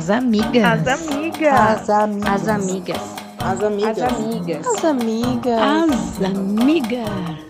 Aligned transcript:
As 0.00 0.08
amigas. 0.08 0.64
As 0.64 0.86
amigas. 0.86 1.52
As 1.52 1.90
amigas. 1.90 2.24
As 2.24 2.48
amigas. 2.48 3.20
As 3.38 3.60
amigas. 3.60 3.98
As 3.98 3.98
amigas. 4.00 4.66
As 4.66 4.82
amigas. 4.82 5.60
As 5.60 6.22
amigas. 6.24 7.49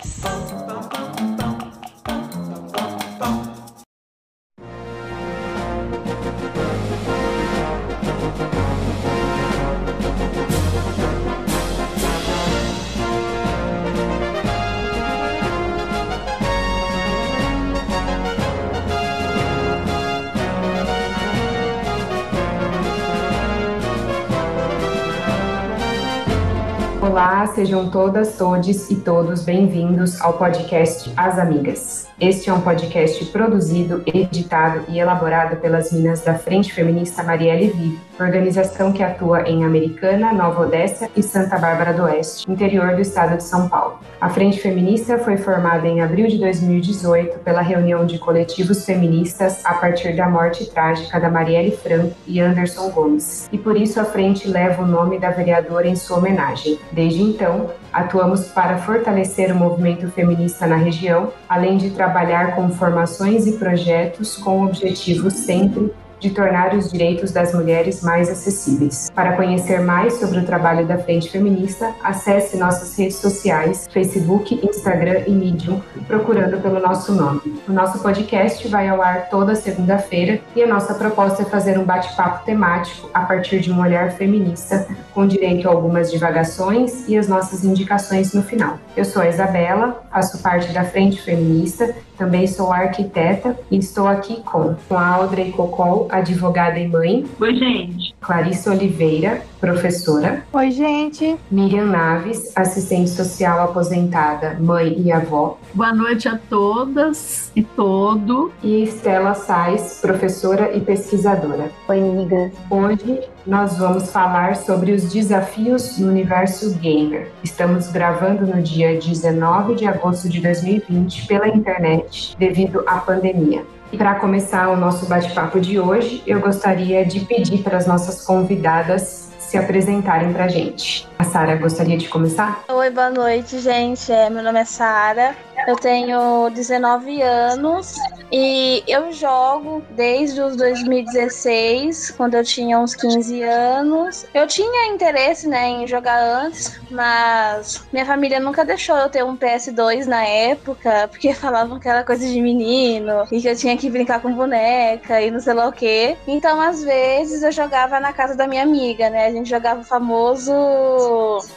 Sejam 27.60 27.90
todas, 27.90 28.38
todes 28.38 28.90
e 28.90 28.96
todos 28.96 29.42
bem-vindos 29.42 30.18
ao 30.22 30.32
podcast 30.32 31.12
As 31.14 31.38
Amigas. 31.38 32.09
Este 32.20 32.50
é 32.50 32.52
um 32.52 32.60
podcast 32.60 33.24
produzido, 33.32 34.02
editado 34.04 34.84
e 34.90 34.98
elaborado 34.98 35.56
pelas 35.56 35.90
Minas 35.90 36.20
da 36.20 36.34
Frente 36.34 36.70
Feminista 36.70 37.22
Marielle 37.22 37.70
Vive, 37.70 37.98
organização 38.20 38.92
que 38.92 39.02
atua 39.02 39.48
em 39.48 39.64
Americana, 39.64 40.30
Nova 40.30 40.66
Odessa 40.66 41.08
e 41.16 41.22
Santa 41.22 41.58
Bárbara 41.58 41.94
do 41.94 42.02
Oeste, 42.02 42.50
interior 42.50 42.94
do 42.94 43.00
estado 43.00 43.38
de 43.38 43.42
São 43.42 43.70
Paulo. 43.70 44.00
A 44.20 44.28
Frente 44.28 44.60
Feminista 44.60 45.16
foi 45.16 45.38
formada 45.38 45.88
em 45.88 46.02
abril 46.02 46.26
de 46.26 46.36
2018 46.36 47.38
pela 47.38 47.62
reunião 47.62 48.04
de 48.04 48.18
coletivos 48.18 48.84
feministas 48.84 49.64
a 49.64 49.72
partir 49.72 50.14
da 50.14 50.28
morte 50.28 50.70
trágica 50.70 51.18
da 51.18 51.30
Marielle 51.30 51.74
Franco 51.74 52.14
e 52.26 52.38
Anderson 52.38 52.90
Gomes, 52.90 53.48
e 53.50 53.56
por 53.56 53.78
isso 53.78 53.98
a 53.98 54.04
frente 54.04 54.46
leva 54.46 54.82
o 54.82 54.86
nome 54.86 55.18
da 55.18 55.30
vereadora 55.30 55.88
em 55.88 55.96
sua 55.96 56.18
homenagem. 56.18 56.78
Desde 56.92 57.22
então, 57.22 57.70
atuamos 57.92 58.48
para 58.48 58.78
fortalecer 58.78 59.52
o 59.52 59.56
movimento 59.56 60.08
feminista 60.10 60.66
na 60.66 60.76
região, 60.76 61.32
além 61.48 61.76
de 61.76 61.90
trabalhar 61.90 62.54
com 62.54 62.70
formações 62.70 63.46
e 63.46 63.52
projetos 63.52 64.36
com 64.36 64.60
o 64.60 64.66
objetivo 64.66 65.30
sempre 65.30 65.92
de 66.20 66.30
tornar 66.30 66.74
os 66.74 66.92
direitos 66.92 67.32
das 67.32 67.54
mulheres 67.54 68.02
mais 68.02 68.28
acessíveis. 68.28 69.10
Para 69.14 69.36
conhecer 69.36 69.80
mais 69.80 70.14
sobre 70.14 70.38
o 70.38 70.44
trabalho 70.44 70.86
da 70.86 70.98
Frente 70.98 71.30
Feminista, 71.30 71.92
acesse 72.02 72.56
nossas 72.56 72.96
redes 72.96 73.16
sociais, 73.16 73.88
Facebook, 73.90 74.60
Instagram 74.62 75.24
e 75.26 75.30
Medium, 75.30 75.80
procurando 76.06 76.60
pelo 76.60 76.78
nosso 76.78 77.12
nome. 77.12 77.40
O 77.66 77.72
nosso 77.72 77.98
podcast 78.00 78.66
vai 78.68 78.88
ao 78.88 79.00
ar 79.00 79.28
toda 79.30 79.54
segunda-feira 79.54 80.40
e 80.54 80.62
a 80.62 80.66
nossa 80.66 80.94
proposta 80.94 81.42
é 81.42 81.46
fazer 81.46 81.78
um 81.78 81.84
bate-papo 81.84 82.44
temático 82.44 83.08
a 83.14 83.22
partir 83.22 83.60
de 83.60 83.72
um 83.72 83.80
olhar 83.80 84.12
feminista, 84.12 84.86
com 85.14 85.26
direito 85.26 85.68
a 85.68 85.72
algumas 85.72 86.10
divagações 86.10 87.08
e 87.08 87.16
as 87.16 87.26
nossas 87.26 87.64
indicações 87.64 88.34
no 88.34 88.42
final. 88.42 88.78
Eu 88.96 89.04
sou 89.04 89.22
a 89.22 89.28
Isabela, 89.28 90.02
faço 90.10 90.42
parte 90.42 90.72
da 90.72 90.84
Frente 90.84 91.20
Feminista, 91.22 91.94
também 92.20 92.46
sou 92.46 92.70
arquiteta 92.70 93.58
e 93.70 93.78
estou 93.78 94.06
aqui 94.06 94.42
com, 94.42 94.74
com 94.86 94.94
a 94.94 95.06
Audrey 95.06 95.52
Cocol, 95.52 96.06
advogada 96.10 96.78
e 96.78 96.88
mãe. 96.88 97.24
Oi, 97.40 97.54
gente. 97.54 98.14
Clarissa 98.20 98.70
Oliveira, 98.70 99.42
professora. 99.60 100.44
Oi, 100.52 100.70
gente. 100.70 101.36
Miriam 101.50 101.86
Naves, 101.86 102.52
assistente 102.54 103.10
social 103.10 103.60
aposentada, 103.60 104.56
mãe 104.60 104.94
e 105.00 105.10
avó. 105.10 105.58
Boa 105.74 105.92
noite 105.94 106.28
a 106.28 106.38
todas 106.48 107.50
e 107.56 107.62
todo. 107.62 108.52
E 108.62 108.82
Estela 108.82 109.34
Sais, 109.34 109.98
professora 110.00 110.76
e 110.76 110.80
pesquisadora. 110.80 111.70
Oi, 111.88 111.98
amigas. 111.98 112.52
Hoje 112.70 113.20
nós 113.46 113.78
vamos 113.78 114.10
falar 114.10 114.56
sobre 114.56 114.92
os 114.92 115.12
desafios 115.12 115.98
no 115.98 116.08
universo 116.08 116.74
gamer. 116.78 117.30
Estamos 117.42 117.90
gravando 117.90 118.46
no 118.46 118.62
dia 118.62 118.98
19 118.98 119.74
de 119.74 119.86
agosto 119.86 120.28
de 120.28 120.40
2020 120.40 121.26
pela 121.26 121.48
internet 121.48 122.36
devido 122.38 122.82
à 122.86 122.98
pandemia. 122.98 123.64
E 123.92 123.96
para 123.96 124.14
começar 124.14 124.68
o 124.68 124.76
nosso 124.76 125.06
bate-papo 125.06 125.58
de 125.60 125.80
hoje, 125.80 126.22
eu 126.24 126.40
gostaria 126.40 127.04
de 127.04 127.20
pedir 127.20 127.58
para 127.62 127.76
as 127.76 127.86
nossas 127.88 128.24
convidadas 128.24 129.29
se 129.50 129.58
apresentarem 129.58 130.32
para 130.32 130.44
a 130.44 130.48
gente. 130.48 131.08
A 131.18 131.24
Sara 131.24 131.56
gostaria 131.56 131.98
de 131.98 132.08
começar? 132.08 132.64
Oi, 132.68 132.88
boa 132.90 133.10
noite, 133.10 133.58
gente. 133.58 134.12
É, 134.12 134.30
meu 134.30 134.44
nome 134.44 134.60
é 134.60 134.64
Sara. 134.64 135.34
Eu 135.66 135.76
tenho 135.76 136.48
19 136.50 137.20
anos 137.20 137.96
e 138.32 138.82
eu 138.86 139.12
jogo 139.12 139.82
desde 139.90 140.40
os 140.40 140.56
2016, 140.56 142.12
quando 142.12 142.34
eu 142.34 142.44
tinha 142.44 142.78
uns 142.78 142.94
15 142.94 143.42
anos. 143.42 144.24
Eu 144.32 144.46
tinha 144.46 144.86
interesse, 144.92 145.48
né, 145.48 145.68
em 145.68 145.86
jogar 145.86 146.22
antes, 146.22 146.80
mas 146.90 147.84
minha 147.92 148.06
família 148.06 148.40
nunca 148.40 148.64
deixou 148.64 148.96
eu 148.96 149.08
ter 149.08 149.24
um 149.24 149.36
PS2 149.36 150.06
na 150.06 150.24
época, 150.24 151.08
porque 151.08 151.34
falavam 151.34 151.78
que 151.78 151.88
era 151.88 152.04
coisa 152.04 152.26
de 152.26 152.40
menino 152.40 153.26
e 153.30 153.40
que 153.40 153.48
eu 153.48 153.56
tinha 153.56 153.76
que 153.76 153.90
brincar 153.90 154.20
com 154.20 154.32
boneca 154.32 155.20
e 155.20 155.30
não 155.30 155.40
sei 155.40 155.54
lá 155.54 155.68
o 155.68 155.72
quê. 155.72 156.16
Então, 156.26 156.60
às 156.60 156.82
vezes 156.82 157.42
eu 157.42 157.52
jogava 157.52 157.98
na 158.00 158.12
casa 158.12 158.36
da 158.36 158.46
minha 158.46 158.62
amiga, 158.62 159.10
né? 159.10 159.30
Gente 159.40 159.48
jogava 159.48 159.80
o 159.80 159.84
famoso 159.84 160.52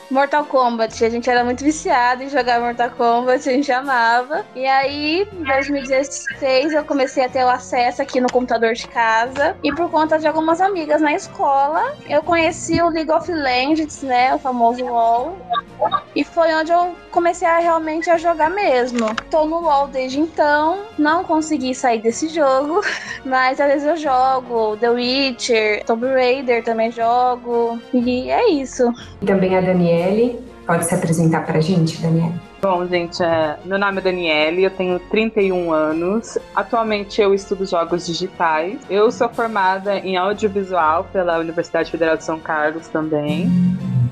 Mortal 0.10 0.46
Kombat. 0.46 1.04
A 1.04 1.10
gente 1.10 1.30
era 1.30 1.44
muito 1.44 1.62
viciado 1.62 2.24
em 2.24 2.30
jogar 2.30 2.62
Mortal 2.62 2.92
Kombat, 2.92 3.50
a 3.50 3.52
gente 3.52 3.70
amava. 3.74 4.46
E 4.56 4.66
aí, 4.66 5.28
em 5.34 5.44
2016, 5.44 6.74
eu 6.74 6.86
comecei 6.86 7.26
a 7.26 7.30
ter 7.30 7.44
o 7.44 7.50
acesso 7.50 8.02
aqui 8.02 8.22
no 8.22 8.32
computador 8.32 8.74
de 8.74 8.88
casa. 8.88 9.58
E 9.62 9.74
por 9.74 9.92
conta 9.92 10.18
de 10.18 10.26
algumas 10.26 10.62
amigas 10.62 11.02
na 11.02 11.14
escola, 11.14 11.94
eu 12.08 12.24
conheci 12.24 12.82
o 12.82 12.88
League 12.88 13.12
of 13.12 13.30
Legends, 13.30 14.02
né? 14.02 14.34
O 14.34 14.40
famoso 14.40 14.86
LoL. 14.86 15.38
E 16.16 16.24
foi 16.24 16.54
onde 16.54 16.72
eu 16.72 16.96
comecei 17.12 17.48
a 17.48 17.60
realmente 17.60 18.10
a 18.10 18.18
jogar 18.18 18.50
mesmo. 18.50 19.14
Tô 19.30 19.46
no 19.46 19.60
LoL 19.60 19.90
desde 19.90 20.22
então, 20.22 20.84
não 20.98 21.26
consegui 21.26 21.76
sair 21.76 22.02
desse 22.02 22.30
jogo, 22.30 22.82
mas 23.26 23.60
às 23.60 23.68
vezes 23.68 23.88
eu 23.88 23.98
jogo 23.98 24.78
The 24.78 24.90
Witcher, 24.90 25.84
Tomb 25.86 26.08
Raider 26.08 26.64
também 26.64 26.94
jogo. 26.94 27.73
E 27.94 28.30
é 28.30 28.50
isso. 28.50 28.92
E 29.22 29.26
também 29.26 29.58
a 29.58 29.62
Daniele. 29.62 30.40
Pode 30.66 30.86
se 30.86 30.96
apresentar 30.96 31.46
pra 31.46 31.60
gente, 31.60 32.02
Daniele? 32.02 32.34
Bom, 32.62 32.88
gente, 32.88 33.22
é, 33.22 33.58
meu 33.66 33.78
nome 33.78 33.98
é 33.98 34.02
Daniele, 34.02 34.64
eu 34.64 34.70
tenho 34.70 34.98
31 34.98 35.74
anos. 35.74 36.38
Atualmente 36.56 37.22
eu 37.22 37.34
estudo 37.34 37.66
jogos 37.66 38.06
digitais. 38.06 38.80
Eu 38.90 39.12
sou 39.12 39.28
formada 39.28 39.98
em 39.98 40.16
audiovisual 40.16 41.04
pela 41.12 41.38
Universidade 41.40 41.92
Federal 41.92 42.16
de 42.16 42.24
São 42.24 42.40
Carlos 42.40 42.88
também. 42.88 43.52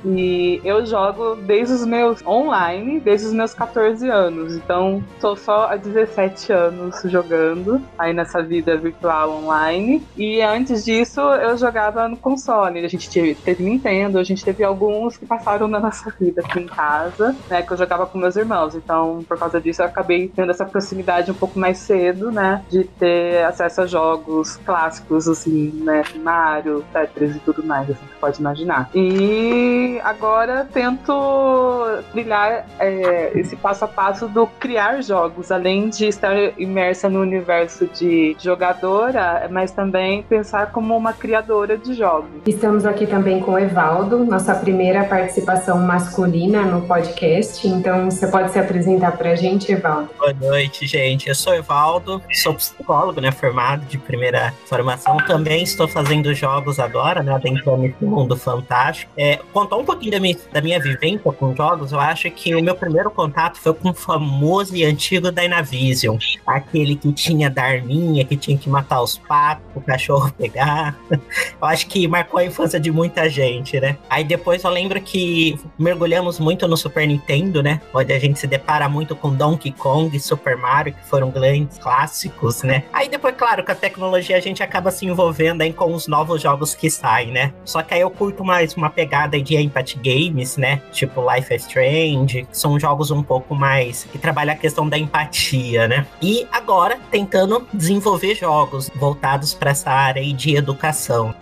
E 0.06 0.62
eu 0.63 0.85
jogo 0.85 1.35
desde 1.35 1.73
os 1.73 1.85
meus 1.85 2.25
online, 2.25 3.00
desde 3.00 3.28
os 3.28 3.34
meus 3.34 3.53
14 3.53 4.07
anos. 4.09 4.56
Então, 4.56 5.03
tô 5.19 5.35
só 5.35 5.67
há 5.72 5.75
17 5.75 6.51
anos 6.51 7.01
jogando 7.06 7.81
aí 7.97 8.13
nessa 8.13 8.41
vida 8.41 8.78
virtual 8.78 9.31
online. 9.31 10.03
E 10.17 10.41
antes 10.41 10.84
disso, 10.85 11.22
eu 11.22 11.57
jogava 11.57 12.07
no 12.07 12.17
console. 12.17 12.84
A 12.84 12.88
gente 12.88 13.09
teve, 13.09 13.35
teve 13.35 13.63
Nintendo, 13.63 14.17
a 14.17 14.23
gente 14.23 14.44
teve 14.44 14.63
alguns 14.63 15.17
que 15.17 15.25
passaram 15.25 15.67
na 15.67 15.79
nossa 15.79 16.13
vida 16.19 16.41
aqui 16.41 16.59
em 16.59 16.68
casa, 16.68 17.35
né? 17.50 17.62
Que 17.62 17.72
eu 17.72 17.78
jogava 17.78 18.06
com 18.06 18.18
meus 18.18 18.35
irmãos. 18.35 18.75
Então, 18.75 19.23
por 19.28 19.38
causa 19.38 19.59
disso, 19.59 19.81
eu 19.81 19.85
acabei 19.85 20.28
tendo 20.28 20.51
essa 20.51 20.66
proximidade 20.66 21.31
um 21.31 21.35
pouco 21.35 21.57
mais 21.59 21.78
cedo, 21.78 22.31
né? 22.31 22.63
De 22.69 22.83
ter 22.83 23.44
acesso 23.44 23.81
a 23.81 23.88
jogos 23.88 24.57
clássicos, 24.57 25.28
assim, 25.28 25.72
né? 25.83 26.03
Mario, 26.22 26.83
Tetris 26.91 27.35
e 27.35 27.39
tudo 27.39 27.63
mais, 27.63 27.89
assim, 27.89 28.00
você 28.00 28.19
pode 28.19 28.39
imaginar. 28.39 28.89
E 28.94 29.91
agora 30.00 30.68
tento 30.72 32.02
trilhar 32.12 32.66
é, 32.79 33.31
esse 33.35 33.56
passo 33.56 33.85
a 33.85 33.88
passo 33.88 34.28
do 34.28 34.47
criar 34.47 35.01
jogos, 35.01 35.51
além 35.51 35.89
de 35.89 36.06
estar 36.07 36.36
imersa 36.60 37.10
no 37.10 37.21
universo 37.21 37.88
de 37.88 38.36
jogadora, 38.39 39.48
mas 39.51 39.71
também 39.71 40.24
pensar 40.24 40.71
como 40.71 40.95
uma 40.95 41.13
criadora 41.13 41.77
de 41.77 41.94
jogos. 41.94 42.30
Estamos 42.45 42.86
aqui 42.86 43.06
também 43.06 43.39
com 43.39 43.54
o 43.54 43.60
Evaldo, 43.60 44.24
nossa 44.25 44.56
primeira 44.56 45.04
participação 45.04 45.80
masculina 45.80 46.63
no 46.63 46.81
podcast, 46.81 47.68
então 47.68 48.10
você 48.10 48.27
pode 48.27 48.51
se 48.51 48.60
apresentar 48.60 49.18
para 49.18 49.31
a 49.31 49.36
gente, 49.36 49.71
Evaldo? 49.71 50.10
Boa 50.18 50.33
noite, 50.33 50.86
gente. 50.86 51.27
Eu 51.27 51.36
sou 51.36 51.54
Evaldo, 51.54 52.21
sou 52.33 52.54
psicólogo, 52.54 53.19
né, 53.19 53.31
formado 53.31 53.86
de 53.86 53.98
primeira 53.98 54.54
formação. 54.65 55.18
Também 55.27 55.63
estou 55.63 55.88
fazendo 55.88 56.33
jogos 56.33 56.80
agora, 56.80 57.21
né, 57.24 57.33
adentrando 57.33 57.81
nesse 57.81 58.04
mundo 58.04 58.36
fantástico. 58.38 59.12
É, 59.18 59.39
contou 59.51 59.81
um 59.81 59.86
pouquinho 59.86 60.12
da 60.12 60.19
minha, 60.19 60.38
da 60.51 60.62
minha 60.62 60.80
vivência 60.80 61.31
com 61.31 61.56
jogos, 61.56 61.92
eu 61.92 62.00
acho 62.00 62.30
que 62.31 62.56
o 62.56 62.63
meu 62.63 62.75
primeiro 62.75 63.12
contato 63.12 63.60
foi 63.60 63.74
com 63.74 63.89
o 63.89 63.94
famoso 63.94 64.75
e 64.75 64.83
antigo 64.83 65.31
Dynavision. 65.31 66.18
Aquele 66.45 66.95
que 66.95 67.12
tinha 67.12 67.50
da 67.50 67.63
arminha, 67.63 68.24
que 68.24 68.38
tinha 68.38 68.57
que 68.57 68.69
matar 68.69 69.01
os 69.01 69.18
patos, 69.18 69.66
o 69.75 69.81
cachorro 69.81 70.31
pegar. 70.38 70.95
Eu 71.10 71.68
acho 71.68 71.88
que 71.88 72.07
marcou 72.07 72.39
a 72.39 72.45
infância 72.45 72.80
de 72.80 72.92
muita 72.92 73.30
gente, 73.30 73.80
né? 73.80 73.98
Aí 74.10 74.24
depois 74.24 74.63
eu 74.63 74.69
lembro 74.69 75.01
que 75.01 75.60
mergulhamos 75.78 76.39
muito 76.39 76.68
no 76.68 76.77
Super 76.77 77.07
Nintendo, 77.07 77.62
né? 77.62 77.81
Onde 77.94 78.13
a 78.13 78.19
gente 78.19 78.39
se 78.39 78.48
depara 78.48 78.88
muito 78.88 79.16
com 79.16 79.34
Donkey 79.34 79.72
Kong 79.72 80.16
e 80.16 80.19
Super 80.19 80.56
Mario, 80.56 80.94
que 80.94 81.06
foram 81.06 81.30
grandes 81.30 81.77
clássicos, 81.77 82.63
né? 82.63 82.84
Aí 82.94 83.10
depois, 83.10 83.36
claro, 83.36 83.63
com 83.63 83.72
a 83.72 83.75
tecnologia 83.75 84.38
a 84.38 84.39
gente 84.39 84.62
acaba 84.62 84.92
se 84.92 85.06
envolvendo 85.06 85.62
aí 85.62 85.74
com 85.74 85.94
os 85.94 86.07
novos 86.07 86.42
jogos 86.42 86.75
que 86.75 86.89
saem, 86.89 87.31
né? 87.31 87.54
Só 87.66 87.81
que 87.81 87.94
aí 87.94 88.01
eu 88.01 88.10
curto 88.10 88.44
mais 88.44 88.75
uma 88.75 88.89
pegada 88.89 89.42
de 89.42 89.56
Empathy 89.71 89.97
Games, 89.97 90.57
né? 90.57 90.81
Tipo 90.91 91.21
Life 91.33 91.53
is 91.56 91.63
Strange, 91.63 92.44
que 92.44 92.57
são 92.57 92.77
jogos 92.79 93.09
um 93.09 93.23
pouco 93.23 93.56
mais 93.56 94.03
que 94.03 94.18
trabalham 94.18 94.53
a 94.53 94.57
questão 94.57 94.88
da 94.88 94.97
empatia, 94.97 95.88
né? 95.88 96.06
E 96.21 96.45
agora 96.51 97.00
tentando 97.09 97.65
desenvolver 97.73 98.35
jogos 98.35 98.89
voltados 98.95 99.53
para 99.53 99.71
essa 99.71 99.89
área 99.89 100.21
de 100.33 100.56
educação. 100.56 101.33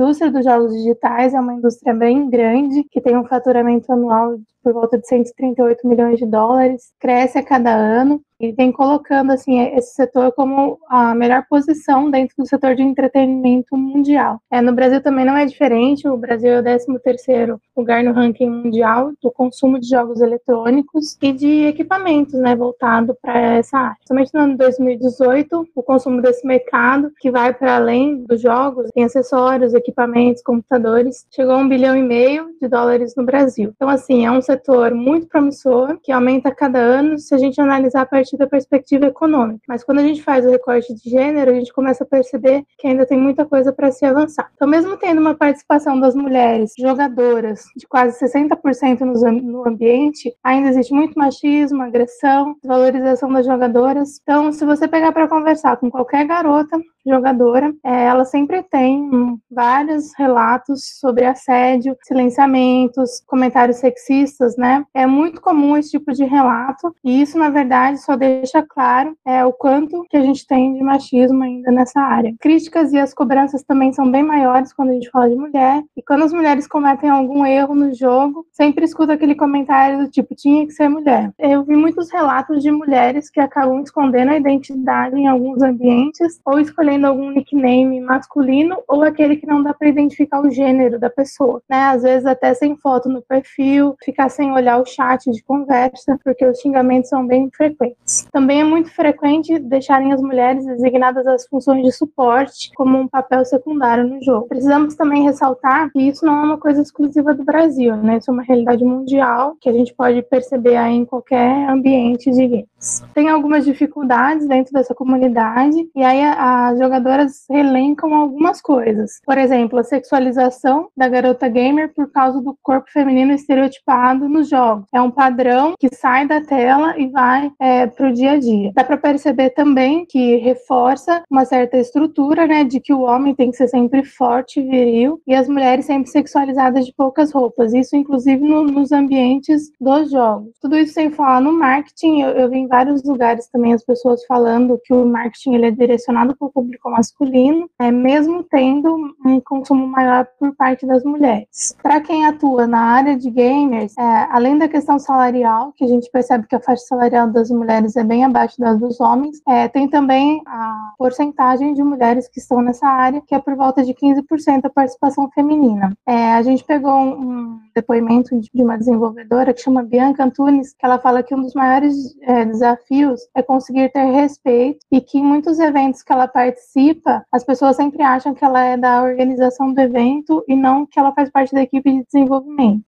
Indústria 0.00 0.30
dos 0.30 0.44
jogos 0.44 0.72
digitais 0.72 1.34
é 1.34 1.40
uma 1.40 1.52
indústria 1.52 1.92
bem 1.92 2.30
grande, 2.30 2.84
que 2.84 3.02
tem 3.02 3.18
um 3.18 3.26
faturamento 3.26 3.92
anual 3.92 4.38
por 4.62 4.72
volta 4.72 4.98
de 4.98 5.06
138 5.06 5.86
milhões 5.86 6.18
de 6.18 6.26
dólares, 6.26 6.92
cresce 6.98 7.38
a 7.38 7.42
cada 7.42 7.74
ano 7.74 8.20
e 8.40 8.52
vem 8.52 8.72
colocando 8.72 9.32
assim 9.32 9.60
esse 9.76 9.94
setor 9.94 10.32
como 10.32 10.78
a 10.88 11.14
melhor 11.14 11.44
posição 11.48 12.10
dentro 12.10 12.34
do 12.38 12.46
setor 12.46 12.74
de 12.74 12.82
entretenimento 12.82 13.76
mundial. 13.76 14.40
É, 14.50 14.62
no 14.62 14.72
Brasil 14.72 15.02
também 15.02 15.26
não 15.26 15.36
é 15.36 15.44
diferente, 15.44 16.08
o 16.08 16.16
Brasil 16.16 16.50
é 16.50 16.60
o 16.60 16.62
13º 16.62 17.60
lugar 17.76 18.02
no 18.02 18.12
ranking 18.12 18.48
mundial 18.48 19.12
do 19.22 19.30
consumo 19.30 19.78
de 19.78 19.88
jogos 19.88 20.20
eletrônicos 20.20 21.18
e 21.20 21.32
de 21.32 21.66
equipamentos, 21.66 22.34
né, 22.34 22.56
voltado 22.56 23.14
para 23.20 23.38
essa 23.38 23.76
área. 23.76 23.96
Somente 24.08 24.32
no 24.32 24.40
ano 24.40 24.56
2018, 24.56 25.68
o 25.74 25.82
consumo 25.82 26.22
desse 26.22 26.46
mercado, 26.46 27.12
que 27.20 27.30
vai 27.30 27.52
para 27.52 27.76
além 27.76 28.24
dos 28.24 28.40
jogos, 28.40 28.88
tem 28.94 29.04
acessórios, 29.04 29.74
equipamentos, 29.74 30.42
computadores, 30.42 31.26
chegou 31.30 31.54
a 31.54 31.58
um 31.58 31.68
bilhão 31.68 31.96
e 31.96 32.02
meio 32.02 32.48
de 32.60 32.68
dólares 32.68 33.14
no 33.14 33.24
Brasil. 33.24 33.72
Então, 33.74 33.88
assim, 33.88 34.24
é 34.24 34.30
um 34.30 34.40
setor 34.50 34.94
muito 34.94 35.28
promissor, 35.28 35.98
que 36.02 36.10
aumenta 36.10 36.48
a 36.48 36.54
cada 36.54 36.78
ano 36.78 37.18
se 37.18 37.34
a 37.34 37.38
gente 37.38 37.60
analisar 37.60 38.02
a 38.02 38.06
partir 38.06 38.36
da 38.36 38.46
perspectiva 38.46 39.06
econômica. 39.06 39.60
Mas 39.68 39.84
quando 39.84 40.00
a 40.00 40.02
gente 40.02 40.22
faz 40.22 40.44
o 40.44 40.50
recorte 40.50 40.92
de 40.94 41.08
gênero, 41.08 41.50
a 41.50 41.54
gente 41.54 41.72
começa 41.72 42.02
a 42.02 42.06
perceber 42.06 42.64
que 42.78 42.88
ainda 42.88 43.06
tem 43.06 43.18
muita 43.18 43.44
coisa 43.44 43.72
para 43.72 43.92
se 43.92 44.04
avançar. 44.04 44.50
Então, 44.54 44.66
mesmo 44.66 44.96
tendo 44.96 45.20
uma 45.20 45.34
participação 45.34 46.00
das 46.00 46.14
mulheres 46.14 46.72
jogadoras 46.76 47.64
de 47.76 47.86
quase 47.86 48.18
60% 48.18 49.00
no 49.42 49.66
ambiente, 49.68 50.34
ainda 50.42 50.68
existe 50.68 50.92
muito 50.92 51.18
machismo, 51.18 51.82
agressão, 51.82 52.56
desvalorização 52.60 53.32
das 53.32 53.46
jogadoras. 53.46 54.20
Então, 54.22 54.52
se 54.52 54.64
você 54.64 54.88
pegar 54.88 55.12
para 55.12 55.28
conversar 55.28 55.76
com 55.76 55.90
qualquer 55.90 56.26
garota, 56.26 56.80
jogadora, 57.06 57.72
é, 57.84 58.04
ela 58.04 58.24
sempre 58.24 58.62
tem 58.62 59.38
vários 59.50 60.12
relatos 60.16 60.98
sobre 60.98 61.24
assédio, 61.24 61.96
silenciamentos, 62.02 63.22
comentários 63.26 63.78
sexistas, 63.78 64.56
né? 64.56 64.84
É 64.94 65.06
muito 65.06 65.40
comum 65.40 65.76
esse 65.76 65.90
tipo 65.90 66.12
de 66.12 66.24
relato 66.24 66.94
e 67.04 67.20
isso, 67.22 67.38
na 67.38 67.48
verdade, 67.48 67.98
só 67.98 68.16
deixa 68.16 68.62
claro 68.62 69.16
é, 69.26 69.44
o 69.44 69.52
quanto 69.52 70.04
que 70.08 70.16
a 70.16 70.22
gente 70.22 70.46
tem 70.46 70.74
de 70.74 70.82
machismo 70.82 71.42
ainda 71.42 71.70
nessa 71.70 72.00
área. 72.00 72.34
Críticas 72.40 72.92
e 72.92 72.98
as 72.98 73.14
cobranças 73.14 73.62
também 73.62 73.92
são 73.92 74.10
bem 74.10 74.22
maiores 74.22 74.72
quando 74.72 74.90
a 74.90 74.94
gente 74.94 75.10
fala 75.10 75.28
de 75.28 75.36
mulher 75.36 75.82
e 75.96 76.02
quando 76.02 76.24
as 76.24 76.32
mulheres 76.32 76.66
cometem 76.66 77.08
algum 77.08 77.44
erro 77.46 77.74
no 77.74 77.94
jogo, 77.94 78.46
sempre 78.52 78.84
escuta 78.84 79.14
aquele 79.14 79.34
comentário 79.34 79.98
do 79.98 80.10
tipo 80.10 80.34
tinha 80.34 80.66
que 80.66 80.72
ser 80.72 80.88
mulher. 80.88 81.32
Eu 81.38 81.64
vi 81.64 81.76
muitos 81.76 82.10
relatos 82.10 82.62
de 82.62 82.70
mulheres 82.70 83.30
que 83.30 83.40
acabam 83.40 83.80
escondendo 83.82 84.30
a 84.30 84.36
identidade 84.36 85.16
em 85.16 85.26
alguns 85.26 85.62
ambientes 85.62 86.40
ou 86.44 86.58
escolhendo 86.58 86.89
escolhendo 86.90 87.06
algum 87.06 87.30
nickname 87.30 88.00
masculino 88.00 88.82
ou 88.88 89.02
aquele 89.02 89.36
que 89.36 89.46
não 89.46 89.62
dá 89.62 89.72
para 89.72 89.88
identificar 89.88 90.40
o 90.40 90.50
gênero 90.50 90.98
da 90.98 91.08
pessoa, 91.08 91.62
né? 91.68 91.84
Às 91.84 92.02
vezes 92.02 92.26
até 92.26 92.52
sem 92.54 92.76
foto 92.76 93.08
no 93.08 93.22
perfil, 93.22 93.96
ficar 94.04 94.28
sem 94.28 94.52
olhar 94.52 94.78
o 94.78 94.86
chat 94.86 95.30
de 95.30 95.42
conversa, 95.42 96.18
porque 96.24 96.44
os 96.44 96.58
xingamentos 96.58 97.10
são 97.10 97.26
bem 97.26 97.48
frequentes. 97.54 98.26
Também 98.32 98.60
é 98.60 98.64
muito 98.64 98.90
frequente 98.90 99.58
deixarem 99.58 100.12
as 100.12 100.20
mulheres 100.20 100.66
designadas 100.66 101.26
às 101.26 101.46
funções 101.46 101.84
de 101.84 101.92
suporte 101.92 102.70
como 102.74 102.98
um 102.98 103.08
papel 103.08 103.44
secundário 103.44 104.06
no 104.06 104.22
jogo. 104.22 104.48
Precisamos 104.48 104.94
também 104.94 105.22
ressaltar 105.22 105.90
que 105.92 106.00
isso 106.00 106.24
não 106.24 106.40
é 106.40 106.44
uma 106.46 106.58
coisa 106.58 106.82
exclusiva 106.82 107.34
do 107.34 107.44
Brasil, 107.44 107.96
né? 107.96 108.18
Isso 108.18 108.30
é 108.30 108.34
uma 108.34 108.42
realidade 108.42 108.84
mundial 108.84 109.56
que 109.60 109.68
a 109.68 109.72
gente 109.72 109.94
pode 109.94 110.22
perceber 110.22 110.76
aí 110.76 110.94
em 110.94 111.04
qualquer 111.04 111.68
ambiente 111.68 112.30
de 112.30 112.46
games. 112.46 112.69
Tem 113.14 113.28
algumas 113.28 113.64
dificuldades 113.64 114.46
dentro 114.48 114.72
dessa 114.72 114.94
comunidade 114.94 115.88
e 115.94 116.02
aí 116.02 116.22
as 116.22 116.78
jogadoras 116.78 117.44
relencam 117.48 118.14
algumas 118.14 118.60
coisas. 118.60 119.20
Por 119.24 119.38
exemplo, 119.38 119.78
a 119.78 119.84
sexualização 119.84 120.88
da 120.96 121.08
garota 121.08 121.48
gamer 121.48 121.92
por 121.94 122.10
causa 122.10 122.40
do 122.40 122.56
corpo 122.62 122.90
feminino 122.90 123.32
estereotipado 123.32 124.28
nos 124.28 124.48
jogos. 124.48 124.86
É 124.92 125.00
um 125.00 125.10
padrão 125.10 125.74
que 125.78 125.94
sai 125.94 126.26
da 126.26 126.40
tela 126.40 126.98
e 126.98 127.08
vai 127.08 127.50
é, 127.60 127.86
dia 128.12 128.32
a 128.32 128.38
dia. 128.38 128.72
Dá 128.74 128.84
para 128.84 128.96
perceber 128.96 129.50
também 129.50 130.04
que 130.06 130.36
reforça 130.36 131.22
uma 131.30 131.44
certa 131.44 131.76
estrutura, 131.76 132.46
né, 132.46 132.64
de 132.64 132.80
que 132.80 132.92
o 132.92 133.02
homem 133.02 133.34
tem 133.34 133.50
que 133.50 133.56
ser 133.56 133.68
sempre 133.68 134.04
forte, 134.04 134.62
viril, 134.62 135.20
e 135.26 135.34
as 135.34 135.48
mulheres 135.48 135.86
sempre 135.86 136.10
sexualizadas 136.10 136.86
de 136.86 136.92
poucas 136.94 137.32
roupas. 137.32 137.72
Isso, 137.72 137.96
inclusive, 137.96 138.42
no, 138.42 138.64
nos 138.64 138.92
ambientes 138.92 139.70
dos 139.80 140.10
jogos. 140.10 140.52
Tudo 140.60 140.76
isso 140.76 140.94
sem 140.94 141.10
falar 141.10 141.40
no 141.40 141.52
marketing. 141.52 142.22
Eu, 142.22 142.30
eu 142.30 142.50
vi 142.50 142.58
em 142.58 142.68
vários 142.70 143.02
lugares 143.02 143.48
também 143.48 143.74
as 143.74 143.84
pessoas 143.84 144.24
falando 144.24 144.80
que 144.84 144.94
o 144.94 145.04
marketing 145.04 145.54
ele 145.54 145.66
é 145.66 145.70
direcionado 145.70 146.36
para 146.36 146.46
o 146.46 146.52
público 146.52 146.90
masculino, 146.90 147.68
é, 147.78 147.90
mesmo 147.90 148.44
tendo 148.44 149.14
um 149.24 149.40
consumo 149.40 149.86
maior 149.86 150.26
por 150.38 150.54
parte 150.54 150.86
das 150.86 151.02
mulheres. 151.04 151.76
Para 151.82 152.00
quem 152.00 152.24
atua 152.24 152.66
na 152.66 152.80
área 152.80 153.16
de 153.16 153.28
gamers, 153.30 153.94
é, 153.98 154.28
além 154.30 154.56
da 154.56 154.68
questão 154.68 154.98
salarial, 154.98 155.72
que 155.76 155.84
a 155.84 155.88
gente 155.88 156.10
percebe 156.10 156.46
que 156.46 156.54
a 156.54 156.60
faixa 156.60 156.84
salarial 156.84 157.28
das 157.28 157.50
mulheres 157.50 157.96
é 157.96 158.04
bem 158.04 158.24
abaixo 158.24 158.58
das 158.58 158.78
dos 158.78 159.00
homens, 159.00 159.42
é, 159.46 159.68
tem 159.68 159.88
também 159.88 160.40
a 160.46 160.92
porcentagem 160.96 161.74
de 161.74 161.82
mulheres 161.82 162.28
que 162.28 162.38
estão 162.38 162.62
nessa 162.62 162.86
área, 162.86 163.22
que 163.26 163.34
é 163.34 163.38
por 163.38 163.56
volta 163.56 163.84
de 163.84 163.92
15% 163.92 164.64
a 164.64 164.70
participação 164.70 165.28
feminina. 165.34 165.92
É, 166.06 166.34
a 166.34 166.42
gente 166.42 166.64
pegou 166.64 166.94
um, 166.94 167.58
depoimento 167.74 168.38
de 168.38 168.62
uma 168.62 168.76
desenvolvedora 168.76 169.52
que 169.52 169.62
chama 169.62 169.82
Bianca 169.82 170.24
Antunes, 170.24 170.74
que 170.78 170.84
ela 170.84 170.98
fala 170.98 171.22
que 171.22 171.34
um 171.34 171.42
dos 171.42 171.54
maiores 171.54 172.16
é, 172.22 172.44
desafios 172.60 173.20
é 173.34 173.42
conseguir 173.42 173.90
ter 173.90 174.04
respeito 174.04 174.80
e 174.92 175.00
que 175.00 175.18
em 175.18 175.24
muitos 175.24 175.58
eventos 175.58 176.02
que 176.02 176.12
ela 176.12 176.28
participa, 176.28 177.24
as 177.32 177.42
pessoas 177.42 177.76
sempre 177.76 178.02
acham 178.02 178.34
que 178.34 178.44
ela 178.44 178.62
é 178.62 178.76
da 178.76 179.02
organização 179.02 179.72
do 179.72 179.80
evento 179.80 180.44
e 180.46 180.54
não 180.54 180.86
que 180.86 180.98
ela 180.98 181.12
faz 181.12 181.30
parte 181.30 181.54
da 181.54 181.62
equipe 181.62 181.90
de 181.90 182.04
desenvolvimento 182.04 182.84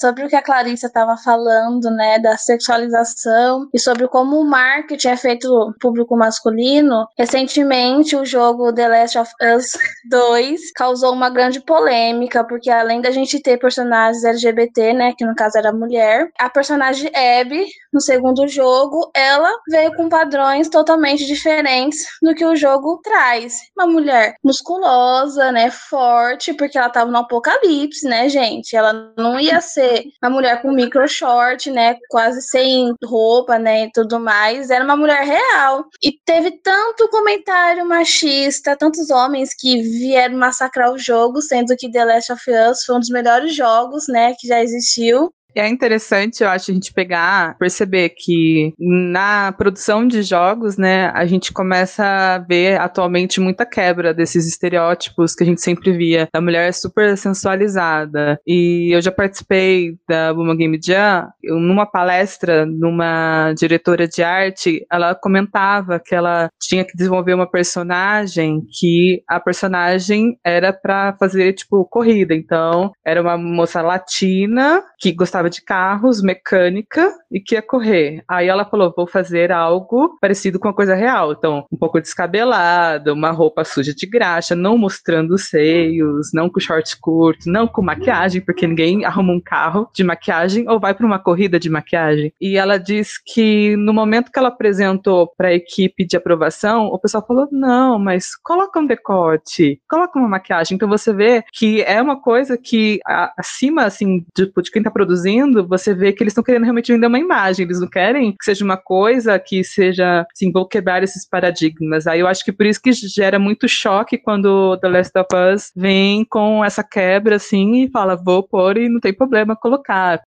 sobre 0.00 0.24
o 0.24 0.28
que 0.28 0.36
a 0.36 0.42
Clarissa 0.42 0.86
estava 0.86 1.16
falando, 1.16 1.90
né, 1.90 2.18
da 2.18 2.36
sexualização 2.36 3.68
e 3.72 3.78
sobre 3.78 4.08
como 4.08 4.40
o 4.40 4.44
marketing 4.44 5.08
é 5.08 5.16
feito 5.16 5.74
público 5.78 6.16
masculino. 6.16 7.06
Recentemente, 7.18 8.16
o 8.16 8.24
jogo 8.24 8.72
The 8.72 8.88
Last 8.88 9.18
of 9.18 9.30
Us 9.42 9.72
2 10.08 10.72
causou 10.72 11.12
uma 11.12 11.28
grande 11.28 11.60
polêmica, 11.60 12.42
porque 12.44 12.70
além 12.70 13.02
da 13.02 13.10
gente 13.10 13.40
ter 13.42 13.58
personagens 13.58 14.24
LGBT, 14.24 14.94
né, 14.94 15.12
que 15.16 15.24
no 15.24 15.34
caso 15.34 15.58
era 15.58 15.72
mulher, 15.72 16.30
a 16.38 16.48
personagem 16.48 17.10
Abby, 17.14 17.66
no 17.92 18.00
segundo 18.00 18.48
jogo, 18.48 19.10
ela 19.14 19.52
veio 19.68 19.94
com 19.94 20.08
padrões 20.08 20.68
totalmente 20.68 21.26
diferentes 21.26 22.06
do 22.22 22.34
que 22.34 22.44
o 22.44 22.56
jogo 22.56 23.00
traz. 23.02 23.58
Uma 23.76 23.86
mulher 23.86 24.36
musculosa, 24.42 25.52
né, 25.52 25.70
forte, 25.70 26.54
porque 26.54 26.78
ela 26.78 26.86
estava 26.86 27.10
no 27.10 27.18
apocalipse, 27.18 28.06
né, 28.06 28.28
gente? 28.28 28.74
Ela 28.74 29.12
não 29.16 29.38
ia 29.38 29.60
ser 29.60 29.89
uma 30.22 30.30
mulher 30.30 30.62
com 30.62 30.72
micro 30.72 31.06
short, 31.08 31.70
né, 31.70 31.96
quase 32.08 32.42
sem 32.42 32.94
roupa, 33.04 33.58
né, 33.58 33.84
e 33.84 33.92
tudo 33.92 34.18
mais, 34.20 34.70
era 34.70 34.84
uma 34.84 34.96
mulher 34.96 35.22
real. 35.22 35.86
E 36.02 36.12
teve 36.24 36.52
tanto 36.62 37.08
comentário 37.08 37.84
machista, 37.86 38.76
tantos 38.76 39.10
homens 39.10 39.50
que 39.54 39.82
vieram 39.82 40.36
massacrar 40.36 40.92
o 40.92 40.98
jogo, 40.98 41.40
sendo 41.40 41.76
que 41.76 41.90
The 41.90 42.04
Last 42.04 42.32
of 42.32 42.42
Us 42.50 42.84
foi 42.84 42.96
um 42.96 43.00
dos 43.00 43.10
melhores 43.10 43.54
jogos, 43.54 44.06
né, 44.08 44.34
que 44.38 44.46
já 44.46 44.62
existiu. 44.62 45.32
É 45.54 45.68
interessante, 45.68 46.42
eu 46.42 46.48
acho, 46.48 46.70
a 46.70 46.74
gente 46.74 46.92
pegar, 46.92 47.56
perceber 47.58 48.10
que 48.10 48.72
na 48.78 49.52
produção 49.52 50.06
de 50.06 50.22
jogos, 50.22 50.76
né, 50.76 51.10
a 51.14 51.26
gente 51.26 51.52
começa 51.52 52.04
a 52.04 52.38
ver 52.38 52.80
atualmente 52.80 53.40
muita 53.40 53.66
quebra 53.66 54.14
desses 54.14 54.46
estereótipos 54.46 55.34
que 55.34 55.42
a 55.42 55.46
gente 55.46 55.60
sempre 55.60 55.92
via 55.92 56.28
da 56.32 56.40
mulher 56.40 56.72
super 56.72 57.16
sensualizada. 57.16 58.40
E 58.46 58.90
eu 58.94 59.02
já 59.02 59.10
participei 59.10 59.96
da 60.08 60.32
Woman 60.32 60.56
Game 60.56 60.80
Jam, 60.82 61.28
numa 61.42 61.86
palestra, 61.86 62.64
numa 62.66 63.52
diretora 63.54 64.06
de 64.06 64.22
arte, 64.22 64.86
ela 64.90 65.14
comentava 65.14 65.98
que 65.98 66.14
ela 66.14 66.48
tinha 66.60 66.84
que 66.84 66.96
desenvolver 66.96 67.34
uma 67.34 67.50
personagem 67.50 68.62
que 68.78 69.22
a 69.28 69.40
personagem 69.40 70.38
era 70.44 70.72
para 70.72 71.16
fazer 71.18 71.52
tipo 71.54 71.84
corrida. 71.84 72.34
Então, 72.34 72.92
era 73.04 73.20
uma 73.20 73.36
moça 73.36 73.82
latina 73.82 74.82
que 74.98 75.12
gostava 75.12 75.39
de 75.48 75.62
carros, 75.62 76.22
mecânica 76.22 77.14
e 77.30 77.40
que 77.40 77.54
ia 77.54 77.62
correr. 77.62 78.22
Aí 78.28 78.48
ela 78.48 78.64
falou: 78.64 78.92
vou 78.94 79.06
fazer 79.06 79.52
algo 79.52 80.18
parecido 80.20 80.58
com 80.58 80.68
a 80.68 80.74
coisa 80.74 80.94
real. 80.94 81.32
Então, 81.32 81.64
um 81.70 81.76
pouco 81.76 82.00
descabelado, 82.00 83.12
uma 83.12 83.30
roupa 83.30 83.64
suja 83.64 83.94
de 83.94 84.06
graxa, 84.06 84.54
não 84.54 84.76
mostrando 84.76 85.34
os 85.34 85.48
seios, 85.48 86.30
não 86.34 86.50
com 86.50 86.60
short 86.60 86.98
curto, 87.00 87.50
não 87.50 87.66
com 87.66 87.82
maquiagem, 87.82 88.40
porque 88.40 88.66
ninguém 88.66 89.04
arruma 89.04 89.32
um 89.32 89.40
carro 89.40 89.88
de 89.94 90.02
maquiagem 90.02 90.68
ou 90.68 90.80
vai 90.80 90.94
para 90.94 91.06
uma 91.06 91.18
corrida 91.18 91.58
de 91.58 91.70
maquiagem. 91.70 92.32
E 92.40 92.56
ela 92.56 92.78
diz 92.78 93.12
que 93.24 93.76
no 93.76 93.92
momento 93.92 94.30
que 94.32 94.38
ela 94.38 94.48
apresentou 94.48 95.32
para 95.36 95.48
a 95.48 95.54
equipe 95.54 96.04
de 96.06 96.16
aprovação, 96.16 96.86
o 96.86 96.98
pessoal 96.98 97.24
falou: 97.26 97.48
não, 97.50 97.98
mas 97.98 98.34
coloca 98.36 98.80
um 98.80 98.86
decote, 98.86 99.80
coloca 99.88 100.18
uma 100.18 100.28
maquiagem. 100.28 100.74
Então 100.74 100.88
você 100.88 101.12
vê 101.12 101.44
que 101.52 101.82
é 101.82 102.00
uma 102.02 102.20
coisa 102.20 102.58
que 102.58 102.98
acima 103.36 103.84
assim 103.84 104.24
tipo, 104.34 104.62
de 104.62 104.70
quem 104.70 104.80
está 104.80 104.90
produzindo, 104.90 105.29
você 105.68 105.94
vê 105.94 106.12
que 106.12 106.22
eles 106.22 106.32
estão 106.32 106.44
querendo 106.44 106.64
realmente 106.64 106.92
vender 106.92 107.06
uma 107.06 107.18
imagem, 107.18 107.64
eles 107.64 107.80
não 107.80 107.88
querem 107.88 108.32
que 108.32 108.44
seja 108.44 108.64
uma 108.64 108.76
coisa 108.76 109.38
que 109.38 109.62
seja 109.62 110.26
assim, 110.34 110.52
vou 110.52 110.66
quebrar 110.66 111.02
esses 111.02 111.28
paradigmas. 111.28 112.06
Aí 112.06 112.20
eu 112.20 112.26
acho 112.26 112.44
que 112.44 112.52
por 112.52 112.66
isso 112.66 112.80
que 112.80 112.92
gera 112.92 113.38
muito 113.38 113.68
choque 113.68 114.18
quando 114.18 114.76
The 114.78 114.88
Last 114.88 115.18
of 115.18 115.28
Us 115.34 115.72
vem 115.76 116.24
com 116.24 116.64
essa 116.64 116.82
quebra 116.82 117.36
assim 117.36 117.84
e 117.84 117.90
fala, 117.90 118.16
vou 118.16 118.42
pôr 118.42 118.76
e 118.78 118.88
não 118.88 119.00
tem 119.00 119.12
problema 119.14 119.56
colocar. 119.56 120.20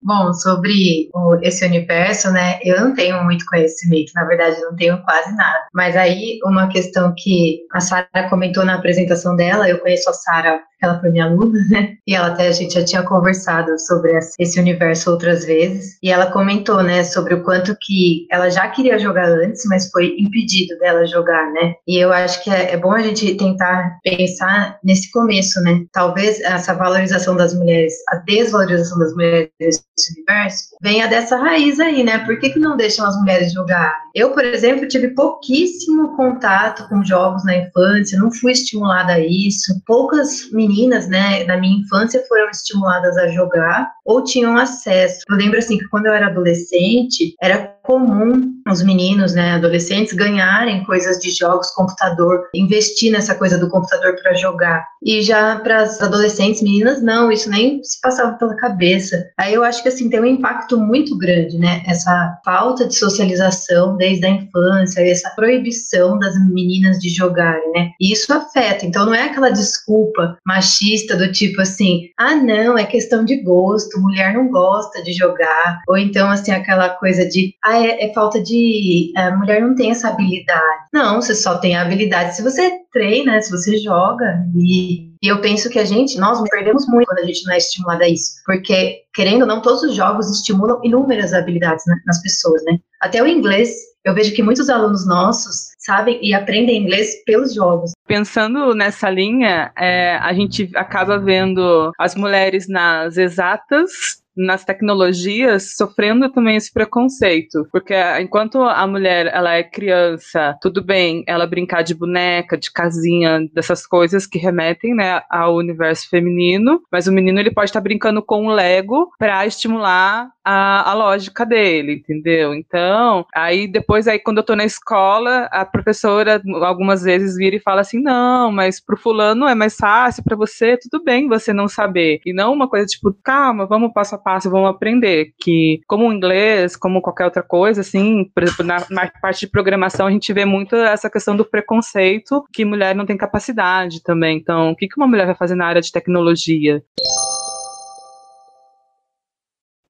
Bom, 0.00 0.32
sobre 0.32 1.10
esse 1.42 1.66
universo, 1.66 2.30
né, 2.30 2.60
eu 2.62 2.80
não 2.80 2.94
tenho 2.94 3.22
muito 3.24 3.44
conhecimento, 3.46 4.12
na 4.14 4.24
verdade, 4.24 4.60
não 4.60 4.76
tenho 4.76 5.02
quase 5.02 5.34
nada. 5.34 5.66
Mas 5.74 5.96
aí, 5.96 6.38
uma 6.44 6.68
questão 6.68 7.12
que 7.16 7.60
a 7.72 7.80
Sara 7.80 8.28
comentou 8.30 8.64
na 8.64 8.74
apresentação 8.74 9.34
dela, 9.34 9.68
eu 9.68 9.78
conheço 9.78 10.08
a 10.08 10.12
Sara 10.12 10.60
ela 10.82 11.00
foi 11.00 11.10
minha 11.10 11.24
aluna, 11.24 11.58
né? 11.70 11.94
E 12.06 12.14
ela 12.14 12.28
até 12.28 12.48
a 12.48 12.52
gente 12.52 12.74
já 12.74 12.84
tinha 12.84 13.02
conversado 13.02 13.78
sobre 13.80 14.18
esse 14.38 14.60
universo 14.60 15.10
outras 15.10 15.44
vezes. 15.44 15.98
E 16.02 16.10
ela 16.10 16.30
comentou, 16.30 16.82
né, 16.82 17.02
sobre 17.04 17.34
o 17.34 17.42
quanto 17.42 17.76
que 17.80 18.26
ela 18.30 18.48
já 18.48 18.68
queria 18.68 18.98
jogar 18.98 19.28
antes, 19.28 19.64
mas 19.66 19.90
foi 19.90 20.16
impedido 20.18 20.78
dela 20.78 21.06
jogar, 21.06 21.52
né? 21.52 21.74
E 21.86 21.98
eu 21.98 22.12
acho 22.12 22.42
que 22.42 22.50
é, 22.50 22.72
é 22.72 22.76
bom 22.76 22.92
a 22.92 23.02
gente 23.02 23.36
tentar 23.36 23.98
pensar 24.02 24.78
nesse 24.84 25.10
começo, 25.10 25.60
né? 25.62 25.84
Talvez 25.92 26.40
essa 26.40 26.74
valorização 26.74 27.36
das 27.36 27.54
mulheres, 27.54 27.94
a 28.08 28.16
desvalorização 28.16 28.98
das 28.98 29.12
mulheres 29.14 29.50
nesse 29.98 30.12
universo, 30.12 30.76
venha 30.80 31.08
dessa 31.08 31.36
raiz 31.36 31.80
aí, 31.80 32.04
né? 32.04 32.18
Por 32.20 32.38
que, 32.38 32.50
que 32.50 32.58
não 32.58 32.76
deixam 32.76 33.06
as 33.06 33.18
mulheres 33.18 33.52
jogar? 33.52 33.94
Eu, 34.14 34.30
por 34.30 34.44
exemplo, 34.44 34.86
tive 34.86 35.08
pouquíssimo 35.08 36.16
contato 36.16 36.88
com 36.88 37.04
jogos 37.04 37.44
na 37.44 37.56
infância, 37.56 38.18
não 38.18 38.30
fui 38.30 38.52
estimulada 38.52 39.14
a 39.14 39.20
isso. 39.20 39.80
Poucas 39.84 40.50
meninas, 40.52 41.08
né, 41.08 41.44
na 41.44 41.56
minha 41.56 41.80
infância 41.80 42.24
foram 42.28 42.48
estimuladas 42.50 43.16
a 43.16 43.28
jogar 43.28 43.90
ou 44.04 44.22
tinham 44.22 44.56
acesso. 44.56 45.20
Eu 45.28 45.36
lembro 45.36 45.58
assim 45.58 45.76
que 45.76 45.88
quando 45.88 46.06
eu 46.06 46.12
era 46.12 46.28
adolescente, 46.28 47.34
era 47.42 47.77
comum 47.88 48.58
os 48.70 48.82
meninos, 48.82 49.34
né, 49.34 49.52
adolescentes 49.52 50.12
ganharem 50.12 50.84
coisas 50.84 51.18
de 51.18 51.30
jogos, 51.30 51.70
computador, 51.70 52.48
investir 52.54 53.10
nessa 53.10 53.34
coisa 53.34 53.56
do 53.56 53.70
computador 53.70 54.14
para 54.22 54.34
jogar. 54.34 54.86
E 55.02 55.22
já 55.22 55.56
para 55.56 55.82
as 55.82 56.00
adolescentes, 56.02 56.60
meninas, 56.60 57.02
não, 57.02 57.32
isso 57.32 57.48
nem 57.48 57.82
se 57.82 57.98
passava 58.00 58.36
pela 58.36 58.54
cabeça. 58.56 59.30
Aí 59.38 59.54
eu 59.54 59.64
acho 59.64 59.82
que 59.82 59.88
assim 59.88 60.10
tem 60.10 60.20
um 60.20 60.26
impacto 60.26 60.78
muito 60.78 61.16
grande, 61.16 61.56
né, 61.56 61.82
essa 61.86 62.38
falta 62.44 62.86
de 62.86 62.94
socialização 62.94 63.96
desde 63.96 64.26
a 64.26 64.30
infância, 64.30 65.00
essa 65.00 65.30
proibição 65.30 66.18
das 66.18 66.34
meninas 66.50 66.98
de 66.98 67.08
jogarem, 67.08 67.72
né? 67.72 67.90
E 68.00 68.12
isso 68.12 68.30
afeta. 68.32 68.84
Então 68.84 69.06
não 69.06 69.14
é 69.14 69.24
aquela 69.24 69.50
desculpa 69.50 70.36
machista 70.46 71.16
do 71.16 71.32
tipo 71.32 71.62
assim, 71.62 72.10
ah, 72.18 72.34
não, 72.34 72.76
é 72.76 72.84
questão 72.84 73.24
de 73.24 73.42
gosto, 73.42 73.98
mulher 74.00 74.34
não 74.34 74.50
gosta 74.50 75.02
de 75.02 75.12
jogar, 75.12 75.80
ou 75.88 75.96
então 75.96 76.30
assim 76.30 76.52
aquela 76.52 76.90
coisa 76.90 77.26
de, 77.26 77.54
ah, 77.64 77.77
é, 77.82 78.06
é 78.06 78.12
falta 78.12 78.42
de. 78.42 79.12
A 79.16 79.36
mulher 79.36 79.60
não 79.60 79.74
tem 79.74 79.90
essa 79.90 80.08
habilidade. 80.08 80.86
Não, 80.92 81.20
você 81.20 81.34
só 81.34 81.58
tem 81.58 81.76
a 81.76 81.82
habilidade 81.82 82.36
se 82.36 82.42
você 82.42 82.70
treina, 82.92 83.40
se 83.40 83.50
você 83.50 83.78
joga. 83.78 84.44
E 84.56 85.08
eu 85.22 85.40
penso 85.40 85.68
que 85.70 85.78
a 85.78 85.84
gente, 85.84 86.18
nós 86.18 86.40
perdemos 86.48 86.86
muito 86.86 87.06
quando 87.06 87.20
a 87.20 87.26
gente 87.26 87.44
não 87.46 87.54
é 87.54 87.58
estimulada 87.58 88.04
a 88.04 88.08
isso. 88.08 88.32
Porque, 88.44 89.02
querendo 89.14 89.42
ou 89.42 89.46
não, 89.48 89.62
todos 89.62 89.82
os 89.82 89.94
jogos 89.94 90.30
estimulam 90.30 90.80
inúmeras 90.82 91.32
habilidades 91.32 91.84
né, 91.86 91.96
nas 92.06 92.22
pessoas, 92.22 92.62
né? 92.64 92.78
Até 93.00 93.22
o 93.22 93.26
inglês, 93.26 93.70
eu 94.04 94.14
vejo 94.14 94.34
que 94.34 94.42
muitos 94.42 94.70
alunos 94.70 95.06
nossos 95.06 95.68
sabem 95.78 96.18
e 96.22 96.34
aprendem 96.34 96.82
inglês 96.82 97.22
pelos 97.24 97.54
jogos. 97.54 97.92
Pensando 98.06 98.74
nessa 98.74 99.10
linha, 99.10 99.72
é, 99.76 100.16
a 100.16 100.32
gente 100.32 100.70
acaba 100.74 101.18
vendo 101.18 101.92
as 101.98 102.14
mulheres 102.14 102.68
nas 102.68 103.16
exatas 103.16 103.90
nas 104.38 104.64
tecnologias 104.64 105.74
sofrendo 105.76 106.30
também 106.30 106.56
esse 106.56 106.72
preconceito, 106.72 107.66
porque 107.72 107.94
enquanto 108.20 108.62
a 108.62 108.86
mulher 108.86 109.26
ela 109.26 109.54
é 109.54 109.62
criança, 109.62 110.56
tudo 110.62 110.82
bem, 110.82 111.24
ela 111.26 111.46
brincar 111.46 111.82
de 111.82 111.94
boneca, 111.94 112.56
de 112.56 112.72
casinha, 112.72 113.40
dessas 113.52 113.86
coisas 113.86 114.26
que 114.26 114.38
remetem, 114.38 114.94
né, 114.94 115.22
ao 115.28 115.56
universo 115.56 116.08
feminino, 116.08 116.80
mas 116.90 117.06
o 117.06 117.12
menino 117.12 117.40
ele 117.40 117.50
pode 117.50 117.70
estar 117.70 117.80
brincando 117.80 118.22
com 118.22 118.46
o 118.46 118.52
Lego 118.52 119.10
para 119.18 119.46
estimular 119.46 120.30
a, 120.44 120.90
a 120.90 120.94
lógica 120.94 121.44
dele, 121.44 121.94
entendeu? 121.94 122.54
Então, 122.54 123.26
aí 123.34 123.66
depois 123.66 124.08
aí 124.08 124.18
quando 124.18 124.38
eu 124.38 124.44
tô 124.44 124.56
na 124.56 124.64
escola, 124.64 125.48
a 125.52 125.64
professora 125.64 126.40
algumas 126.62 127.02
vezes 127.02 127.36
vira 127.36 127.56
e 127.56 127.60
fala 127.60 127.82
assim: 127.82 128.00
"Não, 128.00 128.50
mas 128.50 128.80
pro 128.82 128.96
fulano 128.96 129.46
é 129.46 129.54
mais 129.54 129.76
fácil 129.76 130.24
para 130.24 130.36
você, 130.36 130.78
tudo 130.78 131.04
bem 131.04 131.28
você 131.28 131.52
não 131.52 131.68
saber". 131.68 132.20
E 132.24 132.32
não 132.32 132.52
uma 132.52 132.68
coisa 132.68 132.86
tipo, 132.86 133.14
calma, 133.22 133.66
vamos 133.66 133.92
passo 133.92 134.14
a 134.14 134.18
fácil, 134.28 134.50
vão 134.50 134.66
aprender. 134.66 135.32
Que, 135.40 135.80
como 135.86 136.06
o 136.06 136.12
inglês, 136.12 136.76
como 136.76 137.00
qualquer 137.00 137.24
outra 137.24 137.42
coisa, 137.42 137.80
assim, 137.80 138.30
por 138.34 138.42
exemplo, 138.42 138.66
na, 138.66 138.84
na, 138.90 139.10
parte 139.22 139.40
de 139.40 139.46
programação, 139.50 140.06
a 140.06 140.10
gente 140.10 140.30
vê 140.34 140.44
muito 140.44 140.76
essa 140.76 141.08
questão 141.08 141.34
do 141.34 141.46
preconceito, 141.46 142.44
que 142.52 142.62
mulher 142.62 142.94
não 142.94 143.06
tem 143.06 143.16
capacidade 143.16 144.02
também. 144.02 144.36
Então, 144.36 144.72
o 144.72 144.76
que, 144.76 144.86
uma 144.98 145.06
mulher 145.06 145.24
vai 145.24 145.34
fazer 145.34 145.54
na 145.54 145.64
área 145.64 145.80
de 145.80 145.90
tecnologia? 145.90 146.82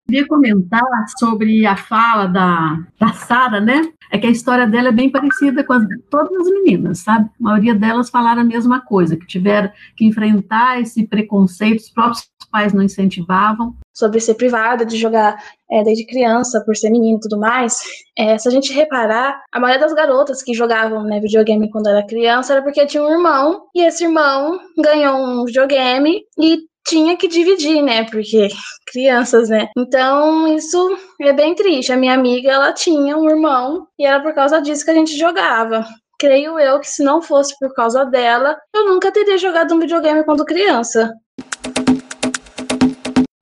queria 0.09 0.27
comentar 0.27 0.81
sobre 1.19 1.67
a 1.67 1.77
fala 1.77 2.27
da, 2.27 2.79
da 2.99 3.13
Sara, 3.13 3.61
né? 3.61 3.83
É 4.11 4.17
que 4.17 4.27
a 4.27 4.31
história 4.31 4.67
dela 4.67 4.89
é 4.89 4.93
bem 4.93 5.11
parecida 5.11 5.63
com 5.63 5.75
as, 5.75 5.85
todas 6.11 6.35
as 6.35 6.51
meninas, 6.51 7.01
sabe? 7.01 7.29
A 7.39 7.43
maioria 7.43 7.75
delas 7.75 8.09
falaram 8.09 8.41
a 8.41 8.45
mesma 8.45 8.81
coisa, 8.81 9.19
que 9.19 9.27
tiveram 9.27 9.71
que 9.95 10.07
enfrentar 10.07 10.81
esse 10.81 11.07
preconceito, 11.07 11.81
os 11.81 11.91
próprios 11.91 12.27
pais 12.51 12.73
não 12.73 12.83
incentivavam. 12.83 13.77
Sobre 13.99 14.21
ser 14.21 14.35
privada, 14.35 14.87
de 14.87 14.97
jogar 14.97 15.37
é, 15.71 15.83
desde 15.83 16.07
criança, 16.07 16.63
por 16.65 16.77
ser 16.77 16.91
menina 16.91 17.17
e 17.17 17.21
tudo 17.21 17.39
mais, 17.39 17.81
é, 18.17 18.39
se 18.39 18.47
a 18.47 18.51
gente 18.51 18.73
reparar, 18.73 19.43
a 19.51 19.59
maioria 19.59 19.85
das 19.85 19.93
garotas 19.93 20.41
que 20.43 20.55
jogavam 20.55 21.03
né, 21.03 21.19
videogame 21.19 21.69
quando 21.71 21.89
era 21.89 22.07
criança 22.07 22.53
era 22.53 22.63
porque 22.63 22.87
tinha 22.87 23.03
um 23.03 23.11
irmão, 23.11 23.65
e 23.75 23.83
esse 23.83 24.05
irmão 24.05 24.61
ganhou 24.79 25.17
um 25.19 25.45
videogame 25.45 26.23
e 26.39 26.69
tinha 26.87 27.17
que 27.17 27.29
dividir, 27.29 27.83
né? 27.83 28.05
Porque 28.05 28.49
crianças, 28.91 29.49
né? 29.49 29.69
Então, 29.77 30.49
isso 30.57 30.97
é 31.21 31.33
bem 31.33 31.55
triste. 31.55 31.93
A 31.93 31.97
minha 31.97 32.15
amiga, 32.15 32.51
ela 32.51 32.73
tinha 32.73 33.17
um 33.17 33.29
irmão 33.29 33.87
e 33.99 34.07
era 34.07 34.21
por 34.21 34.35
causa 34.35 34.61
disso 34.61 34.85
que 34.85 34.91
a 34.91 34.95
gente 34.95 35.17
jogava. 35.17 35.85
Creio 36.19 36.59
eu 36.59 36.81
que 36.81 36.89
se 36.89 37.05
não 37.05 37.23
fosse 37.23 37.57
por 37.59 37.73
causa 37.75 38.05
dela, 38.05 38.59
eu 38.75 38.87
nunca 38.87 39.13
teria 39.13 39.39
jogado 39.39 39.75
um 39.75 39.79
videogame 39.79 40.25
quando 40.25 40.45
criança. 40.45 41.13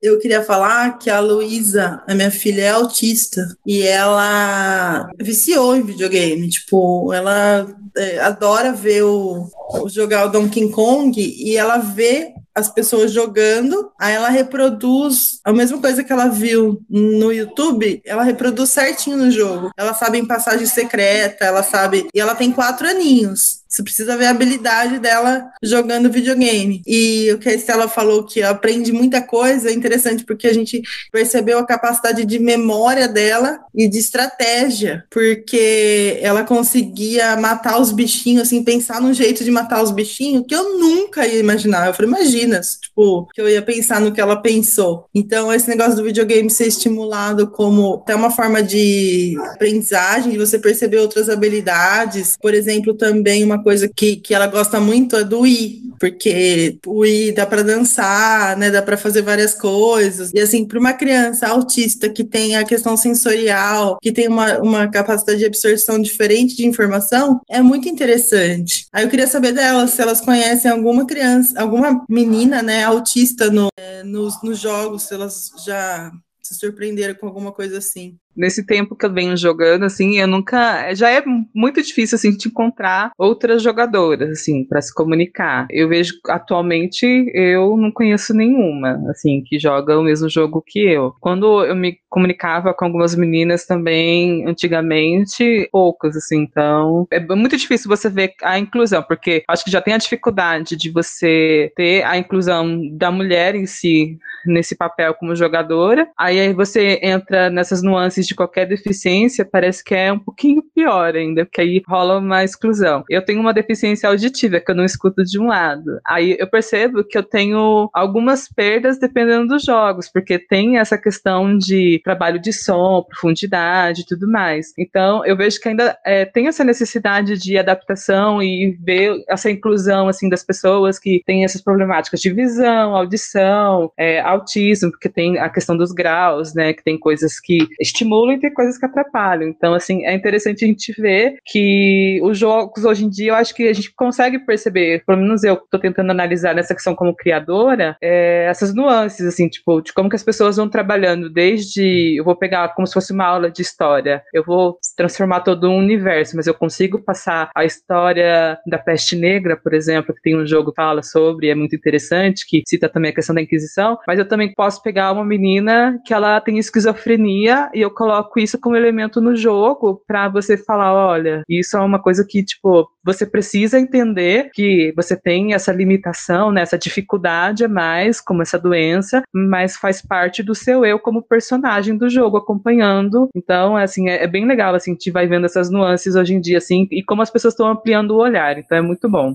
Eu 0.02 0.18
queria 0.18 0.42
falar 0.42 0.98
que 0.98 1.08
a 1.08 1.20
Luísa, 1.20 2.02
a 2.06 2.14
minha 2.14 2.30
filha, 2.30 2.62
é 2.62 2.68
autista 2.70 3.56
e 3.66 3.82
ela 3.82 5.08
viciou 5.18 5.74
em 5.74 5.82
videogame. 5.82 6.48
Tipo, 6.50 7.12
ela 7.12 7.66
é, 7.96 8.20
adora 8.20 8.72
ver 8.72 9.02
o, 9.02 9.48
o 9.80 9.88
jogar 9.88 10.26
o 10.26 10.30
Donkey 10.30 10.70
Kong 10.70 11.18
e 11.18 11.56
ela 11.56 11.78
vê 11.78 12.34
as 12.56 12.70
pessoas 12.70 13.12
jogando, 13.12 13.92
aí 14.00 14.14
ela 14.14 14.30
reproduz 14.30 15.40
a 15.44 15.52
mesma 15.52 15.78
coisa 15.78 16.02
que 16.02 16.10
ela 16.10 16.28
viu 16.28 16.82
no 16.88 17.30
YouTube, 17.30 18.00
ela 18.02 18.22
reproduz 18.22 18.70
certinho 18.70 19.18
no 19.18 19.30
jogo. 19.30 19.70
Ela 19.76 19.92
sabe 19.92 20.16
em 20.16 20.26
passagem 20.26 20.66
secreta, 20.66 21.44
ela 21.44 21.62
sabe. 21.62 22.08
E 22.14 22.18
ela 22.18 22.34
tem 22.34 22.50
quatro 22.50 22.88
aninhos. 22.88 23.65
Você 23.68 23.82
precisa 23.82 24.16
ver 24.16 24.26
a 24.26 24.30
habilidade 24.30 24.98
dela 24.98 25.44
jogando 25.62 26.10
videogame. 26.10 26.82
E 26.86 27.30
o 27.32 27.38
que 27.38 27.48
a 27.48 27.54
Estela 27.54 27.88
falou 27.88 28.24
que 28.24 28.42
aprende 28.42 28.92
muita 28.92 29.20
coisa 29.20 29.70
é 29.70 29.72
interessante 29.72 30.24
porque 30.24 30.46
a 30.46 30.54
gente 30.54 30.80
percebeu 31.12 31.58
a 31.58 31.66
capacidade 31.66 32.24
de 32.24 32.38
memória 32.38 33.08
dela 33.08 33.58
e 33.74 33.88
de 33.88 33.98
estratégia, 33.98 35.04
porque 35.10 36.18
ela 36.20 36.44
conseguia 36.44 37.36
matar 37.36 37.80
os 37.80 37.92
bichinhos, 37.92 38.42
assim, 38.42 38.62
pensar 38.62 39.00
num 39.00 39.12
jeito 39.12 39.44
de 39.44 39.50
matar 39.50 39.82
os 39.82 39.90
bichinhos 39.90 40.44
que 40.46 40.54
eu 40.54 40.78
nunca 40.78 41.26
ia 41.26 41.38
imaginar. 41.38 41.86
Eu 41.86 41.94
falei, 41.94 42.10
imagina, 42.10 42.60
tipo, 42.60 43.28
que 43.34 43.40
eu 43.40 43.48
ia 43.48 43.62
pensar 43.62 44.00
no 44.00 44.12
que 44.12 44.20
ela 44.20 44.40
pensou. 44.40 45.06
Então, 45.14 45.52
esse 45.52 45.68
negócio 45.68 45.96
do 45.96 46.04
videogame 46.04 46.50
ser 46.50 46.66
estimulado 46.66 47.48
como 47.48 47.94
até 47.94 48.14
uma 48.14 48.30
forma 48.30 48.62
de 48.62 49.36
aprendizagem, 49.52 50.32
de 50.32 50.38
você 50.38 50.58
perceber 50.58 50.98
outras 50.98 51.28
habilidades. 51.28 52.36
Por 52.40 52.54
exemplo, 52.54 52.94
também 52.94 53.44
uma 53.44 53.55
coisa 53.62 53.88
que, 53.88 54.16
que 54.16 54.34
ela 54.34 54.46
gosta 54.46 54.80
muito 54.80 55.16
é 55.16 55.24
do 55.24 55.40
Wii, 55.40 55.92
porque 55.98 56.78
o 56.86 57.00
Wii 57.00 57.32
dá 57.32 57.46
para 57.46 57.62
dançar, 57.62 58.56
né? 58.56 58.70
Dá 58.70 58.82
para 58.82 58.96
fazer 58.96 59.22
várias 59.22 59.54
coisas. 59.54 60.30
E 60.34 60.40
assim, 60.40 60.66
para 60.66 60.78
uma 60.78 60.92
criança 60.92 61.48
autista 61.48 62.08
que 62.08 62.24
tem 62.24 62.56
a 62.56 62.64
questão 62.64 62.96
sensorial, 62.96 63.98
que 64.00 64.12
tem 64.12 64.28
uma, 64.28 64.58
uma 64.58 64.88
capacidade 64.88 65.38
de 65.38 65.46
absorção 65.46 66.00
diferente 66.00 66.56
de 66.56 66.66
informação, 66.66 67.40
é 67.48 67.62
muito 67.62 67.88
interessante. 67.88 68.86
Aí 68.92 69.04
eu 69.04 69.10
queria 69.10 69.26
saber 69.26 69.52
delas 69.52 69.90
se 69.90 70.02
elas 70.02 70.20
conhecem 70.20 70.70
alguma 70.70 71.06
criança, 71.06 71.60
alguma 71.60 72.04
menina, 72.08 72.62
né, 72.62 72.84
autista 72.84 73.50
no, 73.50 73.68
é, 73.76 74.02
nos, 74.02 74.42
nos 74.42 74.58
jogos, 74.58 75.04
se 75.04 75.14
elas 75.14 75.50
já 75.64 76.10
se 76.42 76.54
surpreenderam 76.54 77.14
com 77.14 77.26
alguma 77.26 77.52
coisa 77.52 77.78
assim 77.78 78.16
nesse 78.36 78.64
tempo 78.64 78.96
que 78.96 79.06
eu 79.06 79.12
venho 79.12 79.36
jogando, 79.36 79.84
assim, 79.84 80.18
eu 80.18 80.26
nunca. 80.26 80.92
Já 80.94 81.10
é 81.10 81.22
muito 81.54 81.82
difícil, 81.82 82.16
assim, 82.16 82.36
de 82.36 82.48
encontrar 82.48 83.10
outras 83.18 83.62
jogadoras, 83.62 84.30
assim, 84.30 84.64
para 84.64 84.80
se 84.80 84.94
comunicar. 84.94 85.66
Eu 85.70 85.88
vejo 85.88 86.14
atualmente, 86.28 87.30
eu 87.34 87.76
não 87.76 87.90
conheço 87.90 88.34
nenhuma, 88.34 89.00
assim, 89.10 89.42
que 89.44 89.58
joga 89.58 89.98
o 89.98 90.02
mesmo 90.02 90.28
jogo 90.28 90.62
que 90.66 90.80
eu. 90.80 91.14
Quando 91.20 91.64
eu 91.64 91.74
me 91.74 91.98
comunicava 92.08 92.72
com 92.72 92.84
algumas 92.84 93.14
meninas 93.14 93.66
também, 93.66 94.46
antigamente, 94.46 95.68
poucas, 95.70 96.16
assim, 96.16 96.38
então. 96.38 97.06
É 97.10 97.20
muito 97.20 97.56
difícil 97.56 97.88
você 97.88 98.08
ver 98.08 98.32
a 98.42 98.58
inclusão, 98.58 99.02
porque 99.02 99.44
acho 99.48 99.64
que 99.64 99.70
já 99.70 99.80
tem 99.80 99.94
a 99.94 99.98
dificuldade 99.98 100.76
de 100.76 100.90
você 100.90 101.72
ter 101.76 102.02
a 102.04 102.16
inclusão 102.16 102.80
da 102.96 103.10
mulher 103.10 103.54
em 103.54 103.66
si 103.66 104.18
nesse 104.46 104.76
papel 104.76 105.14
como 105.14 105.34
jogadora. 105.34 106.08
Aí 106.16 106.52
você 106.52 106.98
entra 107.02 107.50
nessas 107.50 107.82
nuances 107.82 108.25
de 108.26 108.34
qualquer 108.34 108.66
deficiência, 108.66 109.44
parece 109.44 109.82
que 109.82 109.94
é 109.94 110.12
um 110.12 110.18
pouquinho 110.18 110.62
pior 110.74 111.14
ainda, 111.14 111.44
porque 111.44 111.60
aí 111.60 111.82
rola 111.86 112.18
uma 112.18 112.44
exclusão. 112.44 113.04
Eu 113.08 113.24
tenho 113.24 113.40
uma 113.40 113.54
deficiência 113.54 114.08
auditiva, 114.08 114.60
que 114.60 114.70
eu 114.70 114.74
não 114.74 114.84
escuto 114.84 115.24
de 115.24 115.38
um 115.38 115.46
lado. 115.48 116.00
Aí 116.04 116.36
eu 116.38 116.46
percebo 116.48 117.04
que 117.04 117.16
eu 117.16 117.22
tenho 117.22 117.88
algumas 117.92 118.48
perdas 118.48 118.98
dependendo 118.98 119.48
dos 119.48 119.64
jogos, 119.64 120.08
porque 120.08 120.38
tem 120.38 120.78
essa 120.78 120.98
questão 120.98 121.56
de 121.56 122.00
trabalho 122.04 122.40
de 122.40 122.52
som, 122.52 123.02
profundidade 123.02 124.02
e 124.02 124.06
tudo 124.06 124.30
mais. 124.30 124.72
Então, 124.78 125.24
eu 125.24 125.36
vejo 125.36 125.60
que 125.60 125.68
ainda 125.68 125.96
é, 126.04 126.24
tem 126.24 126.48
essa 126.48 126.64
necessidade 126.64 127.38
de 127.38 127.56
adaptação 127.56 128.42
e 128.42 128.76
ver 128.80 129.22
essa 129.28 129.50
inclusão, 129.50 130.08
assim, 130.08 130.28
das 130.28 130.42
pessoas 130.42 130.98
que 130.98 131.22
têm 131.24 131.44
essas 131.44 131.62
problemáticas 131.62 132.20
de 132.20 132.32
visão, 132.32 132.94
audição, 132.94 133.92
é, 133.96 134.20
autismo, 134.20 134.90
porque 134.90 135.08
tem 135.08 135.38
a 135.38 135.48
questão 135.48 135.76
dos 135.76 135.92
graus, 135.92 136.54
né, 136.54 136.72
que 136.72 136.82
tem 136.82 136.98
coisas 136.98 137.40
que 137.40 137.66
estimulam 137.80 138.15
estimulam 138.16 138.32
e 138.32 138.40
tem 138.40 138.52
coisas 138.52 138.78
que 138.78 138.86
atrapalham. 138.86 139.48
Então, 139.48 139.74
assim, 139.74 140.04
é 140.04 140.14
interessante 140.14 140.64
a 140.64 140.68
gente 140.68 140.92
ver 141.00 141.36
que 141.44 142.20
os 142.22 142.38
jogos 142.38 142.84
hoje 142.84 143.04
em 143.04 143.08
dia, 143.08 143.30
eu 143.30 143.34
acho 143.34 143.54
que 143.54 143.68
a 143.68 143.72
gente 143.72 143.92
consegue 143.94 144.38
perceber, 144.38 145.02
pelo 145.06 145.20
menos 145.20 145.44
eu 145.44 145.54
estou 145.54 145.78
tentando 145.78 146.10
analisar 146.10 146.54
nessa 146.54 146.74
questão 146.74 146.94
como 146.94 147.14
criadora, 147.14 147.96
é, 148.00 148.46
essas 148.48 148.74
nuances, 148.74 149.26
assim, 149.26 149.48
tipo, 149.48 149.80
de 149.80 149.92
como 149.92 150.08
que 150.08 150.16
as 150.16 150.22
pessoas 150.22 150.56
vão 150.56 150.68
trabalhando 150.68 151.28
desde, 151.30 152.16
eu 152.18 152.24
vou 152.24 152.36
pegar 152.36 152.74
como 152.74 152.86
se 152.86 152.94
fosse 152.94 153.12
uma 153.12 153.26
aula 153.26 153.50
de 153.50 153.62
história, 153.62 154.22
eu 154.32 154.44
vou 154.44 154.78
transformar 154.96 155.40
todo 155.40 155.68
um 155.68 155.76
universo, 155.76 156.36
mas 156.36 156.46
eu 156.46 156.54
consigo 156.54 157.02
passar 157.02 157.50
a 157.54 157.64
história 157.64 158.58
da 158.66 158.78
peste 158.78 159.16
negra, 159.16 159.56
por 159.56 159.74
exemplo, 159.74 160.14
que 160.14 160.22
tem 160.22 160.36
um 160.36 160.46
jogo 160.46 160.70
que 160.70 160.76
fala 160.76 161.02
sobre, 161.02 161.48
é 161.48 161.54
muito 161.54 161.74
interessante, 161.74 162.46
que 162.46 162.62
cita 162.66 162.88
também 162.88 163.10
a 163.10 163.14
questão 163.14 163.34
da 163.34 163.42
Inquisição, 163.42 163.98
mas 164.06 164.18
eu 164.18 164.28
também 164.28 164.52
posso 164.54 164.82
pegar 164.82 165.12
uma 165.12 165.24
menina 165.24 165.98
que 166.04 166.12
ela 166.12 166.40
tem 166.40 166.58
esquizofrenia 166.58 167.70
e 167.74 167.80
eu 167.80 167.90
coloco 168.06 168.38
isso 168.38 168.60
como 168.60 168.76
elemento 168.76 169.20
no 169.20 169.34
jogo 169.34 170.00
para 170.06 170.28
você 170.28 170.56
falar, 170.56 170.94
olha, 170.94 171.42
isso 171.48 171.76
é 171.76 171.80
uma 171.80 172.00
coisa 172.00 172.24
que, 172.24 172.44
tipo, 172.44 172.88
você 173.04 173.26
precisa 173.26 173.80
entender 173.80 174.50
que 174.54 174.92
você 174.94 175.16
tem 175.16 175.54
essa 175.54 175.72
limitação, 175.72 176.52
né, 176.52 176.60
essa 176.60 176.78
dificuldade 176.78 177.64
a 177.64 177.68
mais, 177.68 178.20
como 178.20 178.42
essa 178.42 178.58
doença, 178.58 179.22
mas 179.34 179.76
faz 179.76 180.00
parte 180.00 180.40
do 180.40 180.54
seu 180.54 180.84
eu 180.84 181.00
como 181.00 181.20
personagem 181.20 181.96
do 181.96 182.08
jogo, 182.08 182.36
acompanhando. 182.36 183.28
Então, 183.34 183.76
assim, 183.76 184.08
é, 184.08 184.22
é 184.22 184.28
bem 184.28 184.46
legal, 184.46 184.72
assim, 184.72 184.92
a 184.92 184.94
gente 184.94 185.10
vai 185.10 185.26
vendo 185.26 185.46
essas 185.46 185.68
nuances 185.68 186.14
hoje 186.14 186.34
em 186.34 186.40
dia, 186.40 186.58
assim, 186.58 186.86
e 186.92 187.02
como 187.02 187.22
as 187.22 187.30
pessoas 187.30 187.54
estão 187.54 187.66
ampliando 187.66 188.12
o 188.12 188.20
olhar. 188.20 188.56
Então, 188.56 188.78
é 188.78 188.82
muito 188.82 189.08
bom 189.08 189.34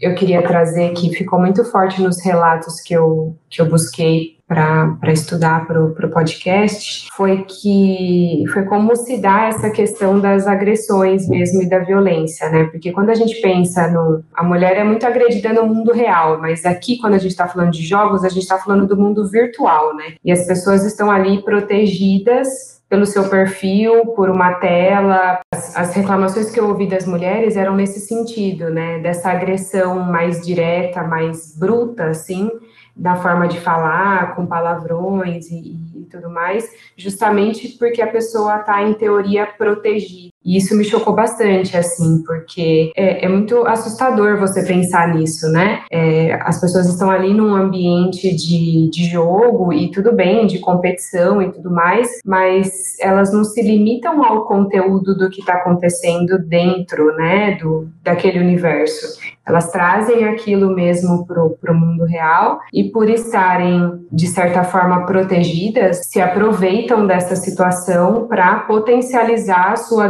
eu 0.00 0.14
queria 0.14 0.42
trazer 0.42 0.92
que 0.92 1.14
ficou 1.14 1.38
muito 1.38 1.64
forte 1.64 2.02
nos 2.02 2.20
relatos 2.22 2.80
que 2.80 2.92
eu, 2.92 3.36
que 3.48 3.62
eu 3.62 3.66
busquei 3.66 4.33
para 4.46 5.12
estudar 5.12 5.66
para 5.66 5.82
o 5.82 6.10
podcast 6.10 7.08
foi 7.16 7.44
que 7.44 8.44
foi 8.52 8.64
como 8.64 8.94
se 8.94 9.16
dá 9.16 9.46
essa 9.46 9.70
questão 9.70 10.20
das 10.20 10.46
agressões 10.46 11.26
mesmo 11.28 11.62
e 11.62 11.68
da 11.68 11.78
violência, 11.78 12.50
né? 12.50 12.64
Porque 12.64 12.92
quando 12.92 13.10
a 13.10 13.14
gente 13.14 13.40
pensa 13.40 13.88
no 13.88 14.22
a 14.34 14.44
mulher 14.44 14.76
é 14.76 14.84
muito 14.84 15.06
agredida 15.06 15.52
no 15.52 15.66
mundo 15.66 15.92
real, 15.92 16.40
mas 16.40 16.64
aqui 16.66 16.98
quando 16.98 17.14
a 17.14 17.18
gente 17.18 17.30
está 17.30 17.48
falando 17.48 17.72
de 17.72 17.82
jogos 17.82 18.22
a 18.22 18.28
gente 18.28 18.42
está 18.42 18.58
falando 18.58 18.86
do 18.86 18.96
mundo 18.96 19.26
virtual, 19.28 19.96
né? 19.96 20.14
E 20.22 20.30
as 20.30 20.46
pessoas 20.46 20.84
estão 20.84 21.10
ali 21.10 21.42
protegidas 21.42 22.74
pelo 22.86 23.06
seu 23.06 23.28
perfil, 23.28 24.06
por 24.14 24.30
uma 24.30 24.54
tela. 24.54 25.40
As, 25.52 25.76
as, 25.76 25.94
reclamações 25.94 26.50
que 26.50 26.60
eu 26.60 26.68
ouvi 26.68 26.86
das 26.86 27.06
mulheres 27.06 27.56
eram 27.56 27.74
nesse 27.74 27.98
sentido, 27.98 28.70
né? 28.70 28.98
Dessa 29.00 29.30
agressão 29.30 30.00
mais 30.00 30.44
direta, 30.44 31.02
mais 31.02 31.58
bruta, 31.58 32.04
assim, 32.04 32.48
da 32.96 33.16
forma 33.16 33.48
de 33.48 33.60
falar, 33.60 34.34
com 34.36 34.46
palavrões 34.46 35.50
e, 35.50 35.76
e 35.96 36.06
tudo 36.10 36.30
mais, 36.30 36.70
justamente 36.96 37.68
porque 37.78 38.00
a 38.00 38.10
pessoa 38.10 38.60
está, 38.60 38.82
em 38.82 38.94
teoria, 38.94 39.46
protegida. 39.46 40.33
E 40.44 40.56
isso 40.58 40.76
me 40.76 40.84
chocou 40.84 41.14
bastante, 41.14 41.76
assim, 41.76 42.22
porque 42.24 42.92
é, 42.96 43.24
é 43.24 43.28
muito 43.28 43.66
assustador 43.66 44.38
você 44.38 44.62
pensar 44.64 45.14
nisso, 45.14 45.48
né? 45.48 45.80
É, 45.90 46.34
as 46.42 46.60
pessoas 46.60 46.86
estão 46.86 47.10
ali 47.10 47.32
num 47.32 47.54
ambiente 47.54 48.34
de, 48.34 48.90
de 48.90 49.04
jogo 49.10 49.72
e 49.72 49.90
tudo 49.90 50.12
bem, 50.12 50.46
de 50.46 50.58
competição 50.58 51.40
e 51.40 51.50
tudo 51.50 51.70
mais, 51.70 52.08
mas 52.24 52.98
elas 53.00 53.32
não 53.32 53.44
se 53.44 53.62
limitam 53.62 54.22
ao 54.24 54.44
conteúdo 54.44 55.16
do 55.16 55.30
que 55.30 55.40
está 55.40 55.54
acontecendo 55.54 56.38
dentro, 56.38 57.14
né, 57.16 57.56
do, 57.60 57.88
daquele 58.02 58.38
universo. 58.38 59.18
Elas 59.46 59.70
trazem 59.70 60.24
aquilo 60.24 60.74
mesmo 60.74 61.26
para 61.26 61.72
o 61.72 61.74
mundo 61.74 62.04
real 62.04 62.60
e, 62.72 62.84
por 62.84 63.10
estarem, 63.10 64.06
de 64.10 64.26
certa 64.26 64.64
forma, 64.64 65.04
protegidas, 65.04 66.00
se 66.04 66.18
aproveitam 66.20 67.06
dessa 67.06 67.36
situação 67.36 68.26
para 68.26 68.60
potencializar 68.60 69.72
a 69.72 69.76
sua 69.76 70.08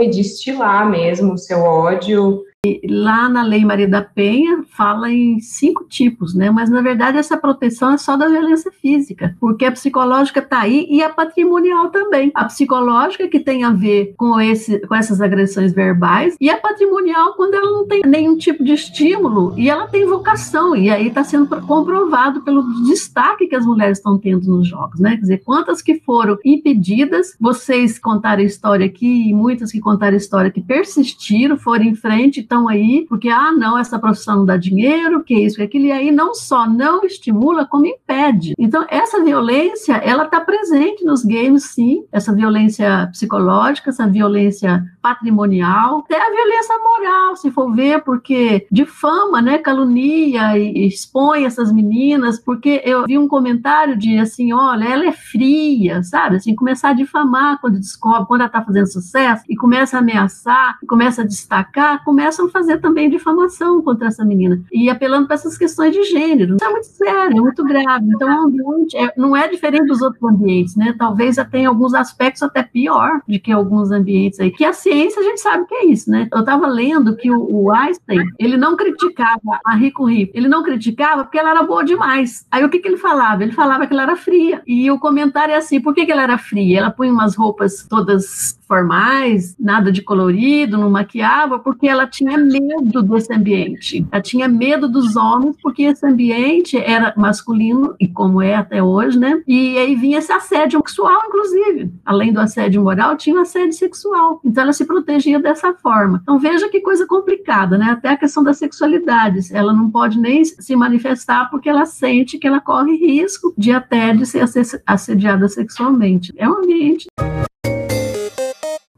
e 0.00 0.10
destilar 0.10 0.88
mesmo 0.88 1.34
o 1.34 1.38
seu 1.38 1.60
ódio 1.60 2.44
lá 2.88 3.28
na 3.28 3.44
Lei 3.44 3.64
Maria 3.64 3.86
da 3.86 4.02
Penha 4.02 4.64
fala 4.76 5.12
em 5.12 5.38
cinco 5.38 5.84
tipos, 5.84 6.34
né? 6.34 6.50
Mas 6.50 6.68
na 6.68 6.82
verdade 6.82 7.16
essa 7.16 7.36
proteção 7.36 7.92
é 7.92 7.96
só 7.96 8.16
da 8.16 8.26
violência 8.26 8.72
física, 8.72 9.36
porque 9.38 9.64
a 9.64 9.70
psicológica 9.70 10.40
está 10.40 10.60
aí 10.60 10.86
e 10.90 11.00
a 11.00 11.08
patrimonial 11.08 11.90
também. 11.90 12.32
A 12.34 12.46
psicológica 12.46 13.28
que 13.28 13.38
tem 13.38 13.62
a 13.62 13.70
ver 13.70 14.14
com 14.16 14.40
esse, 14.40 14.80
com 14.80 14.94
essas 14.94 15.20
agressões 15.20 15.72
verbais 15.72 16.36
e 16.40 16.50
a 16.50 16.56
patrimonial 16.56 17.34
quando 17.34 17.54
ela 17.54 17.70
não 17.70 17.86
tem 17.86 18.02
nenhum 18.04 18.36
tipo 18.36 18.64
de 18.64 18.72
estímulo 18.72 19.54
e 19.56 19.70
ela 19.70 19.86
tem 19.86 20.04
vocação 20.04 20.74
e 20.74 20.90
aí 20.90 21.06
está 21.06 21.22
sendo 21.22 21.48
comprovado 21.62 22.42
pelo 22.42 22.62
destaque 22.86 23.46
que 23.46 23.54
as 23.54 23.64
mulheres 23.64 23.98
estão 23.98 24.18
tendo 24.18 24.48
nos 24.48 24.66
jogos, 24.66 24.98
né? 24.98 25.10
Quer 25.10 25.20
dizer, 25.20 25.42
quantas 25.44 25.80
que 25.80 26.00
foram 26.00 26.36
impedidas, 26.44 27.36
vocês 27.38 28.00
contaram 28.00 28.42
história 28.42 28.86
aqui 28.86 29.28
e 29.28 29.32
muitas 29.32 29.70
que 29.70 29.78
contaram 29.78 30.16
história 30.16 30.50
que 30.50 30.60
persistiram, 30.60 31.56
foram 31.56 31.84
em 31.84 31.94
frente 31.94 32.47
estão 32.48 32.66
aí, 32.66 33.04
porque, 33.08 33.28
ah, 33.28 33.52
não, 33.52 33.78
essa 33.78 33.98
profissão 33.98 34.38
não 34.38 34.46
dá 34.46 34.56
dinheiro, 34.56 35.22
que 35.22 35.34
isso, 35.34 35.56
que 35.56 35.62
aquilo, 35.62 35.84
e 35.84 35.92
aí 35.92 36.10
não 36.10 36.34
só 36.34 36.68
não 36.68 37.04
estimula, 37.04 37.66
como 37.66 37.86
impede. 37.86 38.54
Então, 38.58 38.86
essa 38.88 39.22
violência, 39.22 39.94
ela 39.96 40.24
está 40.24 40.40
presente 40.40 41.04
nos 41.04 41.22
games, 41.24 41.64
sim, 41.64 42.04
essa 42.10 42.34
violência 42.34 43.08
psicológica, 43.12 43.90
essa 43.90 44.06
violência 44.06 44.84
patrimonial, 45.02 45.98
até 45.98 46.16
a 46.16 46.30
violência 46.30 46.78
moral, 46.78 47.36
se 47.36 47.50
for 47.50 47.74
ver, 47.74 48.02
porque 48.02 48.66
difama, 48.70 49.42
né, 49.42 49.58
calunia 49.58 50.56
e 50.58 50.86
expõe 50.86 51.44
essas 51.44 51.70
meninas, 51.70 52.38
porque 52.38 52.80
eu 52.84 53.04
vi 53.04 53.18
um 53.18 53.28
comentário 53.28 53.96
de 53.96 54.18
assim, 54.18 54.52
olha, 54.52 54.84
ela 54.84 55.06
é 55.06 55.12
fria, 55.12 56.02
sabe? 56.02 56.36
Assim, 56.36 56.54
começar 56.54 56.90
a 56.90 56.94
difamar 56.94 57.60
quando 57.60 57.78
descobre, 57.78 58.26
quando 58.26 58.40
ela 58.40 58.48
está 58.48 58.62
fazendo 58.62 58.86
sucesso 58.86 59.44
e 59.48 59.56
começa 59.56 59.96
a 59.96 60.00
ameaçar, 60.00 60.78
começa 60.86 61.22
a 61.22 61.26
destacar, 61.26 62.04
começam 62.38 62.46
a 62.46 62.50
fazer 62.50 62.78
também 62.78 63.10
difamação 63.10 63.82
contra 63.82 64.08
essa 64.08 64.24
menina 64.24 64.62
e 64.72 64.88
apelando 64.88 65.26
para 65.26 65.34
essas 65.34 65.58
questões 65.58 65.92
de 65.92 66.04
gênero. 66.04 66.56
Isso 66.56 66.64
é 66.64 66.70
muito 66.70 66.86
sério, 66.86 67.38
é 67.38 67.40
muito 67.40 67.64
grave. 67.64 68.06
Então, 68.06 68.28
o 68.28 68.46
ambiente 68.46 68.96
é, 68.96 69.12
não 69.16 69.36
é 69.36 69.48
diferente 69.48 69.86
dos 69.86 70.00
outros 70.00 70.22
ambientes, 70.22 70.76
né? 70.76 70.94
Talvez 70.96 71.36
já 71.36 71.44
tenha 71.44 71.68
alguns 71.68 71.94
aspectos 71.94 72.42
até 72.42 72.62
pior 72.62 73.20
do 73.26 73.40
que 73.40 73.50
alguns 73.50 73.90
ambientes 73.90 74.38
aí. 74.38 74.50
Que 74.50 74.64
a 74.64 74.72
ciência 74.72 75.20
a 75.20 75.24
gente 75.24 75.40
sabe 75.40 75.66
que 75.66 75.74
é 75.74 75.86
isso, 75.86 76.10
né? 76.10 76.28
Eu 76.32 76.40
estava 76.40 76.66
lendo 76.66 77.16
que 77.16 77.30
o, 77.30 77.48
o, 77.50 77.70
Einstein, 77.72 78.24
ele 78.38 78.56
não 78.56 78.76
criticava 78.76 79.58
a 79.64 79.74
Rico 79.74 80.04
Rico, 80.04 80.32
ele 80.34 80.48
não 80.48 80.62
criticava 80.62 81.24
porque 81.24 81.38
ela 81.38 81.50
era 81.50 81.62
boa 81.62 81.84
demais. 81.84 82.46
Aí 82.50 82.64
o 82.64 82.68
que, 82.68 82.78
que 82.78 82.88
ele 82.88 82.96
falava? 82.96 83.42
Ele 83.42 83.52
falava 83.52 83.86
que 83.86 83.92
ela 83.92 84.02
era 84.02 84.16
fria. 84.16 84.62
E 84.66 84.90
o 84.90 84.98
comentário 84.98 85.52
é 85.52 85.56
assim: 85.56 85.80
por 85.80 85.94
que, 85.94 86.06
que 86.06 86.12
ela 86.12 86.22
era 86.22 86.38
fria? 86.38 86.78
Ela 86.78 86.90
punha 86.90 87.12
umas 87.12 87.34
roupas 87.34 87.86
todas 87.88 88.58
formais, 88.68 89.56
nada 89.58 89.90
de 89.90 90.02
colorido, 90.02 90.76
não 90.76 90.90
maquiava, 90.90 91.58
porque 91.58 91.88
ela 91.88 92.06
tinha 92.06 92.27
medo 92.36 93.02
desse 93.02 93.32
ambiente. 93.32 94.06
Ela 94.10 94.22
tinha 94.22 94.48
medo 94.48 94.88
dos 94.88 95.16
homens, 95.16 95.56
porque 95.62 95.84
esse 95.84 96.04
ambiente 96.06 96.76
era 96.76 97.14
masculino, 97.16 97.94
e 97.98 98.06
como 98.08 98.42
é 98.42 98.54
até 98.54 98.82
hoje, 98.82 99.18
né? 99.18 99.42
E 99.46 99.78
aí 99.78 99.94
vinha 99.94 100.18
esse 100.18 100.32
assédio 100.32 100.78
sexual, 100.80 101.20
inclusive. 101.26 101.92
Além 102.04 102.32
do 102.32 102.40
assédio 102.40 102.82
moral, 102.82 103.16
tinha 103.16 103.36
o 103.36 103.40
assédio 103.40 103.72
sexual. 103.72 104.40
Então 104.44 104.64
ela 104.64 104.72
se 104.72 104.84
protegia 104.84 105.38
dessa 105.38 105.72
forma. 105.74 106.20
Então 106.22 106.38
veja 106.38 106.68
que 106.68 106.80
coisa 106.80 107.06
complicada, 107.06 107.78
né? 107.78 107.86
Até 107.90 108.10
a 108.10 108.16
questão 108.16 108.42
da 108.42 108.52
sexualidade. 108.52 109.40
Ela 109.52 109.72
não 109.72 109.90
pode 109.90 110.18
nem 110.18 110.44
se 110.44 110.74
manifestar 110.76 111.50
porque 111.50 111.68
ela 111.68 111.86
sente 111.86 112.38
que 112.38 112.46
ela 112.46 112.60
corre 112.60 112.96
risco 112.96 113.54
de 113.56 113.72
até 113.72 114.12
de 114.14 114.26
ser 114.26 114.44
assediada 114.86 115.48
sexualmente. 115.48 116.32
É 116.36 116.48
um 116.48 116.58
ambiente 116.58 117.06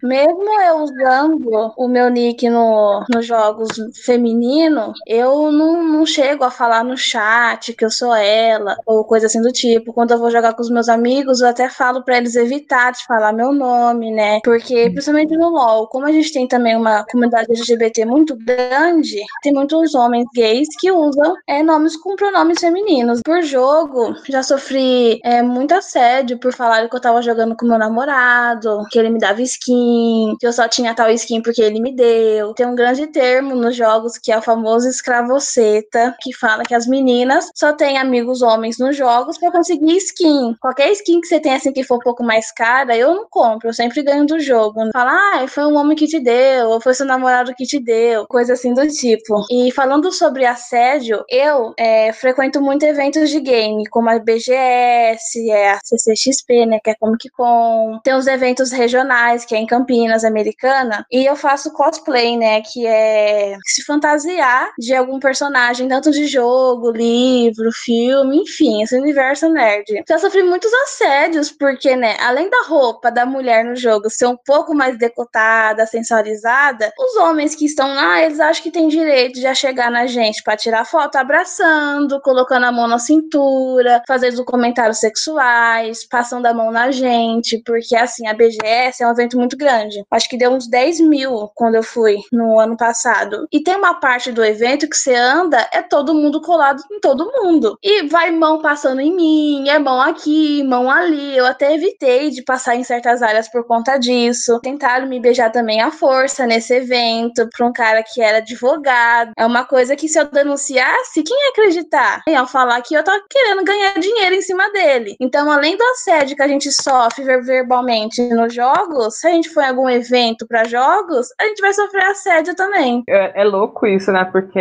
mesmo 0.02 0.60
eu 0.62 0.76
usando 0.78 1.72
o 1.76 1.88
meu 1.88 2.08
nick 2.08 2.48
no, 2.48 3.04
nos 3.10 3.26
jogos 3.26 3.68
feminino, 4.04 4.92
eu 5.06 5.52
não, 5.52 5.82
não 5.82 6.06
chego 6.06 6.44
a 6.44 6.50
falar 6.50 6.82
no 6.84 6.96
chat 6.96 7.72
que 7.74 7.84
eu 7.84 7.90
sou 7.90 8.14
ela, 8.14 8.76
ou 8.86 9.04
coisa 9.04 9.26
assim 9.26 9.42
do 9.42 9.52
tipo. 9.52 9.92
Quando 9.92 10.12
eu 10.12 10.18
vou 10.18 10.30
jogar 10.30 10.54
com 10.54 10.62
os 10.62 10.70
meus 10.70 10.88
amigos, 10.88 11.40
eu 11.40 11.48
até 11.48 11.68
falo 11.68 12.02
para 12.02 12.16
eles 12.16 12.34
evitar 12.34 12.92
de 12.92 13.04
falar 13.04 13.32
meu 13.32 13.52
nome, 13.52 14.10
né? 14.10 14.40
Porque, 14.42 14.90
principalmente 14.90 15.36
no 15.36 15.50
LoL, 15.50 15.86
como 15.88 16.06
a 16.06 16.12
gente 16.12 16.32
tem 16.32 16.46
também 16.48 16.76
uma 16.76 17.04
comunidade 17.04 17.50
LGBT 17.50 18.04
muito 18.04 18.36
grande, 18.36 19.20
tem 19.42 19.52
muitos 19.52 19.94
homens 19.94 20.26
gays 20.34 20.68
que 20.78 20.90
usam 20.90 21.34
é, 21.46 21.62
nomes 21.62 21.96
com 21.96 22.16
pronomes 22.16 22.60
femininos. 22.60 23.20
Por 23.24 23.42
jogo, 23.42 24.14
já 24.28 24.42
sofri 24.42 25.20
é, 25.24 25.42
muito 25.42 25.74
assédio 25.74 26.38
por 26.38 26.52
falar 26.54 26.88
que 26.88 26.96
eu 26.96 27.00
tava 27.00 27.20
jogando 27.22 27.56
com 27.56 27.66
meu 27.66 27.78
namorado, 27.78 28.84
que 28.90 28.98
ele 28.98 29.10
me 29.10 29.18
dava 29.18 29.42
skin 29.42 29.89
skin, 29.90 30.36
que 30.38 30.46
eu 30.46 30.52
só 30.52 30.68
tinha 30.68 30.94
tal 30.94 31.10
skin 31.10 31.42
porque 31.42 31.62
ele 31.62 31.80
me 31.80 31.94
deu. 31.94 32.54
Tem 32.54 32.66
um 32.66 32.74
grande 32.74 33.06
termo 33.06 33.54
nos 33.54 33.76
jogos 33.76 34.18
que 34.18 34.32
é 34.32 34.38
o 34.38 34.42
famoso 34.42 34.88
escravoceta, 34.88 36.14
que 36.20 36.34
fala 36.34 36.62
que 36.62 36.74
as 36.74 36.86
meninas 36.86 37.50
só 37.54 37.72
têm 37.72 37.98
amigos 37.98 38.42
homens 38.42 38.78
nos 38.78 38.96
jogos 38.96 39.38
para 39.38 39.52
conseguir 39.52 39.96
skin. 39.96 40.54
Qualquer 40.60 40.92
skin 40.92 41.20
que 41.20 41.26
você 41.26 41.40
tem 41.40 41.54
assim 41.54 41.72
que 41.72 41.84
for 41.84 41.96
um 41.96 42.00
pouco 42.00 42.22
mais 42.22 42.52
cara, 42.52 42.96
eu 42.96 43.14
não 43.14 43.26
compro, 43.28 43.68
eu 43.68 43.74
sempre 43.74 44.02
ganho 44.02 44.26
do 44.26 44.38
jogo. 44.40 44.80
Fala, 44.92 45.12
ah, 45.12 45.48
foi 45.48 45.64
um 45.64 45.76
homem 45.76 45.96
que 45.96 46.06
te 46.06 46.20
deu, 46.20 46.68
ou 46.68 46.80
foi 46.80 46.94
seu 46.94 47.06
namorado 47.06 47.54
que 47.54 47.64
te 47.64 47.78
deu, 47.78 48.26
coisa 48.26 48.52
assim 48.52 48.72
do 48.74 48.86
tipo. 48.88 49.44
E 49.50 49.70
falando 49.72 50.12
sobre 50.12 50.44
assédio, 50.44 51.24
eu 51.28 51.72
é, 51.78 52.12
frequento 52.12 52.60
muito 52.60 52.84
eventos 52.84 53.30
de 53.30 53.40
game, 53.40 53.86
como 53.88 54.08
a 54.08 54.18
BGS, 54.18 55.50
é 55.50 55.72
a 55.72 55.80
CCXP, 55.82 56.66
né, 56.66 56.78
que 56.82 56.90
é 56.90 56.94
Comic 56.94 57.28
Con. 57.30 58.00
Tem 58.02 58.14
os 58.14 58.26
eventos 58.26 58.70
regionais, 58.70 59.44
que 59.44 59.54
é 59.54 59.58
em 59.58 59.66
Campinas, 59.66 59.79
americana, 60.24 61.06
e 61.10 61.24
eu 61.24 61.36
faço 61.36 61.72
cosplay, 61.72 62.36
né? 62.36 62.60
Que 62.62 62.86
é 62.86 63.56
se 63.66 63.84
fantasiar 63.84 64.70
de 64.78 64.94
algum 64.94 65.18
personagem, 65.18 65.88
tanto 65.88 66.10
de 66.10 66.26
jogo, 66.26 66.90
livro, 66.90 67.70
filme, 67.72 68.38
enfim, 68.38 68.82
esse 68.82 68.96
universo 68.98 69.48
nerd. 69.48 70.02
Eu 70.08 70.18
sofri 70.18 70.42
muitos 70.42 70.72
assédios, 70.72 71.50
porque, 71.50 71.96
né, 71.96 72.16
além 72.20 72.48
da 72.48 72.62
roupa 72.66 73.10
da 73.10 73.24
mulher 73.26 73.64
no 73.64 73.76
jogo 73.76 74.10
ser 74.10 74.26
um 74.26 74.36
pouco 74.36 74.74
mais 74.74 74.98
decotada, 74.98 75.86
sensualizada, 75.86 76.92
os 76.98 77.16
homens 77.16 77.54
que 77.54 77.64
estão 77.64 77.94
lá, 77.94 78.22
eles 78.22 78.40
acham 78.40 78.62
que 78.62 78.70
tem 78.70 78.88
direito 78.88 79.34
de 79.34 79.42
já 79.42 79.54
chegar 79.54 79.90
na 79.90 80.06
gente 80.06 80.42
para 80.42 80.56
tirar 80.56 80.84
foto 80.84 81.16
abraçando, 81.16 82.20
colocando 82.20 82.66
a 82.66 82.72
mão 82.72 82.86
na 82.86 82.98
cintura, 82.98 84.02
fazendo 84.06 84.44
comentários 84.44 84.98
sexuais, 84.98 86.04
passando 86.06 86.46
a 86.46 86.54
mão 86.54 86.70
na 86.70 86.90
gente, 86.90 87.58
porque 87.64 87.96
assim, 87.96 88.26
a 88.26 88.34
BGS 88.34 89.02
é 89.02 89.06
um 89.06 89.12
evento 89.12 89.38
muito 89.38 89.56
grande. 89.56 89.69
Acho 90.10 90.28
que 90.28 90.36
deu 90.36 90.50
uns 90.50 90.68
10 90.68 91.00
mil 91.00 91.50
quando 91.54 91.74
eu 91.74 91.82
fui 91.82 92.16
no 92.32 92.58
ano 92.58 92.76
passado. 92.76 93.46
E 93.52 93.62
tem 93.62 93.76
uma 93.76 93.94
parte 93.94 94.32
do 94.32 94.44
evento 94.44 94.88
que 94.88 94.96
você 94.96 95.14
anda, 95.14 95.68
é 95.72 95.82
todo 95.82 96.14
mundo 96.14 96.40
colado 96.40 96.82
em 96.90 97.00
todo 97.00 97.30
mundo. 97.32 97.78
E 97.82 98.06
vai 98.06 98.30
mão 98.30 98.60
passando 98.60 99.00
em 99.00 99.14
mim, 99.14 99.68
é 99.68 99.78
mão 99.78 100.00
aqui, 100.00 100.62
mão 100.62 100.90
ali. 100.90 101.36
Eu 101.36 101.46
até 101.46 101.74
evitei 101.74 102.30
de 102.30 102.42
passar 102.42 102.76
em 102.76 102.84
certas 102.84 103.22
áreas 103.22 103.48
por 103.48 103.64
conta 103.66 103.98
disso. 103.98 104.60
Tentaram 104.60 105.06
me 105.06 105.20
beijar 105.20 105.50
também 105.50 105.80
à 105.80 105.90
força 105.90 106.46
nesse 106.46 106.74
evento, 106.74 107.48
pra 107.56 107.66
um 107.66 107.72
cara 107.72 108.02
que 108.02 108.20
era 108.20 108.38
advogado. 108.38 109.32
É 109.36 109.46
uma 109.46 109.64
coisa 109.64 109.96
que 109.96 110.08
se 110.08 110.18
eu 110.18 110.24
denunciasse, 110.26 111.22
quem 111.22 111.36
ia 111.36 111.50
acreditar? 111.50 112.22
Iam 112.28 112.46
falar 112.46 112.80
que 112.82 112.94
eu 112.94 113.02
tava 113.02 113.22
querendo 113.28 113.64
ganhar 113.64 113.94
dinheiro 113.98 114.34
em 114.34 114.42
cima 114.42 114.70
dele. 114.72 115.16
Então, 115.20 115.50
além 115.50 115.76
do 115.76 115.84
assédio 115.84 116.36
que 116.36 116.42
a 116.42 116.48
gente 116.48 116.70
sofre 116.72 117.24
verbalmente 117.40 118.22
nos 118.34 118.52
jogos, 118.54 119.18
se 119.18 119.26
a 119.26 119.30
gente 119.30 119.50
for 119.50 119.59
em 119.60 119.68
algum 119.68 119.88
evento 119.88 120.46
para 120.46 120.64
jogos, 120.64 121.28
a 121.40 121.44
gente 121.44 121.60
vai 121.60 121.72
sofrer 121.72 122.04
assédio 122.04 122.54
também. 122.54 123.02
É, 123.08 123.42
é, 123.42 123.44
louco 123.44 123.86
isso, 123.86 124.10
né? 124.12 124.24
Porque 124.24 124.60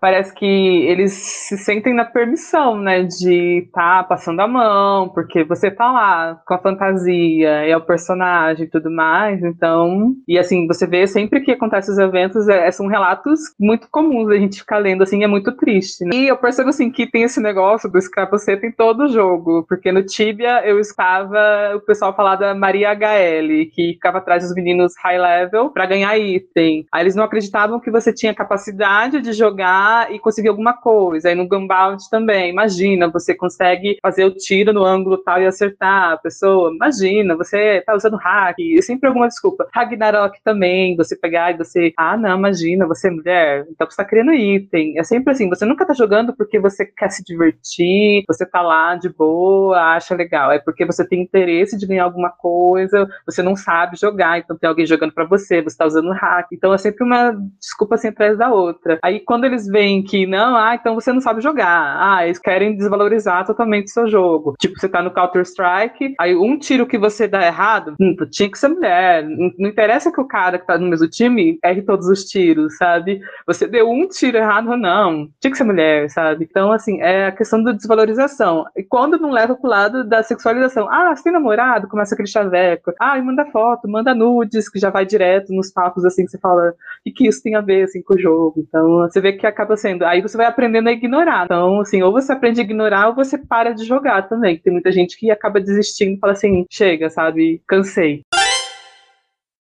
parece 0.00 0.34
que 0.34 0.44
eles 0.44 1.12
se 1.12 1.56
sentem 1.58 1.94
na 1.94 2.04
permissão, 2.04 2.78
né? 2.78 3.02
De 3.02 3.68
tá 3.72 4.04
passando 4.04 4.40
a 4.40 4.48
mão, 4.48 5.08
porque 5.08 5.44
você 5.44 5.70
tá 5.70 5.90
lá 5.90 6.40
com 6.46 6.54
a 6.54 6.58
fantasia, 6.58 7.48
é 7.48 7.76
o 7.76 7.84
personagem 7.84 8.66
e 8.66 8.70
tudo 8.70 8.90
mais. 8.90 9.42
Então, 9.42 10.14
e 10.26 10.38
assim, 10.38 10.66
você 10.66 10.86
vê 10.86 11.06
sempre 11.06 11.40
que 11.40 11.52
acontece 11.52 11.90
os 11.90 11.98
eventos, 11.98 12.48
é, 12.48 12.70
são 12.70 12.86
relatos 12.86 13.40
muito 13.58 13.88
comuns 13.90 14.30
a 14.30 14.36
gente 14.36 14.58
ficar 14.58 14.78
lendo, 14.78 15.02
assim, 15.02 15.22
é 15.22 15.26
muito 15.26 15.52
triste. 15.52 16.04
Né? 16.04 16.10
E 16.14 16.28
eu 16.28 16.36
percebo, 16.36 16.70
assim, 16.70 16.90
que 16.90 17.06
tem 17.06 17.22
esse 17.22 17.40
negócio 17.40 17.90
do 17.90 17.98
escravoceta 17.98 18.66
em 18.66 18.72
todo 18.72 19.08
jogo, 19.08 19.64
porque 19.68 19.92
no 19.92 20.04
Tibia 20.04 20.66
eu 20.66 20.78
estava 20.78 21.76
o 21.76 21.80
pessoal 21.80 22.14
falar 22.14 22.36
da 22.36 22.54
Maria 22.54 22.90
HL, 22.90 23.70
que 23.72 23.92
ficava 23.94 24.18
atrás 24.18 24.33
dos 24.42 24.54
meninos 24.54 24.94
high 24.98 25.18
level 25.18 25.70
para 25.70 25.86
ganhar 25.86 26.18
item. 26.18 26.86
Aí 26.92 27.02
eles 27.02 27.14
não 27.14 27.24
acreditavam 27.24 27.80
que 27.80 27.90
você 27.90 28.12
tinha 28.12 28.34
capacidade 28.34 29.20
de 29.20 29.32
jogar 29.32 30.12
e 30.12 30.18
conseguir 30.18 30.48
alguma 30.48 30.72
coisa. 30.74 31.28
Aí 31.28 31.34
no 31.34 31.48
Gunbound 31.48 32.02
também, 32.10 32.50
imagina, 32.50 33.08
você 33.08 33.34
consegue 33.34 33.98
fazer 34.02 34.24
o 34.24 34.34
tiro 34.34 34.72
no 34.72 34.84
ângulo 34.84 35.18
tal 35.18 35.40
e 35.40 35.46
acertar 35.46 36.12
a 36.12 36.16
pessoa. 36.16 36.72
Imagina, 36.72 37.36
você 37.36 37.82
tá 37.82 37.94
usando 37.94 38.16
hack, 38.16 38.58
e 38.58 38.82
sempre 38.82 39.08
alguma 39.08 39.28
desculpa. 39.28 39.68
Ragnarok 39.72 40.38
também, 40.42 40.96
você 40.96 41.16
pegar 41.16 41.52
e 41.52 41.56
você, 41.56 41.92
ah, 41.96 42.16
não, 42.16 42.38
imagina, 42.38 42.86
você 42.86 43.08
é 43.08 43.10
mulher, 43.10 43.66
então 43.70 43.88
você 43.88 43.96
tá 43.96 44.04
criando 44.04 44.32
item. 44.32 44.98
É 44.98 45.04
sempre 45.04 45.32
assim, 45.32 45.48
você 45.48 45.64
nunca 45.64 45.86
tá 45.86 45.94
jogando 45.94 46.34
porque 46.36 46.58
você 46.58 46.84
quer 46.86 47.10
se 47.10 47.22
divertir, 47.24 48.24
você 48.26 48.46
tá 48.46 48.60
lá 48.62 48.94
de 48.96 49.08
boa, 49.08 49.94
acha 49.94 50.14
legal. 50.14 50.50
É 50.52 50.58
porque 50.58 50.84
você 50.84 51.06
tem 51.06 51.22
interesse 51.22 51.76
de 51.76 51.86
ganhar 51.86 52.04
alguma 52.04 52.30
coisa, 52.30 53.08
você 53.26 53.42
não 53.42 53.56
sabe 53.56 53.96
jogar 53.96 54.23
jogar, 54.24 54.38
então 54.38 54.56
tem 54.56 54.68
alguém 54.68 54.86
jogando 54.86 55.12
para 55.12 55.24
você, 55.24 55.62
você 55.62 55.76
tá 55.76 55.86
usando 55.86 56.10
hack. 56.10 56.46
Então 56.52 56.72
é 56.72 56.78
sempre 56.78 57.04
uma 57.04 57.36
desculpa 57.60 57.94
assim 57.94 58.08
atrás 58.08 58.38
da 58.38 58.50
outra. 58.52 58.98
Aí 59.02 59.20
quando 59.20 59.44
eles 59.44 59.66
veem 59.66 60.02
que 60.02 60.26
não, 60.26 60.56
ah, 60.56 60.74
então 60.74 60.94
você 60.94 61.12
não 61.12 61.20
sabe 61.20 61.40
jogar. 61.40 61.96
Ah, 61.98 62.24
eles 62.24 62.38
querem 62.38 62.76
desvalorizar 62.76 63.46
totalmente 63.46 63.86
o 63.86 63.90
seu 63.90 64.08
jogo. 64.08 64.54
Tipo, 64.58 64.78
você 64.78 64.88
tá 64.88 65.02
no 65.02 65.12
Counter-Strike, 65.12 66.14
aí 66.18 66.34
um 66.34 66.58
tiro 66.58 66.86
que 66.86 66.98
você 66.98 67.28
dá 67.28 67.46
errado, 67.46 67.94
hum, 68.00 68.16
tinha 68.30 68.50
que 68.50 68.58
ser 68.58 68.68
mulher. 68.68 69.24
Não, 69.24 69.68
interessa 69.68 70.10
que 70.10 70.20
o 70.20 70.26
cara 70.26 70.58
que 70.58 70.66
tá 70.66 70.78
no 70.78 70.88
mesmo 70.88 71.08
time 71.08 71.58
erre 71.62 71.82
todos 71.82 72.08
os 72.08 72.24
tiros, 72.24 72.76
sabe? 72.76 73.20
Você 73.46 73.66
deu 73.66 73.90
um 73.90 74.08
tiro 74.08 74.38
errado 74.38 74.76
não. 74.76 75.28
Tinha 75.40 75.50
que 75.50 75.58
ser 75.58 75.64
mulher, 75.64 76.08
sabe? 76.10 76.46
Então, 76.48 76.72
assim, 76.72 77.00
é 77.00 77.26
a 77.26 77.32
questão 77.32 77.62
da 77.62 77.72
desvalorização. 77.72 78.64
E 78.76 78.82
quando 78.82 79.18
não 79.18 79.30
leva 79.30 79.54
pro 79.54 79.68
lado 79.68 80.04
da 80.04 80.22
sexualização, 80.22 80.88
ah, 80.90 81.14
você 81.14 81.24
tem 81.24 81.32
namorado? 81.32 81.88
Começa 81.88 82.14
aquele 82.14 82.28
chaveco. 82.28 82.92
Ah, 82.98 83.20
manda 83.22 83.44
foto, 83.46 83.88
manda 83.88 84.13
nudes, 84.14 84.68
que 84.68 84.78
já 84.78 84.90
vai 84.90 85.04
direto 85.04 85.52
nos 85.52 85.70
papos, 85.70 86.04
assim, 86.04 86.24
que 86.24 86.30
você 86.30 86.38
fala, 86.38 86.74
e 87.04 87.10
que 87.10 87.26
isso 87.26 87.42
tem 87.42 87.54
a 87.54 87.60
ver, 87.60 87.84
assim, 87.84 88.02
com 88.02 88.14
o 88.14 88.18
jogo. 88.18 88.64
Então, 88.66 88.98
você 89.00 89.20
vê 89.20 89.32
que 89.32 89.46
acaba 89.46 89.76
sendo. 89.76 90.04
Aí 90.04 90.20
você 90.22 90.36
vai 90.36 90.46
aprendendo 90.46 90.88
a 90.88 90.92
ignorar. 90.92 91.44
Então, 91.44 91.80
assim, 91.80 92.02
ou 92.02 92.12
você 92.12 92.32
aprende 92.32 92.60
a 92.60 92.64
ignorar 92.64 93.08
ou 93.08 93.14
você 93.14 93.38
para 93.38 93.72
de 93.72 93.84
jogar 93.84 94.28
também. 94.28 94.58
Tem 94.58 94.72
muita 94.72 94.92
gente 94.92 95.16
que 95.18 95.30
acaba 95.30 95.60
desistindo 95.60 96.16
e 96.16 96.18
fala 96.18 96.32
assim, 96.32 96.64
chega, 96.70 97.10
sabe? 97.10 97.62
Cansei. 97.66 98.22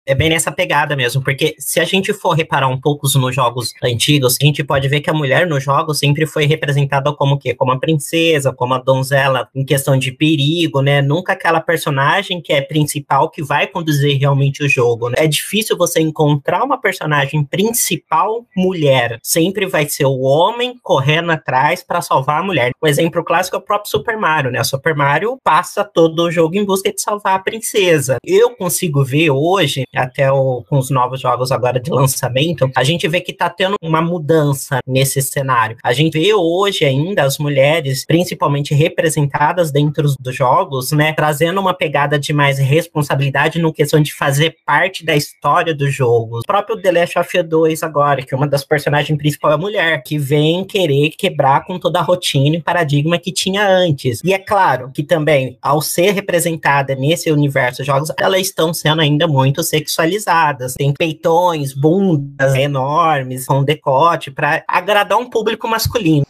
É 0.04 0.16
bem 0.16 0.30
nessa 0.30 0.50
pegada 0.50 0.96
mesmo, 0.96 1.22
porque 1.22 1.54
se 1.60 1.78
a 1.78 1.84
gente 1.84 2.12
for 2.12 2.32
reparar 2.32 2.66
um 2.66 2.80
pouco 2.80 3.06
nos 3.20 3.32
jogos 3.32 3.72
antigos, 3.80 4.36
a 4.40 4.44
gente 4.44 4.64
pode 4.64 4.88
ver 4.88 5.00
que 5.00 5.08
a 5.08 5.14
mulher 5.14 5.46
no 5.46 5.60
jogo 5.60 5.94
sempre 5.94 6.26
foi 6.26 6.44
representada 6.44 7.12
como 7.14 7.36
o 7.36 7.38
quê? 7.38 7.54
Como 7.54 7.70
a 7.70 7.78
princesa, 7.78 8.52
como 8.52 8.74
a 8.74 8.78
donzela 8.78 9.48
em 9.54 9.64
questão 9.64 9.96
de 9.96 10.10
perigo, 10.10 10.82
né? 10.82 11.00
Nunca 11.00 11.34
aquela 11.34 11.60
personagem 11.60 12.42
que 12.42 12.52
é 12.52 12.60
principal 12.60 13.30
que 13.30 13.44
vai 13.44 13.68
conduzir 13.68 14.18
realmente 14.18 14.64
o 14.64 14.68
jogo. 14.68 15.08
Né? 15.08 15.14
É 15.18 15.28
difícil 15.28 15.76
você 15.76 16.00
encontrar 16.00 16.64
uma 16.64 16.80
personagem 16.80 17.44
principal 17.44 18.44
mulher. 18.56 19.20
Sempre 19.22 19.66
vai 19.66 19.88
ser 19.88 20.06
o 20.06 20.18
homem 20.22 20.74
correndo 20.82 21.30
atrás 21.30 21.80
para 21.80 22.02
salvar 22.02 22.40
a 22.40 22.44
mulher. 22.44 22.72
O 22.80 22.88
exemplo 22.88 23.22
clássico 23.22 23.54
é 23.54 23.60
o 23.60 23.62
próprio 23.62 23.88
Super 23.88 24.16
Mario, 24.16 24.50
né? 24.50 24.62
O 24.62 24.64
Super 24.64 24.96
Mario 24.96 25.38
passa 25.44 25.84
todo 25.84 26.24
o 26.24 26.30
jogo 26.30 26.56
em 26.56 26.64
busca 26.64 26.92
de 26.92 27.00
salvar 27.00 27.36
a 27.36 27.38
princesa. 27.38 28.16
Eu 28.24 28.56
consigo 28.56 29.04
ver 29.04 29.30
hoje 29.30 29.84
até 29.94 30.30
o, 30.30 30.64
com 30.68 30.78
os 30.78 30.90
novos 30.90 31.20
jogos 31.20 31.52
agora 31.52 31.80
de 31.80 31.90
lançamento, 31.90 32.70
a 32.76 32.84
gente 32.84 33.06
vê 33.08 33.20
que 33.20 33.32
tá 33.32 33.48
tendo 33.50 33.76
uma 33.82 34.00
mudança 34.00 34.78
nesse 34.86 35.20
cenário. 35.20 35.76
A 35.82 35.92
gente 35.92 36.18
vê 36.18 36.34
hoje 36.34 36.84
ainda 36.84 37.22
as 37.24 37.38
mulheres, 37.38 38.04
principalmente 38.04 38.74
representadas 38.74 39.70
dentro 39.70 40.12
dos 40.18 40.34
jogos, 40.34 40.92
né, 40.92 41.12
trazendo 41.12 41.60
uma 41.60 41.74
pegada 41.74 42.18
de 42.18 42.32
mais 42.32 42.58
responsabilidade 42.58 43.58
no 43.58 43.72
questão 43.72 44.00
de 44.00 44.12
fazer 44.14 44.56
parte 44.64 45.04
da 45.04 45.14
história 45.14 45.74
do 45.74 45.90
jogo. 45.90 46.38
O 46.38 46.46
próprio 46.46 46.80
The 46.80 46.92
Last 46.92 47.18
of 47.18 47.38
Us 47.38 47.48
2 47.48 47.82
agora, 47.82 48.22
que 48.22 48.34
uma 48.34 48.46
das 48.46 48.64
personagens 48.64 49.16
principais 49.18 49.52
é 49.52 49.54
a 49.54 49.58
mulher, 49.58 50.02
que 50.02 50.18
vem 50.18 50.64
querer 50.64 51.10
quebrar 51.10 51.64
com 51.64 51.78
toda 51.78 51.98
a 51.98 52.02
rotina 52.02 52.56
e 52.56 52.62
paradigma 52.62 53.18
que 53.18 53.32
tinha 53.32 53.66
antes. 53.66 54.20
E 54.24 54.32
é 54.32 54.38
claro 54.38 54.90
que 54.92 55.02
também, 55.02 55.58
ao 55.60 55.80
ser 55.80 56.12
representada 56.12 56.94
nesse 56.94 57.30
universo 57.30 57.82
de 57.82 57.86
jogos, 57.86 58.10
elas 58.18 58.40
estão 58.40 58.72
sendo 58.72 59.00
ainda 59.00 59.26
muito 59.26 59.62
sexualizadas. 59.82 60.74
Tem 60.74 60.92
peitões, 60.92 61.74
bundas 61.74 62.54
enormes, 62.54 63.46
com 63.46 63.64
decote, 63.64 64.30
para 64.30 64.64
agradar 64.68 65.18
um 65.18 65.28
público 65.28 65.68
masculino. 65.68 66.26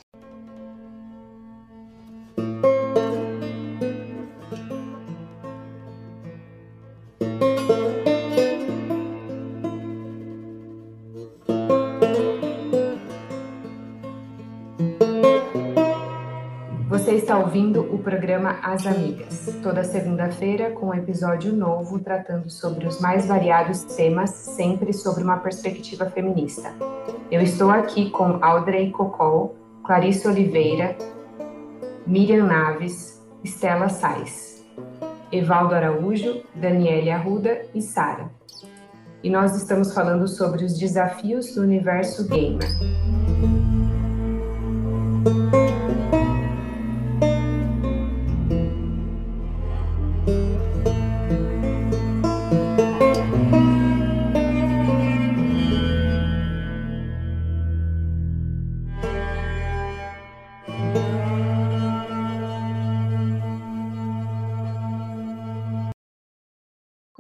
Ouvindo 17.53 17.82
programa 18.03 18.59
As 18.63 18.87
Amigas, 18.87 19.49
toda 19.63 19.85
segunda-feira 19.85 20.73
com 20.73 20.89
um 20.89 20.95
episódio 20.95 21.53
novo 21.53 22.01
tratando 22.01 22.51
sobre 22.51 22.87
os 22.87 23.01
mais 23.01 23.27
variados 23.27 23.85
temas, 23.85 24.31
sempre 24.31 24.93
sobre 24.93 25.23
uma 25.23 25.39
perspectiva 25.39 26.11
feminista. 26.11 26.73
Eu 27.31 27.41
estou 27.41 27.71
aqui 27.71 28.11
com 28.11 28.45
Audrey 28.45 28.91
Cocol, 28.91 29.57
Clarice 29.85 30.27
Oliveira, 30.27 30.97
Miriam 32.07 32.45
Naves, 32.45 33.23
Estela 33.45 33.89
Sais, 33.89 34.67
Evaldo 35.31 35.75
Araújo, 35.75 36.43
Daniele 36.55 37.11
Arruda 37.11 37.63
e 37.73 37.81
Sara. 37.81 38.31
E 39.23 39.31
nós 39.31 39.57
estamos 39.57 39.95
falando 39.95 40.27
sobre 40.27 40.65
os 40.65 40.77
desafios 40.77 41.55
do 41.55 41.63
universo 41.63 42.27
gamer. 42.29 42.69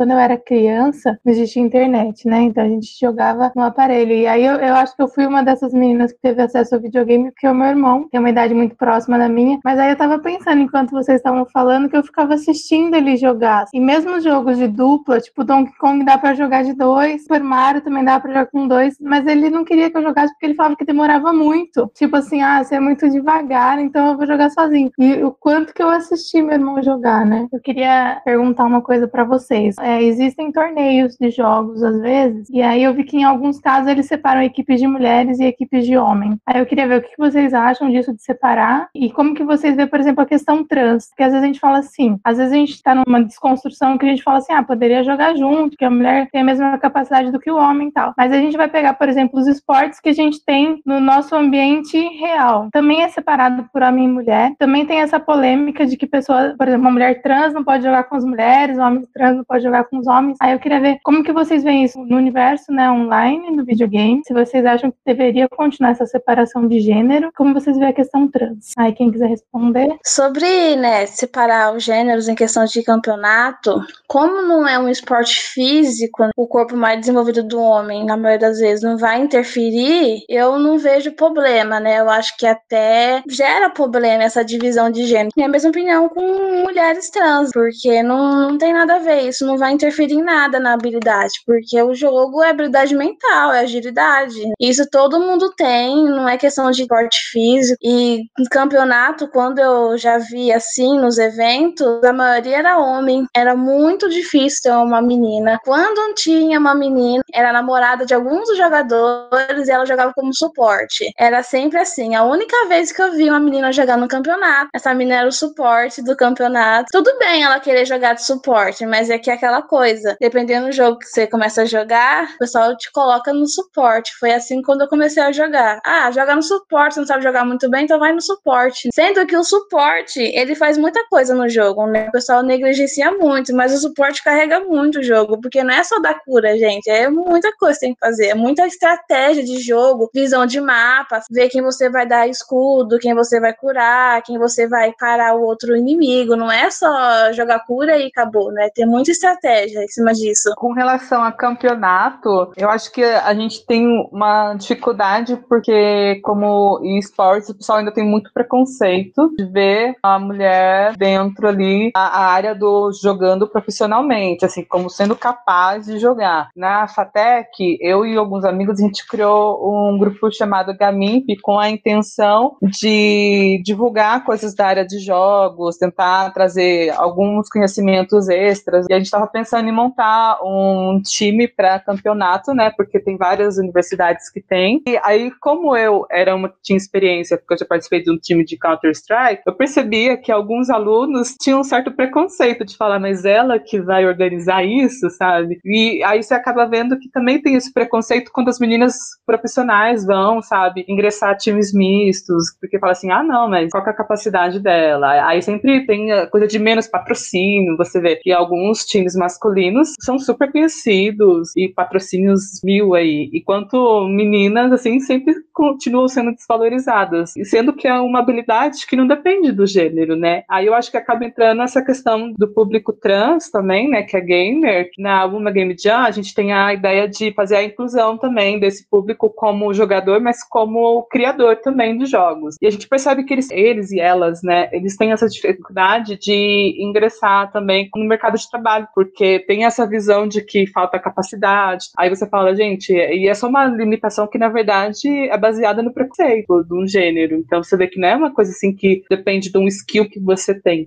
Quando 0.02 0.10
eu 0.10 0.18
era 0.18 0.36
criança, 0.36 1.16
não 1.24 1.32
existia 1.32 1.62
internet, 1.62 2.26
né? 2.26 2.42
Então 2.42 2.64
a 2.64 2.68
gente 2.68 2.88
jogava 3.00 3.52
no 3.54 3.62
aparelho. 3.62 4.12
E 4.12 4.26
aí 4.26 4.44
eu, 4.44 4.56
eu 4.56 4.74
acho 4.74 4.96
que 4.96 5.00
eu 5.00 5.06
fui 5.06 5.24
uma 5.24 5.44
dessas 5.44 5.72
meninas 5.72 6.12
que 6.12 6.18
teve 6.20 6.42
acesso 6.42 6.74
ao 6.74 6.80
videogame, 6.80 7.30
porque 7.30 7.46
o 7.46 7.54
meu 7.54 7.68
irmão 7.68 8.08
tem 8.10 8.18
uma 8.18 8.30
idade 8.30 8.52
muito 8.52 8.74
próxima 8.74 9.16
da 9.16 9.28
minha. 9.28 9.60
Mas 9.64 9.78
aí 9.78 9.90
eu 9.90 9.96
tava 9.96 10.18
pensando, 10.18 10.60
enquanto 10.60 10.90
vocês 10.90 11.18
estavam 11.18 11.46
falando, 11.52 11.88
que 11.88 11.96
eu 11.96 12.02
ficava 12.02 12.34
assistindo 12.34 12.96
ele 12.96 13.16
jogar. 13.16 13.66
E 13.72 13.78
mesmo 13.78 14.16
os 14.16 14.24
jogos 14.24 14.58
de 14.58 14.66
dupla, 14.66 15.20
tipo 15.20 15.44
Donkey 15.44 15.72
Kong 15.78 16.04
dá 16.04 16.18
pra 16.18 16.34
jogar 16.34 16.64
de 16.64 16.74
dois, 16.74 17.22
Super 17.22 17.44
Mario 17.44 17.80
também 17.80 18.04
dá 18.04 18.18
pra 18.18 18.32
jogar 18.32 18.46
com 18.46 18.66
dois, 18.66 18.96
mas 19.00 19.24
ele 19.24 19.50
não 19.50 19.64
queria 19.64 19.88
que 19.88 19.96
eu 19.96 20.02
jogasse 20.02 20.32
porque 20.32 20.46
ele 20.46 20.54
falava 20.56 20.74
que 20.74 20.84
demorava 20.84 21.32
muito. 21.32 21.88
Tipo 21.94 22.16
assim, 22.16 22.42
ah, 22.42 22.64
você 22.64 22.74
é 22.74 22.80
muito 22.80 23.08
devagar, 23.08 23.78
então 23.78 24.08
eu 24.08 24.16
vou 24.16 24.26
jogar 24.26 24.50
sozinho. 24.50 24.90
E 24.98 25.22
o 25.22 25.30
quanto 25.30 25.72
que 25.72 25.80
eu 25.80 25.90
assisti 25.90 26.42
meu 26.42 26.54
irmão 26.54 26.82
jogar, 26.82 27.24
né? 27.24 27.46
Eu 27.52 27.60
queria 27.60 28.20
perguntar 28.24 28.64
uma 28.64 28.82
coisa 28.82 29.06
para 29.06 29.22
vocês. 29.22 29.76
É, 29.78 29.91
é, 29.92 30.02
existem 30.02 30.50
torneios 30.50 31.16
de 31.16 31.30
jogos 31.30 31.82
às 31.82 32.00
vezes, 32.00 32.48
e 32.50 32.62
aí 32.62 32.82
eu 32.82 32.94
vi 32.94 33.04
que 33.04 33.16
em 33.16 33.24
alguns 33.24 33.58
casos 33.58 33.88
eles 33.88 34.06
separam 34.06 34.42
equipes 34.42 34.80
de 34.80 34.86
mulheres 34.86 35.38
e 35.38 35.44
equipes 35.44 35.84
de 35.84 35.96
homens. 35.96 36.36
Aí 36.46 36.60
eu 36.60 36.66
queria 36.66 36.88
ver 36.88 36.98
o 36.98 37.02
que 37.02 37.16
vocês 37.18 37.52
acham 37.52 37.90
disso 37.90 38.14
de 38.14 38.22
separar 38.22 38.88
e 38.94 39.10
como 39.10 39.34
que 39.34 39.44
vocês 39.44 39.76
vê, 39.76 39.86
por 39.86 40.00
exemplo, 40.00 40.22
a 40.22 40.26
questão 40.26 40.64
trans, 40.64 41.08
porque 41.08 41.22
às 41.22 41.32
vezes 41.32 41.44
a 41.44 41.46
gente 41.46 41.60
fala 41.60 41.78
assim, 41.78 42.18
às 42.24 42.38
vezes 42.38 42.52
a 42.52 42.56
gente 42.56 42.72
está 42.72 42.94
numa 42.94 43.22
desconstrução 43.22 43.98
que 43.98 44.06
a 44.06 44.08
gente 44.08 44.22
fala 44.22 44.38
assim, 44.38 44.52
ah, 44.52 44.62
poderia 44.62 45.04
jogar 45.04 45.34
junto, 45.36 45.76
que 45.76 45.84
a 45.84 45.90
mulher 45.90 46.28
tem 46.30 46.40
a 46.40 46.44
mesma 46.44 46.78
capacidade 46.78 47.30
do 47.30 47.38
que 47.38 47.50
o 47.50 47.56
homem 47.56 47.88
e 47.88 47.92
tal. 47.92 48.14
Mas 48.16 48.32
a 48.32 48.36
gente 48.36 48.56
vai 48.56 48.68
pegar, 48.68 48.94
por 48.94 49.08
exemplo, 49.08 49.38
os 49.38 49.46
esportes 49.46 50.00
que 50.00 50.08
a 50.08 50.14
gente 50.14 50.44
tem 50.44 50.80
no 50.84 51.00
nosso 51.00 51.34
ambiente 51.34 51.98
real. 52.18 52.68
Também 52.72 53.02
é 53.02 53.08
separado 53.08 53.68
por 53.72 53.82
homem 53.82 54.04
e 54.04 54.08
mulher. 54.08 54.52
Também 54.58 54.86
tem 54.86 55.00
essa 55.00 55.20
polêmica 55.20 55.86
de 55.86 55.96
que 55.96 56.06
pessoa, 56.06 56.54
por 56.56 56.66
exemplo, 56.66 56.86
uma 56.86 56.92
mulher 56.92 57.22
trans 57.22 57.52
não 57.52 57.64
pode 57.64 57.84
jogar 57.84 58.04
com 58.04 58.16
as 58.16 58.24
mulheres, 58.24 58.78
um 58.78 58.82
homem 58.82 59.04
trans 59.12 59.36
não 59.36 59.44
pode 59.44 59.62
com 59.84 59.98
os 59.98 60.06
homens. 60.06 60.36
Aí 60.40 60.52
eu 60.52 60.58
queria 60.58 60.80
ver 60.80 60.98
como 61.02 61.22
que 61.22 61.32
vocês 61.32 61.62
veem 61.62 61.84
isso 61.84 61.98
no 61.98 62.16
universo, 62.16 62.72
né, 62.72 62.90
online, 62.90 63.50
no 63.50 63.64
videogame, 63.64 64.22
se 64.26 64.32
vocês 64.32 64.64
acham 64.64 64.90
que 64.90 64.96
deveria 65.04 65.48
continuar 65.48 65.90
essa 65.90 66.06
separação 66.06 66.66
de 66.66 66.80
gênero, 66.80 67.30
como 67.36 67.54
vocês 67.54 67.76
veem 67.76 67.90
a 67.90 67.94
questão 67.94 68.28
trans. 68.28 68.72
Aí 68.76 68.92
quem 68.92 69.10
quiser 69.10 69.28
responder. 69.28 69.96
Sobre, 70.04 70.76
né, 70.76 71.06
separar 71.06 71.74
os 71.74 71.82
gêneros 71.82 72.28
em 72.28 72.34
questão 72.34 72.64
de 72.64 72.82
campeonato, 72.82 73.80
como 74.06 74.42
não 74.42 74.66
é 74.66 74.78
um 74.78 74.88
esporte 74.88 75.40
físico, 75.40 76.28
o 76.36 76.46
corpo 76.46 76.76
mais 76.76 77.00
desenvolvido 77.00 77.42
do 77.42 77.60
homem, 77.60 78.04
na 78.04 78.16
maioria 78.16 78.48
das 78.48 78.58
vezes, 78.58 78.82
não 78.82 78.96
vai 78.96 79.20
interferir, 79.20 80.24
eu 80.28 80.58
não 80.58 80.78
vejo 80.78 81.12
problema, 81.12 81.80
né? 81.80 82.00
Eu 82.00 82.08
acho 82.08 82.36
que 82.36 82.46
até 82.46 83.22
gera 83.28 83.70
problema 83.70 84.24
essa 84.24 84.44
divisão 84.44 84.90
de 84.90 85.06
gênero. 85.06 85.30
Minha 85.36 85.48
mesma 85.48 85.70
opinião 85.70 86.08
com 86.08 86.62
mulheres 86.62 87.10
trans, 87.10 87.50
porque 87.52 88.02
não, 88.02 88.50
não 88.50 88.58
tem 88.58 88.72
nada 88.72 88.96
a 88.96 88.98
ver, 88.98 89.28
isso 89.28 89.46
não 89.46 89.56
vai 89.56 89.71
interferir 89.72 90.14
em 90.14 90.22
nada 90.22 90.60
na 90.60 90.74
habilidade, 90.74 91.32
porque 91.46 91.80
o 91.82 91.94
jogo 91.94 92.42
é 92.42 92.50
habilidade 92.50 92.94
mental, 92.94 93.52
é 93.52 93.60
agilidade. 93.60 94.40
Isso 94.60 94.88
todo 94.90 95.20
mundo 95.20 95.52
tem, 95.56 96.04
não 96.04 96.28
é 96.28 96.36
questão 96.36 96.70
de 96.70 96.86
porte 96.86 97.18
físico. 97.30 97.78
E 97.82 98.22
no 98.38 98.48
campeonato, 98.50 99.28
quando 99.28 99.58
eu 99.58 99.96
já 99.96 100.18
vi 100.18 100.52
assim 100.52 100.98
nos 100.98 101.18
eventos, 101.18 102.02
a 102.04 102.12
maioria 102.12 102.58
era 102.58 102.78
homem. 102.78 103.26
Era 103.34 103.54
muito 103.56 104.08
difícil 104.08 104.60
ter 104.62 104.72
uma 104.72 105.00
menina. 105.00 105.58
Quando 105.64 106.14
tinha 106.14 106.58
uma 106.58 106.74
menina, 106.74 107.22
era 107.32 107.52
namorada 107.52 108.04
de 108.04 108.14
alguns 108.14 108.48
dos 108.48 108.56
jogadores 108.56 109.68
e 109.68 109.70
ela 109.70 109.86
jogava 109.86 110.12
como 110.14 110.34
suporte. 110.34 111.10
Era 111.18 111.42
sempre 111.42 111.78
assim. 111.78 112.14
A 112.14 112.24
única 112.24 112.66
vez 112.68 112.92
que 112.92 113.00
eu 113.00 113.12
vi 113.12 113.28
uma 113.28 113.40
menina 113.40 113.72
jogar 113.72 113.96
no 113.96 114.08
campeonato, 114.08 114.70
essa 114.74 114.94
menina 114.94 115.18
era 115.20 115.28
o 115.28 115.32
suporte 115.32 116.02
do 116.02 116.16
campeonato. 116.16 116.86
Tudo 116.90 117.16
bem 117.18 117.42
ela 117.42 117.60
querer 117.60 117.86
jogar 117.86 118.14
de 118.14 118.24
suporte, 118.24 118.84
mas 118.86 119.10
é 119.10 119.18
que 119.18 119.30
aquela 119.30 119.61
coisa. 119.62 120.16
Dependendo 120.20 120.66
do 120.66 120.72
jogo 120.72 120.98
que 120.98 121.06
você 121.06 121.26
começa 121.26 121.62
a 121.62 121.64
jogar, 121.64 122.34
o 122.34 122.38
pessoal 122.38 122.76
te 122.76 122.90
coloca 122.92 123.32
no 123.32 123.46
suporte. 123.46 124.12
Foi 124.18 124.32
assim 124.32 124.62
quando 124.62 124.82
eu 124.82 124.88
comecei 124.88 125.22
a 125.22 125.32
jogar. 125.32 125.80
Ah, 125.84 126.10
joga 126.10 126.34
no 126.34 126.42
suporte, 126.42 126.94
você 126.94 127.00
não 127.00 127.06
sabe 127.06 127.22
jogar 127.22 127.44
muito 127.44 127.68
bem, 127.70 127.84
então 127.84 127.98
vai 127.98 128.12
no 128.12 128.20
suporte. 128.20 128.88
Sendo 128.94 129.26
que 129.26 129.36
o 129.36 129.44
suporte, 129.44 130.20
ele 130.20 130.54
faz 130.54 130.78
muita 130.78 131.04
coisa 131.08 131.34
no 131.34 131.48
jogo, 131.48 131.86
né? 131.86 132.08
O 132.08 132.12
pessoal 132.12 132.42
negligencia 132.42 133.10
muito, 133.12 133.54
mas 133.54 133.72
o 133.74 133.78
suporte 133.78 134.22
carrega 134.22 134.60
muito 134.60 135.00
o 135.00 135.02
jogo, 135.02 135.40
porque 135.40 135.62
não 135.62 135.74
é 135.74 135.82
só 135.84 135.98
dar 136.00 136.20
cura, 136.24 136.56
gente. 136.56 136.88
É 136.88 137.08
muita 137.08 137.54
coisa 137.56 137.78
que 137.78 137.86
tem 137.86 137.94
que 137.94 138.00
fazer. 138.00 138.28
É 138.28 138.34
muita 138.34 138.66
estratégia 138.66 139.44
de 139.44 139.60
jogo, 139.60 140.10
visão 140.14 140.46
de 140.46 140.60
mapa, 140.60 141.20
ver 141.30 141.48
quem 141.48 141.62
você 141.62 141.88
vai 141.90 142.06
dar 142.06 142.28
escudo, 142.28 142.98
quem 142.98 143.14
você 143.14 143.40
vai 143.40 143.52
curar, 143.52 144.22
quem 144.22 144.38
você 144.38 144.66
vai 144.66 144.92
parar 144.98 145.34
o 145.34 145.42
outro 145.42 145.76
inimigo. 145.76 146.36
Não 146.36 146.50
é 146.50 146.70
só 146.70 147.32
jogar 147.32 147.64
cura 147.66 147.96
e 147.98 148.06
acabou, 148.06 148.50
né? 148.52 148.68
Tem 148.74 148.86
muita 148.86 149.10
estratégia 149.10 149.41
estratégia 149.42 149.84
em 149.84 149.88
cima 149.88 150.12
disso? 150.12 150.54
Com 150.56 150.72
relação 150.72 151.22
a 151.22 151.32
campeonato, 151.32 152.52
eu 152.56 152.70
acho 152.70 152.92
que 152.92 153.02
a 153.02 153.34
gente 153.34 153.66
tem 153.66 153.86
uma 154.12 154.54
dificuldade 154.54 155.36
porque, 155.48 156.20
como 156.22 156.80
em 156.82 156.98
esportes, 156.98 157.48
o 157.48 157.54
pessoal 157.54 157.78
ainda 157.78 157.92
tem 157.92 158.04
muito 158.04 158.32
preconceito 158.32 159.34
de 159.36 159.44
ver 159.44 159.96
a 160.02 160.18
mulher 160.18 160.96
dentro 160.96 161.48
ali 161.48 161.90
a 161.94 162.26
área 162.26 162.54
do 162.54 162.92
jogando 162.92 163.48
profissionalmente, 163.48 164.44
assim, 164.44 164.64
como 164.64 164.88
sendo 164.88 165.16
capaz 165.16 165.86
de 165.86 165.98
jogar. 165.98 166.50
Na 166.54 166.86
FATEC, 166.86 167.78
eu 167.80 168.06
e 168.06 168.16
alguns 168.16 168.44
amigos, 168.44 168.78
a 168.78 168.82
gente 168.82 169.06
criou 169.06 169.58
um 169.62 169.98
grupo 169.98 170.30
chamado 170.30 170.76
Gamimp 170.76 171.26
com 171.42 171.58
a 171.58 171.68
intenção 171.68 172.56
de 172.62 173.60
divulgar 173.64 174.24
coisas 174.24 174.54
da 174.54 174.66
área 174.66 174.86
de 174.86 174.98
jogos, 174.98 175.78
tentar 175.78 176.30
trazer 176.32 176.90
alguns 176.90 177.48
conhecimentos 177.48 178.28
extras. 178.28 178.86
E 178.88 178.92
a 178.92 178.96
gente 178.96 179.06
estava 179.06 179.31
pensando 179.32 179.68
em 179.68 179.72
montar 179.72 180.38
um 180.42 181.00
time 181.02 181.48
para 181.48 181.80
campeonato, 181.80 182.54
né? 182.54 182.70
Porque 182.76 183.00
tem 183.00 183.16
várias 183.16 183.58
universidades 183.58 184.30
que 184.30 184.40
tem. 184.40 184.82
E 184.86 184.98
aí, 185.02 185.30
como 185.40 185.76
eu 185.76 186.06
era 186.10 186.34
uma 186.34 186.48
que 186.48 186.56
tinha 186.62 186.76
experiência, 186.76 187.36
porque 187.38 187.54
eu 187.54 187.58
já 187.58 187.66
participei 187.66 188.02
de 188.02 188.10
um 188.10 188.18
time 188.18 188.44
de 188.44 188.58
Counter-Strike, 188.58 189.42
eu 189.46 189.54
percebia 189.54 190.16
que 190.16 190.30
alguns 190.30 190.70
alunos 190.70 191.34
tinham 191.40 191.60
um 191.60 191.64
certo 191.64 191.90
preconceito 191.90 192.64
de 192.64 192.76
falar, 192.76 192.98
mas 192.98 193.24
ela 193.24 193.58
que 193.58 193.80
vai 193.80 194.06
organizar 194.06 194.64
isso, 194.64 195.08
sabe? 195.10 195.58
E 195.64 196.02
aí 196.04 196.22
você 196.22 196.34
acaba 196.34 196.66
vendo 196.66 196.98
que 196.98 197.10
também 197.10 197.40
tem 197.40 197.54
esse 197.54 197.72
preconceito 197.72 198.30
quando 198.32 198.48
as 198.48 198.58
meninas 198.58 198.94
profissionais 199.26 200.04
vão, 200.04 200.42
sabe, 200.42 200.84
ingressar 200.88 201.36
times 201.36 201.72
mistos, 201.72 202.44
porque 202.60 202.78
fala 202.78 202.92
assim, 202.92 203.10
ah, 203.10 203.22
não, 203.22 203.48
mas 203.48 203.70
qual 203.70 203.86
é 203.86 203.90
a 203.90 203.94
capacidade 203.94 204.60
dela? 204.60 205.26
Aí 205.26 205.40
sempre 205.42 205.86
tem 205.86 206.08
coisa 206.30 206.46
de 206.46 206.58
menos 206.58 206.86
patrocínio, 206.86 207.76
você 207.76 208.00
vê 208.00 208.16
que 208.16 208.32
alguns 208.32 208.84
times 208.84 209.14
masculinos 209.22 209.94
são 210.00 210.18
super 210.18 210.50
conhecidos 210.50 211.56
e 211.56 211.68
patrocínios 211.68 212.60
mil 212.64 212.94
aí, 212.94 213.30
enquanto 213.32 214.06
meninas, 214.08 214.72
assim, 214.72 214.98
sempre 214.98 215.34
continuam 215.52 216.08
sendo 216.08 216.32
desvalorizadas, 216.32 217.34
sendo 217.44 217.72
que 217.72 217.86
é 217.86 217.94
uma 217.94 218.20
habilidade 218.20 218.86
que 218.86 218.96
não 218.96 219.06
depende 219.06 219.52
do 219.52 219.66
gênero, 219.66 220.16
né? 220.16 220.44
Aí 220.48 220.66
eu 220.66 220.74
acho 220.74 220.90
que 220.90 220.96
acaba 220.96 221.24
entrando 221.24 221.62
essa 221.62 221.84
questão 221.84 222.32
do 222.32 222.48
público 222.48 222.92
trans 222.92 223.50
também, 223.50 223.88
né, 223.88 224.02
que 224.02 224.16
é 224.16 224.20
gamer. 224.20 224.90
Na 224.98 225.24
Uma 225.26 225.50
Game 225.50 225.74
Jam, 225.78 226.00
a 226.00 226.10
gente 226.10 226.34
tem 226.34 226.52
a 226.52 226.72
ideia 226.72 227.08
de 227.08 227.32
fazer 227.32 227.56
a 227.56 227.64
inclusão 227.64 228.16
também 228.16 228.58
desse 228.58 228.88
público 228.88 229.30
como 229.30 229.72
jogador, 229.74 230.20
mas 230.20 230.42
como 230.42 231.02
criador 231.04 231.56
também 231.56 231.96
de 231.96 232.06
jogos. 232.06 232.56
E 232.60 232.66
a 232.66 232.70
gente 232.70 232.88
percebe 232.88 233.24
que 233.24 233.32
eles, 233.32 233.50
eles 233.50 233.90
e 233.90 234.00
elas, 234.00 234.42
né, 234.42 234.68
eles 234.72 234.96
têm 234.96 235.12
essa 235.12 235.28
dificuldade 235.28 236.18
de 236.18 236.76
ingressar 236.78 237.52
também 237.52 237.88
no 237.94 238.04
mercado 238.04 238.36
de 238.36 238.50
trabalho, 238.50 238.88
porque 238.94 239.40
tem 239.40 239.64
essa 239.64 239.86
visão 239.86 240.26
de 240.26 240.42
que 240.42 240.66
falta 240.66 240.98
capacidade. 240.98 241.86
Aí 241.96 242.08
você 242.08 242.26
fala, 242.28 242.54
gente, 242.54 242.92
e 242.92 243.28
é 243.28 243.34
só 243.34 243.48
uma 243.48 243.64
limitação 243.64 244.26
que 244.26 244.38
na 244.38 244.48
verdade 244.48 245.08
é 245.28 245.36
baseada 245.42 245.82
no 245.82 245.92
preconceito 245.92 246.62
de 246.62 246.72
um 246.72 246.86
gênero. 246.86 247.34
Então 247.34 247.62
você 247.62 247.76
vê 247.76 247.88
que 247.88 247.98
não 247.98 248.08
é 248.08 248.14
uma 248.14 248.32
coisa 248.32 248.52
assim 248.52 248.72
que 248.72 249.02
depende 249.10 249.50
de 249.50 249.58
um 249.58 249.66
skill 249.66 250.08
que 250.08 250.20
você 250.20 250.54
tem. 250.54 250.86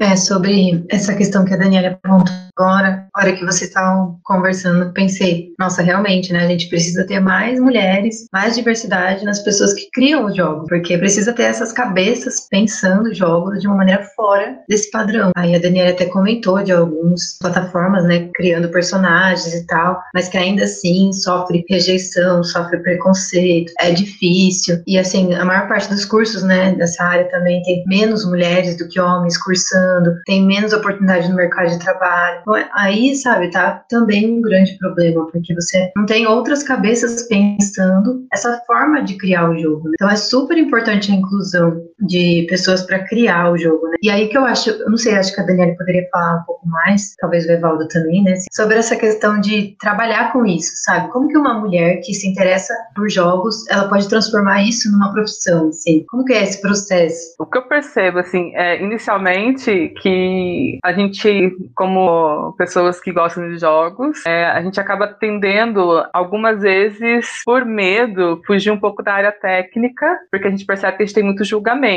É, 0.00 0.14
sobre 0.14 0.84
essa 0.88 1.14
questão 1.14 1.44
que 1.44 1.52
a 1.54 1.56
Daniela 1.56 1.88
apontou 1.88 2.32
agora, 2.56 3.06
na 3.14 3.22
hora 3.22 3.32
que 3.32 3.44
vocês 3.44 3.68
estavam 3.68 4.18
conversando, 4.24 4.92
pensei, 4.92 5.52
nossa, 5.58 5.82
realmente, 5.82 6.32
né, 6.32 6.44
a 6.44 6.48
gente 6.48 6.68
precisa 6.68 7.06
ter 7.06 7.20
mais 7.20 7.60
mulheres, 7.60 8.26
mais 8.32 8.56
diversidade 8.56 9.24
nas 9.24 9.38
pessoas 9.40 9.72
que 9.72 9.88
criam 9.92 10.26
os 10.26 10.36
jogos, 10.36 10.66
porque 10.68 10.98
precisa 10.98 11.32
ter 11.32 11.44
essas 11.44 11.72
cabeças 11.72 12.48
pensando 12.48 13.14
jogos 13.14 13.60
de 13.60 13.66
uma 13.66 13.76
maneira 13.76 14.02
fora 14.16 14.58
desse 14.68 14.90
padrão. 14.90 15.30
Aí 15.36 15.54
a 15.54 15.58
Daniela 15.58 15.90
até 15.90 16.06
comentou 16.06 16.62
de 16.62 16.72
algumas 16.72 17.38
plataformas, 17.40 18.04
né, 18.04 18.28
criando 18.34 18.68
personagens 18.70 19.54
e 19.54 19.66
tal, 19.66 20.00
mas 20.14 20.28
que 20.28 20.36
ainda 20.36 20.64
assim 20.64 21.12
sofre 21.12 21.64
rejeição, 21.68 22.42
sofre 22.42 22.78
preconceito, 22.78 23.72
é 23.80 23.92
difícil. 23.92 24.80
E 24.86 24.98
assim, 24.98 25.34
a 25.34 25.44
maior 25.44 25.68
parte 25.68 25.88
dos 25.88 26.04
cursos, 26.04 26.42
né, 26.42 26.72
dessa 26.74 27.04
área 27.04 27.28
também 27.30 27.62
tem 27.62 27.84
menos 27.86 28.24
mulheres 28.24 28.76
do 28.76 28.88
que 28.88 29.00
homens 29.00 29.36
cursando 29.36 29.87
tem 30.26 30.44
menos 30.46 30.72
oportunidade 30.72 31.28
no 31.28 31.36
mercado 31.36 31.70
de 31.70 31.78
trabalho. 31.78 32.40
Então, 32.42 32.54
aí, 32.74 33.14
sabe, 33.14 33.50
tá 33.50 33.84
também 33.88 34.30
um 34.30 34.40
grande 34.40 34.76
problema, 34.78 35.26
porque 35.30 35.54
você 35.54 35.90
não 35.96 36.06
tem 36.06 36.26
outras 36.26 36.62
cabeças 36.62 37.26
pensando 37.28 38.26
essa 38.32 38.60
forma 38.66 39.02
de 39.02 39.16
criar 39.16 39.50
o 39.50 39.58
jogo. 39.58 39.88
Né? 39.88 39.94
Então 39.94 40.10
é 40.10 40.16
super 40.16 40.56
importante 40.56 41.10
a 41.10 41.14
inclusão 41.14 41.80
de 42.00 42.46
pessoas 42.48 42.82
para 42.82 43.04
criar 43.04 43.50
o 43.50 43.58
jogo. 43.58 43.86
Né? 43.88 43.96
E 44.02 44.10
aí 44.10 44.28
que 44.28 44.36
eu 44.36 44.44
acho, 44.44 44.70
eu 44.70 44.90
não 44.90 44.96
sei, 44.96 45.14
acho 45.14 45.34
que 45.34 45.40
a 45.40 45.44
Daniela 45.44 45.74
poderia 45.76 46.06
falar 46.12 46.40
um 46.40 46.44
pouco 46.44 46.68
mais, 46.68 47.14
talvez 47.20 47.46
o 47.46 47.52
Evaldo 47.52 47.88
também, 47.88 48.22
né? 48.22 48.34
Sobre 48.52 48.76
essa 48.76 48.96
questão 48.96 49.40
de 49.40 49.76
trabalhar 49.80 50.32
com 50.32 50.46
isso, 50.46 50.72
sabe? 50.84 51.10
Como 51.10 51.28
que 51.28 51.36
uma 51.36 51.54
mulher 51.54 52.00
que 52.02 52.14
se 52.14 52.28
interessa 52.28 52.74
por 52.94 53.08
jogos, 53.08 53.66
ela 53.68 53.88
pode 53.88 54.08
transformar 54.08 54.62
isso 54.62 54.90
numa 54.92 55.12
profissão, 55.12 55.68
assim? 55.68 56.04
Como 56.08 56.24
que 56.24 56.32
é 56.32 56.42
esse 56.42 56.60
processo? 56.60 57.34
O 57.38 57.46
que 57.46 57.58
eu 57.58 57.62
percebo, 57.62 58.18
assim, 58.18 58.54
é, 58.54 58.82
inicialmente 58.82 59.92
que 60.00 60.78
a 60.84 60.92
gente, 60.92 61.56
como 61.74 62.54
pessoas 62.56 63.00
que 63.00 63.12
gostam 63.12 63.48
de 63.48 63.58
jogos, 63.58 64.24
é, 64.26 64.46
a 64.46 64.62
gente 64.62 64.80
acaba 64.80 65.08
tendendo, 65.08 66.04
algumas 66.12 66.60
vezes, 66.60 67.42
por 67.44 67.64
medo, 67.64 68.40
fugir 68.46 68.70
um 68.70 68.78
pouco 68.78 69.02
da 69.02 69.12
área 69.12 69.32
técnica, 69.32 70.06
porque 70.30 70.46
a 70.46 70.50
gente 70.50 70.64
percebe 70.64 70.96
que 70.96 71.02
a 71.02 71.06
gente 71.06 71.14
tem 71.14 71.24
muito 71.24 71.44
julgamento. 71.44 71.87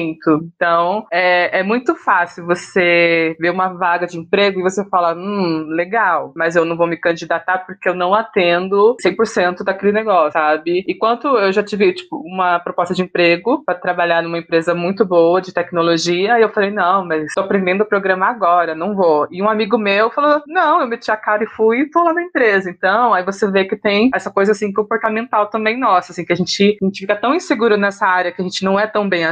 Então, 0.56 1.06
é, 1.12 1.60
é 1.60 1.64
muito 1.64 1.96
fácil 1.96 2.46
você 2.46 3.36
ver 3.40 3.52
uma 3.52 3.70
vaga 3.70 4.08
de 4.08 4.18
emprego 4.18 4.60
e 4.60 4.64
você 4.64 4.84
falar, 4.86 5.16
hum, 5.16 5.68
legal, 5.70 6.32
mas 6.36 6.56
eu 6.56 6.66
não 6.66 6.78
vou 6.78 6.88
me 6.88 6.98
candidatar 6.98 7.60
porque 7.60 7.90
eu 7.90 7.96
não 7.96 8.14
atendo 8.14 8.96
100% 9.02 9.64
daquele 9.64 9.92
negócio, 9.92 10.34
sabe? 10.34 10.84
Enquanto 10.88 11.28
eu 11.38 11.52
já 11.52 11.64
tive, 11.64 11.94
tipo, 11.94 12.18
uma 12.18 12.60
proposta 12.60 12.94
de 12.94 13.02
emprego 13.02 13.64
para 13.66 13.76
trabalhar 13.76 14.22
numa 14.22 14.38
empresa 14.38 14.74
muito 14.74 15.06
boa 15.06 15.42
de 15.42 15.54
tecnologia, 15.54 16.40
e 16.40 16.42
eu 16.42 16.50
falei, 16.50 16.72
não, 16.72 17.06
mas 17.06 17.26
estou 17.26 17.44
aprendendo 17.44 17.84
a 17.84 17.86
programar 17.86 18.30
agora, 18.30 18.76
não 18.76 18.96
vou. 18.96 19.28
E 19.30 19.42
um 19.42 19.50
amigo 19.50 19.78
meu 19.78 20.10
falou: 20.12 20.42
não, 20.48 20.82
eu 20.82 20.88
meti 20.88 21.12
a 21.12 21.18
cara 21.18 21.44
e 21.44 21.48
fui 21.48 21.82
e 21.82 21.90
tô 21.90 22.04
lá 22.04 22.14
na 22.14 22.24
empresa. 22.24 22.70
Então, 22.70 23.14
aí 23.14 23.24
você 23.24 23.50
vê 23.50 23.66
que 23.66 23.76
tem 23.76 24.10
essa 24.14 24.32
coisa 24.32 24.52
assim 24.52 24.72
comportamental 24.72 25.48
também 25.48 25.78
nossa, 25.78 26.12
assim, 26.12 26.26
que 26.26 26.34
a 26.34 26.36
gente, 26.36 26.78
a 26.82 26.86
gente 26.86 27.00
fica 27.00 27.16
tão 27.16 27.36
inseguro 27.36 27.78
nessa 27.78 28.06
área 28.06 28.32
que 28.32 28.42
a 28.42 28.44
gente 28.44 28.64
não 28.64 28.80
é 28.80 28.88
tão 28.88 29.08
bem 29.08 29.26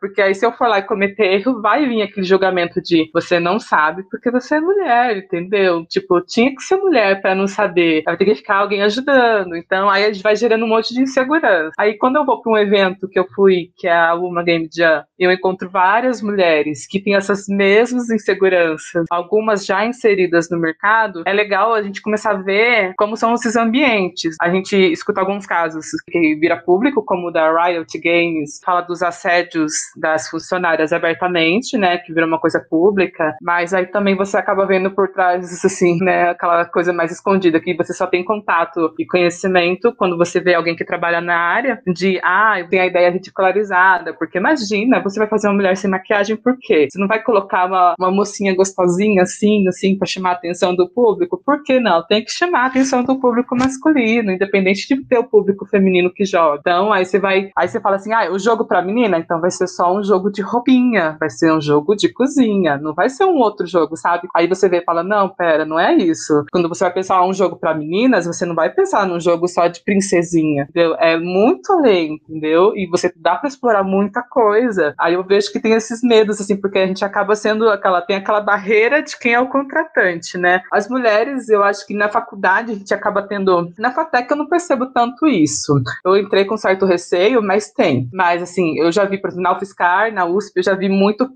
porque 0.00 0.20
aí 0.20 0.34
se 0.34 0.44
eu 0.44 0.52
for 0.52 0.68
lá 0.68 0.78
e 0.78 0.82
cometer 0.82 1.24
erro, 1.24 1.60
vai 1.60 1.86
vir 1.88 2.02
aquele 2.02 2.26
julgamento 2.26 2.80
de 2.80 3.10
você 3.12 3.38
não 3.38 3.58
sabe 3.58 4.04
porque 4.10 4.30
você 4.30 4.56
é 4.56 4.60
mulher, 4.60 5.16
entendeu? 5.18 5.84
Tipo, 5.86 6.20
tinha 6.20 6.54
que 6.54 6.62
ser 6.62 6.76
mulher 6.76 7.20
para 7.20 7.34
não 7.34 7.46
saber, 7.46 8.02
vai 8.04 8.16
ter 8.16 8.24
que 8.24 8.34
ficar 8.34 8.56
alguém 8.56 8.82
ajudando. 8.82 9.56
Então, 9.56 9.88
aí 9.88 10.04
a 10.04 10.12
gente 10.12 10.22
vai 10.22 10.36
gerando 10.36 10.64
um 10.64 10.68
monte 10.68 10.94
de 10.94 11.02
insegurança. 11.02 11.72
Aí 11.78 11.94
quando 11.94 12.16
eu 12.16 12.24
vou 12.24 12.40
para 12.40 12.52
um 12.52 12.58
evento 12.58 13.08
que 13.08 13.18
eu 13.18 13.26
fui, 13.34 13.70
que 13.76 13.86
é 13.86 13.96
a 13.96 14.14
Uma 14.14 14.42
Game 14.42 14.68
Jam, 14.72 15.04
eu 15.18 15.30
encontro 15.30 15.70
várias 15.70 16.20
mulheres 16.20 16.86
que 16.86 17.00
têm 17.00 17.14
essas 17.14 17.46
mesmas 17.48 18.10
inseguranças, 18.10 19.06
algumas 19.10 19.64
já 19.64 19.84
inseridas 19.84 20.50
no 20.50 20.58
mercado, 20.58 21.22
é 21.26 21.32
legal 21.32 21.74
a 21.74 21.82
gente 21.82 22.02
começar 22.02 22.32
a 22.32 22.42
ver 22.42 22.92
como 22.96 23.16
são 23.16 23.34
esses 23.34 23.56
ambientes. 23.56 24.36
A 24.40 24.50
gente 24.50 24.76
escuta 24.76 25.20
alguns 25.20 25.46
casos 25.46 25.86
que 26.10 26.34
vira 26.36 26.56
público, 26.56 27.04
como 27.04 27.28
o 27.28 27.30
da 27.30 27.50
Riot 27.52 27.98
Games, 27.98 28.60
fala 28.64 28.80
dos 28.80 29.02
assédios 29.02 29.61
das 29.96 30.28
funcionárias 30.28 30.92
abertamente, 30.92 31.76
né, 31.76 31.98
que 31.98 32.12
vira 32.12 32.26
uma 32.26 32.38
coisa 32.38 32.60
pública, 32.60 33.36
mas 33.40 33.74
aí 33.74 33.86
também 33.86 34.16
você 34.16 34.36
acaba 34.36 34.66
vendo 34.66 34.90
por 34.90 35.08
trás, 35.08 35.64
assim, 35.64 35.98
né, 36.02 36.30
aquela 36.30 36.64
coisa 36.64 36.92
mais 36.92 37.10
escondida, 37.10 37.60
que 37.60 37.74
você 37.74 37.92
só 37.92 38.06
tem 38.06 38.24
contato 38.24 38.94
e 38.98 39.06
conhecimento 39.06 39.94
quando 39.96 40.16
você 40.16 40.40
vê 40.40 40.54
alguém 40.54 40.76
que 40.76 40.84
trabalha 40.84 41.20
na 41.20 41.36
área, 41.36 41.80
de, 41.86 42.20
ah, 42.22 42.60
eu 42.60 42.68
tenho 42.68 42.82
a 42.82 42.86
ideia 42.86 43.10
ridicularizada, 43.10 44.14
porque 44.14 44.38
imagina, 44.38 45.02
você 45.02 45.18
vai 45.18 45.28
fazer 45.28 45.48
uma 45.48 45.54
mulher 45.54 45.76
sem 45.76 45.90
maquiagem 45.90 46.36
por 46.36 46.56
quê? 46.60 46.88
Você 46.90 46.98
não 46.98 47.08
vai 47.08 47.22
colocar 47.22 47.66
uma, 47.66 47.94
uma 47.98 48.10
mocinha 48.10 48.54
gostosinha 48.54 49.22
assim, 49.22 49.66
assim, 49.68 49.96
para 49.96 50.06
chamar 50.06 50.30
a 50.30 50.34
atenção 50.34 50.74
do 50.74 50.88
público? 50.88 51.40
Por 51.44 51.62
que 51.62 51.80
não? 51.80 52.04
Tem 52.06 52.24
que 52.24 52.30
chamar 52.30 52.64
a 52.64 52.66
atenção 52.66 53.02
do 53.04 53.18
público 53.18 53.56
masculino, 53.56 54.32
independente 54.32 54.86
de 54.88 55.04
ter 55.04 55.18
o 55.18 55.24
público 55.24 55.66
feminino 55.66 56.12
que 56.12 56.24
joga. 56.24 56.58
Então, 56.60 56.92
aí 56.92 57.04
você 57.04 57.18
vai, 57.18 57.50
aí 57.56 57.68
você 57.68 57.80
fala 57.80 57.96
assim: 57.96 58.12
ah, 58.12 58.30
o 58.30 58.38
jogo 58.38 58.66
para 58.66 58.82
menina, 58.82 59.18
então 59.18 59.40
vai 59.40 59.50
ser 59.52 59.68
só 59.68 59.94
um 59.94 60.02
jogo 60.02 60.30
de 60.30 60.42
roupinha, 60.42 61.16
vai 61.20 61.30
ser 61.30 61.52
um 61.52 61.60
jogo 61.60 61.94
de 61.94 62.12
cozinha, 62.12 62.76
não 62.76 62.92
vai 62.92 63.08
ser 63.08 63.24
um 63.24 63.36
outro 63.36 63.66
jogo, 63.66 63.96
sabe? 63.96 64.28
Aí 64.34 64.48
você 64.48 64.68
vê 64.68 64.78
e 64.78 64.84
fala: 64.84 65.04
não, 65.04 65.28
pera, 65.28 65.64
não 65.64 65.78
é 65.78 65.94
isso. 65.94 66.44
Quando 66.50 66.68
você 66.68 66.84
vai 66.84 66.92
pensar 66.92 67.24
um 67.24 67.32
jogo 67.32 67.56
para 67.56 67.74
meninas, 67.74 68.26
você 68.26 68.44
não 68.44 68.54
vai 68.54 68.70
pensar 68.70 69.06
num 69.06 69.20
jogo 69.20 69.46
só 69.46 69.68
de 69.68 69.82
princesinha, 69.84 70.66
entendeu? 70.68 70.96
É 70.98 71.16
muito 71.16 71.72
além, 71.72 72.14
entendeu? 72.28 72.72
E 72.76 72.86
você 72.86 73.12
dá 73.16 73.36
para 73.36 73.48
explorar 73.48 73.84
muita 73.84 74.22
coisa. 74.22 74.94
Aí 74.98 75.14
eu 75.14 75.24
vejo 75.24 75.52
que 75.52 75.60
tem 75.60 75.72
esses 75.74 76.02
medos, 76.02 76.40
assim, 76.40 76.56
porque 76.56 76.78
a 76.78 76.86
gente 76.86 77.04
acaba 77.04 77.36
sendo 77.36 77.68
aquela, 77.68 78.00
tem 78.00 78.16
aquela 78.16 78.40
barreira 78.40 79.02
de 79.02 79.18
quem 79.18 79.34
é 79.34 79.40
o 79.40 79.48
contratante, 79.48 80.38
né? 80.38 80.62
As 80.72 80.88
mulheres, 80.88 81.48
eu 81.48 81.62
acho 81.62 81.86
que 81.86 81.94
na 81.94 82.08
faculdade 82.08 82.72
a 82.72 82.74
gente 82.74 82.94
acaba 82.94 83.22
tendo. 83.22 83.72
Na 83.78 83.92
FATEC 83.92 84.30
eu 84.30 84.36
não 84.36 84.48
percebo 84.48 84.86
tanto 84.86 85.26
isso. 85.26 85.80
Eu 86.04 86.16
entrei 86.16 86.44
com 86.44 86.56
certo 86.56 86.86
receio, 86.86 87.42
mas 87.42 87.70
tem. 87.72 88.08
Mas 88.12 88.42
assim, 88.42 88.78
eu 88.78 88.90
já 88.90 89.04
vi, 89.04 89.18
por 89.18 89.28
exemplo, 89.28 89.41
na 89.42 89.52
UFSCar, 89.52 90.12
na 90.12 90.24
USP, 90.24 90.58
eu 90.58 90.62
já 90.62 90.74
vi 90.74 90.88
muito 90.88 91.28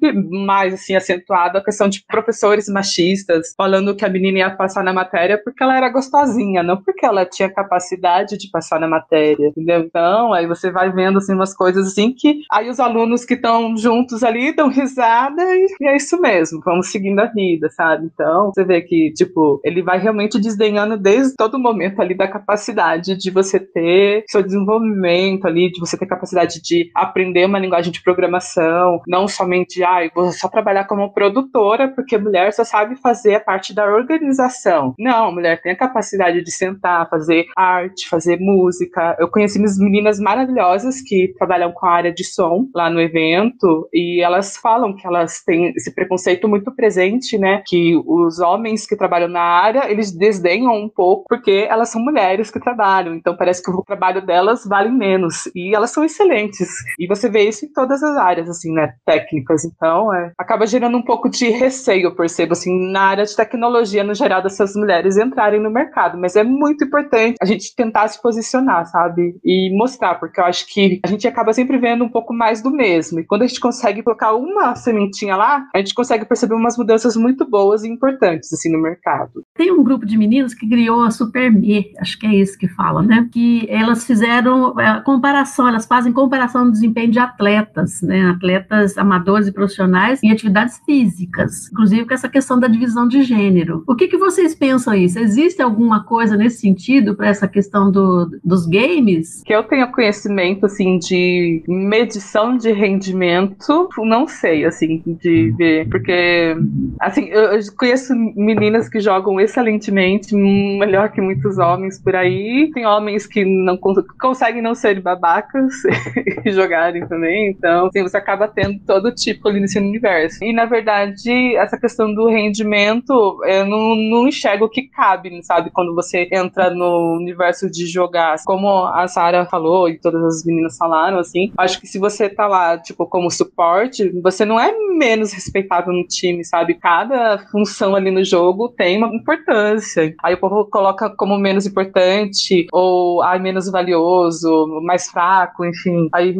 mais, 0.46 0.74
assim, 0.74 0.94
acentuado 0.94 1.58
a 1.58 1.64
questão 1.64 1.88
de 1.88 2.04
professores 2.06 2.68
machistas, 2.68 3.52
falando 3.56 3.94
que 3.94 4.04
a 4.04 4.08
menina 4.08 4.38
ia 4.38 4.50
passar 4.50 4.82
na 4.82 4.92
matéria 4.92 5.40
porque 5.42 5.62
ela 5.62 5.76
era 5.76 5.90
gostosinha, 5.90 6.62
não 6.62 6.76
porque 6.82 7.04
ela 7.04 7.26
tinha 7.26 7.52
capacidade 7.52 8.38
de 8.38 8.50
passar 8.50 8.80
na 8.80 8.88
matéria, 8.88 9.48
entendeu? 9.48 9.80
Então, 9.80 10.32
aí 10.32 10.46
você 10.46 10.70
vai 10.70 10.90
vendo, 10.90 11.18
assim, 11.18 11.34
umas 11.34 11.54
coisas 11.54 11.88
assim 11.88 12.12
que 12.12 12.40
aí 12.50 12.70
os 12.70 12.80
alunos 12.80 13.24
que 13.24 13.34
estão 13.34 13.76
juntos 13.76 14.22
ali 14.22 14.54
dão 14.54 14.68
risada 14.68 15.42
e, 15.42 15.66
e 15.80 15.88
é 15.88 15.96
isso 15.96 16.20
mesmo, 16.20 16.60
vamos 16.64 16.90
seguindo 16.90 17.18
a 17.20 17.26
vida, 17.26 17.68
sabe? 17.70 18.08
Então, 18.12 18.52
você 18.54 18.64
vê 18.64 18.80
que, 18.80 19.12
tipo, 19.12 19.60
ele 19.64 19.82
vai 19.82 19.98
realmente 19.98 20.40
desdenhando 20.40 20.96
desde 20.96 21.34
todo 21.36 21.58
momento 21.58 22.00
ali 22.00 22.14
da 22.14 22.28
capacidade 22.28 23.16
de 23.16 23.30
você 23.30 23.58
ter 23.58 24.24
seu 24.28 24.42
desenvolvimento 24.42 25.46
ali, 25.46 25.70
de 25.70 25.80
você 25.80 25.96
ter 25.96 26.06
capacidade 26.06 26.60
de 26.62 26.90
aprender 26.94 27.46
uma 27.46 27.58
linguagem 27.58 27.85
de 27.90 28.02
programação, 28.02 29.00
não 29.06 29.28
somente, 29.28 29.82
ah, 29.84 30.04
eu 30.04 30.10
vou 30.14 30.32
só 30.32 30.48
trabalhar 30.48 30.84
como 30.84 31.12
produtora, 31.12 31.88
porque 31.88 32.18
mulher 32.18 32.52
só 32.52 32.64
sabe 32.64 32.96
fazer 32.96 33.36
a 33.36 33.40
parte 33.40 33.74
da 33.74 33.84
organização. 33.86 34.94
Não, 34.98 35.32
mulher 35.32 35.60
tem 35.60 35.72
a 35.72 35.76
capacidade 35.76 36.42
de 36.42 36.50
sentar, 36.50 37.08
fazer 37.08 37.46
arte, 37.56 38.08
fazer 38.08 38.38
música. 38.38 39.16
Eu 39.18 39.28
conheci 39.28 39.58
meninas 39.78 40.18
maravilhosas 40.18 41.00
que 41.00 41.34
trabalham 41.38 41.72
com 41.72 41.86
a 41.86 41.90
área 41.90 42.12
de 42.12 42.24
som 42.24 42.68
lá 42.74 42.90
no 42.90 43.00
evento 43.00 43.88
e 43.92 44.22
elas 44.22 44.56
falam 44.56 44.94
que 44.94 45.06
elas 45.06 45.42
têm 45.44 45.72
esse 45.76 45.94
preconceito 45.94 46.48
muito 46.48 46.74
presente, 46.74 47.38
né? 47.38 47.62
Que 47.66 47.96
os 48.06 48.40
homens 48.40 48.86
que 48.86 48.96
trabalham 48.96 49.28
na 49.28 49.42
área, 49.42 49.90
eles 49.90 50.12
desdenham 50.12 50.74
um 50.74 50.88
pouco 50.88 51.24
porque 51.28 51.66
elas 51.68 51.88
são 51.88 52.02
mulheres 52.02 52.50
que 52.50 52.60
trabalham. 52.60 53.14
Então 53.14 53.36
parece 53.36 53.62
que 53.62 53.70
o 53.70 53.82
trabalho 53.82 54.24
delas 54.24 54.64
vale 54.66 54.90
menos. 54.90 55.48
E 55.54 55.74
elas 55.74 55.90
são 55.90 56.04
excelentes. 56.04 56.68
E 56.98 57.06
você 57.06 57.28
vê 57.28 57.48
isso 57.48 57.64
em 57.64 57.72
todas 57.76 58.02
as 58.02 58.16
áreas, 58.16 58.48
assim, 58.48 58.72
né? 58.72 58.94
Técnicas. 59.04 59.66
Então, 59.66 60.12
é, 60.12 60.32
acaba 60.38 60.66
gerando 60.66 60.96
um 60.96 61.02
pouco 61.02 61.28
de 61.28 61.50
receio, 61.50 62.16
percebo, 62.16 62.54
assim, 62.54 62.90
na 62.90 63.02
área 63.02 63.24
de 63.24 63.36
tecnologia, 63.36 64.02
no 64.02 64.14
geral, 64.14 64.42
dessas 64.42 64.74
mulheres 64.74 65.18
entrarem 65.18 65.62
no 65.62 65.70
mercado. 65.70 66.18
Mas 66.18 66.34
é 66.36 66.42
muito 66.42 66.84
importante 66.84 67.36
a 67.40 67.44
gente 67.44 67.76
tentar 67.76 68.08
se 68.08 68.20
posicionar, 68.20 68.86
sabe? 68.86 69.38
E 69.44 69.76
mostrar, 69.76 70.14
porque 70.14 70.40
eu 70.40 70.44
acho 70.46 70.66
que 70.66 71.00
a 71.04 71.08
gente 71.08 71.28
acaba 71.28 71.52
sempre 71.52 71.76
vendo 71.76 72.02
um 72.02 72.08
pouco 72.08 72.32
mais 72.32 72.62
do 72.62 72.70
mesmo. 72.70 73.20
E 73.20 73.24
quando 73.24 73.42
a 73.42 73.46
gente 73.46 73.60
consegue 73.60 74.02
colocar 74.02 74.32
uma 74.34 74.74
sementinha 74.74 75.36
lá, 75.36 75.66
a 75.74 75.78
gente 75.78 75.94
consegue 75.94 76.24
perceber 76.24 76.54
umas 76.54 76.78
mudanças 76.78 77.14
muito 77.14 77.48
boas 77.48 77.84
e 77.84 77.88
importantes, 77.88 78.50
assim, 78.52 78.72
no 78.72 78.80
mercado. 78.80 79.44
Tem 79.54 79.70
um 79.70 79.84
grupo 79.84 80.06
de 80.06 80.16
meninas 80.16 80.54
que 80.54 80.66
criou 80.66 81.02
a 81.02 81.10
Superme, 81.10 81.92
acho 82.00 82.18
que 82.18 82.26
é 82.26 82.34
isso 82.34 82.56
que 82.56 82.68
fala, 82.68 83.02
né? 83.02 83.28
Que 83.30 83.66
elas 83.68 84.06
fizeram 84.06 84.78
é, 84.80 85.02
comparação, 85.02 85.68
elas 85.68 85.84
fazem 85.84 86.12
comparação 86.12 86.64
do 86.64 86.72
desempenho 86.72 87.10
de 87.10 87.18
atletas, 87.66 88.02
né? 88.02 88.30
Atletas 88.30 88.98
amadores 88.98 89.48
e 89.48 89.52
profissionais 89.52 90.22
em 90.22 90.30
atividades 90.30 90.80
físicas, 90.84 91.70
inclusive 91.70 92.06
com 92.06 92.14
essa 92.14 92.28
questão 92.28 92.58
da 92.58 92.68
divisão 92.68 93.08
de 93.08 93.22
gênero. 93.22 93.82
O 93.86 93.94
que, 93.94 94.08
que 94.08 94.16
vocês 94.16 94.54
pensam 94.54 94.94
isso? 94.94 95.18
Existe 95.18 95.60
alguma 95.60 96.04
coisa 96.04 96.36
nesse 96.36 96.60
sentido 96.60 97.14
para 97.14 97.28
essa 97.28 97.48
questão 97.48 97.90
do, 97.90 98.30
dos 98.44 98.66
games? 98.66 99.42
Que 99.44 99.54
eu 99.54 99.62
tenha 99.62 99.86
conhecimento, 99.86 100.66
assim, 100.66 100.98
de 100.98 101.62
medição 101.68 102.56
de 102.56 102.72
rendimento, 102.72 103.88
não 103.98 104.26
sei, 104.26 104.64
assim, 104.64 105.02
de 105.06 105.50
ver, 105.56 105.88
porque, 105.88 106.56
assim, 107.00 107.28
eu, 107.28 107.52
eu 107.52 107.60
conheço 107.76 108.14
meninas 108.36 108.88
que 108.88 109.00
jogam 109.00 109.40
excelentemente, 109.40 110.34
melhor 110.34 111.10
que 111.10 111.20
muitos 111.20 111.58
homens 111.58 112.00
por 112.00 112.14
aí, 112.14 112.70
tem 112.72 112.86
homens 112.86 113.26
que 113.26 113.44
não 113.44 113.78
conseguem 114.20 114.62
não 114.62 114.74
ser 114.74 115.00
babacas 115.00 115.74
e 116.44 116.50
jogarem 116.50 117.06
também, 117.06 117.55
então, 117.56 117.86
assim, 117.86 118.02
você 118.02 118.16
acaba 118.16 118.48
tendo 118.48 118.78
todo 118.86 119.14
tipo 119.14 119.48
ali 119.48 119.60
nesse 119.60 119.78
universo. 119.78 120.42
E, 120.44 120.52
na 120.52 120.64
verdade, 120.64 121.56
essa 121.56 121.78
questão 121.78 122.12
do 122.14 122.28
rendimento, 122.28 123.38
eu 123.44 123.66
não, 123.66 123.96
não 123.96 124.28
enxergo 124.28 124.66
o 124.66 124.68
que 124.68 124.82
cabe, 124.82 125.42
sabe, 125.42 125.70
quando 125.70 125.94
você 125.94 126.28
entra 126.32 126.70
no 126.70 127.16
universo 127.16 127.70
de 127.70 127.86
jogar, 127.86 128.36
como 128.44 128.86
a 128.86 129.06
Sarah 129.08 129.46
falou 129.46 129.88
e 129.88 129.98
todas 129.98 130.22
as 130.22 130.44
meninas 130.44 130.76
falaram, 130.76 131.18
assim, 131.18 131.52
acho 131.56 131.80
que 131.80 131.86
se 131.86 131.98
você 131.98 132.28
tá 132.28 132.46
lá, 132.46 132.78
tipo, 132.78 133.06
como 133.06 133.30
suporte, 133.30 134.10
você 134.20 134.44
não 134.44 134.58
é 134.58 134.72
menos 134.96 135.32
respeitável 135.32 135.92
no 135.92 136.06
time, 136.06 136.44
sabe? 136.44 136.74
Cada 136.74 137.38
função 137.50 137.94
ali 137.94 138.10
no 138.10 138.24
jogo 138.24 138.68
tem 138.68 138.98
uma 138.98 139.14
importância. 139.14 140.14
Aí 140.22 140.34
o 140.34 140.38
povo 140.38 140.66
coloca 140.66 141.10
como 141.10 141.38
menos 141.38 141.66
importante, 141.66 142.66
ou 142.72 143.22
ai, 143.22 143.38
menos 143.38 143.70
valioso, 143.70 144.80
mais 144.82 145.10
fraco, 145.10 145.64
enfim. 145.64 146.08
Aí 146.12 146.34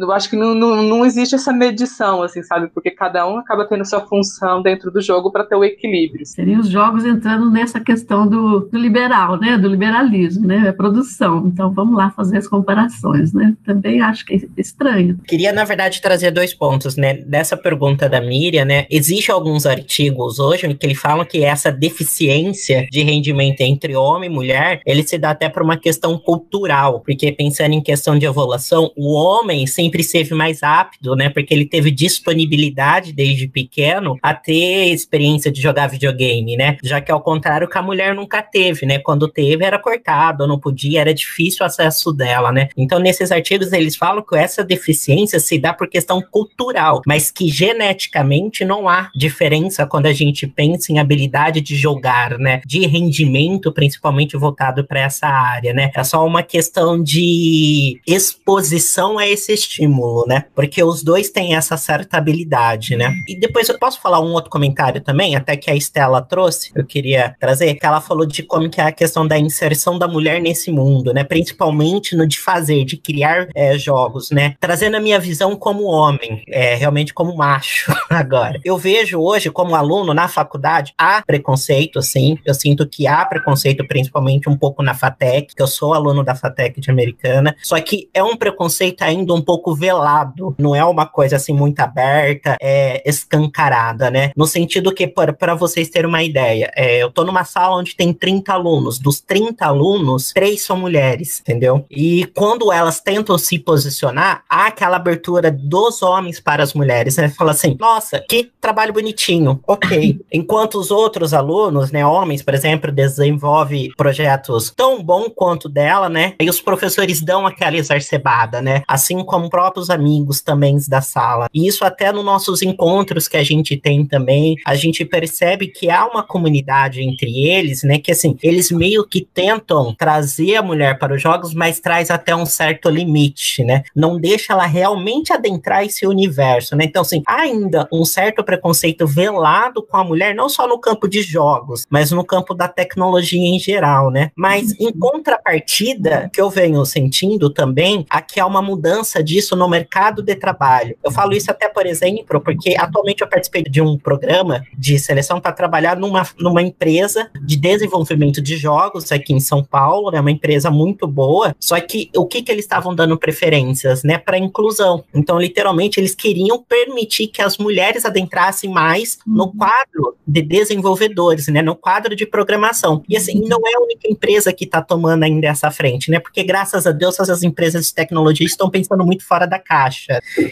eu 0.00 0.12
acho 0.12 0.30
que 0.30 0.36
não, 0.36 0.53
não, 0.54 0.82
não 0.82 1.04
existe 1.04 1.34
essa 1.34 1.52
medição, 1.52 2.22
assim, 2.22 2.42
sabe? 2.42 2.68
Porque 2.68 2.90
cada 2.90 3.26
um 3.26 3.38
acaba 3.38 3.66
tendo 3.66 3.84
sua 3.84 4.00
função 4.00 4.62
dentro 4.62 4.90
do 4.90 5.00
jogo 5.00 5.30
para 5.30 5.44
ter 5.44 5.56
o 5.56 5.64
equilíbrio. 5.64 6.24
Seriam 6.24 6.60
os 6.60 6.68
jogos 6.68 7.04
entrando 7.04 7.50
nessa 7.50 7.80
questão 7.80 8.26
do, 8.26 8.60
do 8.60 8.78
liberal, 8.78 9.38
né? 9.38 9.56
Do 9.58 9.68
liberalismo, 9.68 10.46
né? 10.46 10.68
A 10.68 10.72
produção. 10.72 11.46
Então 11.46 11.72
vamos 11.72 11.96
lá 11.96 12.10
fazer 12.10 12.38
as 12.38 12.48
comparações, 12.48 13.32
né? 13.32 13.56
Também 13.64 14.00
acho 14.00 14.24
que 14.24 14.34
é 14.34 14.60
estranho. 14.60 15.18
Queria, 15.26 15.52
na 15.52 15.64
verdade, 15.64 16.00
trazer 16.00 16.30
dois 16.30 16.54
pontos, 16.54 16.96
né? 16.96 17.14
Dessa 17.14 17.56
pergunta 17.56 18.08
da 18.08 18.20
Miriam, 18.20 18.64
né? 18.64 18.86
Existem 18.90 19.34
alguns 19.34 19.66
artigos 19.66 20.38
hoje 20.38 20.72
que 20.74 20.86
ele 20.86 20.94
falam 20.94 21.24
que 21.24 21.44
essa 21.44 21.70
deficiência 21.70 22.86
de 22.90 23.02
rendimento 23.02 23.60
entre 23.60 23.94
homem 23.96 24.30
e 24.30 24.32
mulher, 24.32 24.80
ele 24.86 25.02
se 25.06 25.18
dá 25.18 25.30
até 25.30 25.48
por 25.48 25.62
uma 25.62 25.76
questão 25.76 26.18
cultural, 26.18 27.00
porque 27.00 27.32
pensando 27.32 27.72
em 27.72 27.82
questão 27.82 28.18
de 28.18 28.26
evolução, 28.26 28.90
o 28.96 29.14
homem 29.14 29.66
sempre 29.66 30.00
esteve 30.00 30.34
mais 30.34 30.43
apto, 30.62 31.14
né? 31.14 31.28
Porque 31.28 31.52
ele 31.52 31.66
teve 31.66 31.90
disponibilidade 31.90 33.12
desde 33.12 33.48
pequeno 33.48 34.18
a 34.22 34.34
ter 34.34 34.92
experiência 34.92 35.50
de 35.50 35.60
jogar 35.60 35.88
videogame, 35.88 36.56
né? 36.56 36.76
Já 36.82 37.00
que 37.00 37.12
ao 37.12 37.20
contrário 37.20 37.68
que 37.68 37.78
a 37.78 37.82
mulher 37.82 38.14
nunca 38.14 38.42
teve, 38.42 38.86
né? 38.86 38.98
Quando 38.98 39.28
teve 39.28 39.64
era 39.64 39.78
cortado, 39.78 40.46
não 40.46 40.58
podia, 40.58 41.00
era 41.00 41.14
difícil 41.14 41.58
o 41.62 41.66
acesso 41.66 42.12
dela, 42.12 42.52
né? 42.52 42.68
Então 42.76 42.98
nesses 42.98 43.30
artigos 43.30 43.72
eles 43.72 43.96
falam 43.96 44.22
que 44.22 44.36
essa 44.36 44.64
deficiência 44.64 45.38
se 45.38 45.58
dá 45.58 45.72
por 45.72 45.88
questão 45.88 46.20
cultural, 46.20 47.02
mas 47.06 47.30
que 47.30 47.48
geneticamente 47.48 48.64
não 48.64 48.88
há 48.88 49.10
diferença 49.14 49.86
quando 49.86 50.06
a 50.06 50.12
gente 50.12 50.46
pensa 50.46 50.92
em 50.92 50.98
habilidade 50.98 51.60
de 51.60 51.76
jogar, 51.76 52.38
né? 52.38 52.60
De 52.66 52.86
rendimento, 52.86 53.72
principalmente 53.72 54.36
voltado 54.36 54.84
para 54.84 55.00
essa 55.00 55.26
área, 55.26 55.72
né? 55.72 55.90
É 55.94 56.04
só 56.04 56.24
uma 56.26 56.42
questão 56.42 57.02
de 57.02 58.00
exposição 58.06 59.18
a 59.18 59.26
esse 59.26 59.52
estímulo, 59.52 60.26
né? 60.26 60.33
Porque 60.54 60.82
os 60.82 61.02
dois 61.02 61.30
têm 61.30 61.54
essa 61.54 61.76
certa 61.76 62.18
habilidade, 62.18 62.96
né? 62.96 63.14
E 63.28 63.38
depois 63.38 63.68
eu 63.68 63.78
posso 63.78 64.00
falar 64.00 64.20
um 64.20 64.32
outro 64.32 64.50
comentário 64.50 65.00
também, 65.00 65.36
até 65.36 65.56
que 65.56 65.70
a 65.70 65.74
Estela 65.74 66.22
trouxe, 66.22 66.70
eu 66.74 66.84
queria 66.84 67.34
trazer, 67.38 67.74
que 67.74 67.86
ela 67.86 68.00
falou 68.00 68.26
de 68.26 68.42
como 68.42 68.70
que 68.70 68.80
é 68.80 68.84
a 68.84 68.92
questão 68.92 69.26
da 69.26 69.38
inserção 69.38 69.98
da 69.98 70.08
mulher 70.08 70.40
nesse 70.40 70.70
mundo, 70.70 71.12
né? 71.12 71.24
Principalmente 71.24 72.16
no 72.16 72.26
de 72.26 72.38
fazer, 72.38 72.84
de 72.84 72.96
criar 72.96 73.48
é, 73.54 73.76
jogos, 73.78 74.30
né? 74.30 74.54
Trazendo 74.60 74.96
a 74.96 75.00
minha 75.00 75.18
visão 75.18 75.56
como 75.56 75.84
homem, 75.84 76.42
é, 76.48 76.74
realmente 76.74 77.12
como 77.12 77.36
macho 77.36 77.92
agora. 78.08 78.60
Eu 78.64 78.76
vejo 78.76 79.20
hoje, 79.20 79.50
como 79.50 79.74
aluno 79.74 80.14
na 80.14 80.28
faculdade, 80.28 80.94
há 80.98 81.22
preconceito, 81.22 82.02
sim. 82.02 82.38
Eu 82.44 82.54
sinto 82.54 82.86
que 82.88 83.06
há 83.06 83.24
preconceito, 83.24 83.86
principalmente 83.86 84.48
um 84.48 84.56
pouco 84.56 84.82
na 84.82 84.94
FATEC, 84.94 85.54
que 85.54 85.62
eu 85.62 85.66
sou 85.66 85.94
aluno 85.94 86.24
da 86.24 86.34
FATEC 86.34 86.80
de 86.80 86.90
Americana, 86.90 87.54
só 87.62 87.80
que 87.80 88.08
é 88.12 88.22
um 88.22 88.36
preconceito 88.36 89.02
ainda 89.02 89.34
um 89.34 89.42
pouco 89.42 89.74
velado, 89.74 90.23
não 90.58 90.74
é 90.74 90.84
uma 90.84 91.06
coisa 91.06 91.36
assim 91.36 91.52
muito 91.52 91.80
aberta, 91.80 92.56
é 92.60 93.02
escancarada, 93.08 94.10
né? 94.10 94.30
No 94.36 94.46
sentido 94.46 94.94
que, 94.94 95.06
para 95.06 95.54
vocês 95.54 95.88
terem 95.88 96.08
uma 96.08 96.22
ideia, 96.22 96.70
é, 96.76 97.02
eu 97.02 97.10
tô 97.10 97.24
numa 97.24 97.44
sala 97.44 97.76
onde 97.76 97.96
tem 97.96 98.12
30 98.12 98.52
alunos, 98.52 98.98
dos 98.98 99.20
30 99.20 99.64
alunos, 99.64 100.32
três 100.32 100.62
são 100.62 100.76
mulheres, 100.76 101.40
entendeu? 101.40 101.84
E 101.90 102.26
quando 102.34 102.72
elas 102.72 103.00
tentam 103.00 103.36
se 103.38 103.58
posicionar, 103.58 104.44
há 104.48 104.66
aquela 104.66 104.96
abertura 104.96 105.50
dos 105.50 106.02
homens 106.02 106.40
para 106.40 106.62
as 106.62 106.74
mulheres, 106.74 107.16
né? 107.16 107.28
Fala 107.28 107.52
assim, 107.52 107.76
nossa, 107.78 108.24
que 108.28 108.50
trabalho 108.60 108.92
bonitinho, 108.92 109.60
ok. 109.66 110.20
Enquanto 110.32 110.76
os 110.76 110.90
outros 110.90 111.34
alunos, 111.34 111.90
né, 111.90 112.04
homens, 112.06 112.42
por 112.42 112.54
exemplo, 112.54 112.90
desenvolvem 112.90 113.90
projetos 113.96 114.72
tão 114.74 115.02
bom 115.02 115.28
quanto 115.30 115.68
dela, 115.68 116.08
né? 116.08 116.34
E 116.40 116.48
os 116.48 116.60
professores 116.60 117.20
dão 117.20 117.46
aquela 117.46 117.76
exacerbada, 117.76 118.60
né? 118.60 118.82
Assim 118.86 119.22
como 119.24 119.50
próprios 119.50 119.90
amigos 119.90 120.13
também 120.42 120.74
da 120.88 121.00
sala. 121.00 121.48
E 121.52 121.66
isso 121.66 121.84
até 121.84 122.12
nos 122.12 122.24
nossos 122.24 122.62
encontros 122.62 123.28
que 123.28 123.36
a 123.36 123.42
gente 123.42 123.76
tem 123.76 124.04
também, 124.04 124.56
a 124.66 124.74
gente 124.74 125.04
percebe 125.04 125.68
que 125.68 125.90
há 125.90 126.06
uma 126.06 126.22
comunidade 126.22 127.02
entre 127.02 127.46
eles, 127.46 127.82
né? 127.82 127.98
Que 127.98 128.12
assim, 128.12 128.36
eles 128.42 128.70
meio 128.70 129.06
que 129.06 129.22
tentam 129.22 129.94
trazer 129.94 130.56
a 130.56 130.62
mulher 130.62 130.98
para 130.98 131.14
os 131.14 131.22
jogos, 131.22 131.54
mas 131.54 131.80
traz 131.80 132.10
até 132.10 132.34
um 132.34 132.46
certo 132.46 132.90
limite, 132.90 133.62
né? 133.64 133.82
Não 133.94 134.18
deixa 134.18 134.52
ela 134.52 134.66
realmente 134.66 135.32
adentrar 135.32 135.84
esse 135.84 136.06
universo, 136.06 136.76
né? 136.76 136.84
Então, 136.84 137.02
assim, 137.02 137.22
ainda 137.26 137.88
um 137.92 138.04
certo 138.04 138.42
preconceito 138.42 139.06
velado 139.06 139.82
com 139.82 139.96
a 139.96 140.04
mulher, 140.04 140.34
não 140.34 140.48
só 140.48 140.66
no 140.66 140.78
campo 140.78 141.08
de 141.08 141.22
jogos, 141.22 141.86
mas 141.88 142.10
no 142.10 142.24
campo 142.24 142.54
da 142.54 142.68
tecnologia 142.68 143.40
em 143.40 143.58
geral, 143.58 144.10
né? 144.10 144.30
Mas 144.36 144.72
em 144.80 144.92
contrapartida, 144.92 146.30
que 146.32 146.40
eu 146.40 146.50
venho 146.50 146.84
sentindo 146.84 147.50
também, 147.50 148.04
aqui 148.10 148.40
há 148.40 148.46
uma 148.46 148.62
mudança 148.62 149.22
disso 149.22 149.56
no 149.56 149.68
mercado 149.68 149.93
mercado 149.94 150.22
de 150.22 150.34
trabalho. 150.34 150.96
Eu 151.04 151.12
falo 151.12 151.32
isso 151.34 151.50
até, 151.50 151.68
por 151.68 151.86
exemplo, 151.86 152.40
porque 152.40 152.74
atualmente 152.76 153.22
eu 153.22 153.28
participei 153.28 153.62
de 153.62 153.80
um 153.80 153.96
programa 153.96 154.64
de 154.76 154.98
seleção 154.98 155.40
para 155.40 155.52
trabalhar 155.52 155.96
numa, 155.96 156.26
numa 156.38 156.60
empresa 156.60 157.30
de 157.40 157.56
desenvolvimento 157.56 158.42
de 158.42 158.56
jogos 158.56 159.12
aqui 159.12 159.32
em 159.32 159.40
São 159.40 159.62
Paulo, 159.62 160.10
né, 160.10 160.20
uma 160.20 160.30
empresa 160.30 160.70
muito 160.70 161.06
boa, 161.06 161.54
só 161.60 161.78
que 161.80 162.10
o 162.16 162.26
que, 162.26 162.42
que 162.42 162.50
eles 162.50 162.64
estavam 162.64 162.94
dando 162.94 163.16
preferências, 163.16 164.02
né, 164.02 164.18
para 164.18 164.36
inclusão. 164.36 165.04
Então, 165.14 165.38
literalmente, 165.38 166.00
eles 166.00 166.14
queriam 166.14 166.62
permitir 166.62 167.28
que 167.28 167.40
as 167.40 167.56
mulheres 167.58 168.04
adentrassem 168.04 168.70
mais 168.70 169.18
no 169.24 169.52
quadro 169.52 170.16
de 170.26 170.42
desenvolvedores, 170.42 171.46
né, 171.48 171.62
no 171.62 171.76
quadro 171.76 172.16
de 172.16 172.26
programação. 172.26 173.02
E 173.08 173.16
assim, 173.16 173.40
não 173.46 173.58
é 173.66 173.74
a 173.76 173.80
única 173.80 174.10
empresa 174.10 174.52
que 174.52 174.64
está 174.64 174.82
tomando 174.82 175.22
ainda 175.22 175.46
essa 175.46 175.70
frente, 175.70 176.10
né, 176.10 176.18
porque 176.18 176.42
graças 176.42 176.86
a 176.86 176.90
Deus 176.90 177.20
as 177.20 177.42
empresas 177.42 177.86
de 177.86 177.94
tecnologia 177.94 178.46
estão 178.46 178.68
pensando 178.68 179.04
muito 179.04 179.24
fora 179.24 179.46
da 179.46 179.58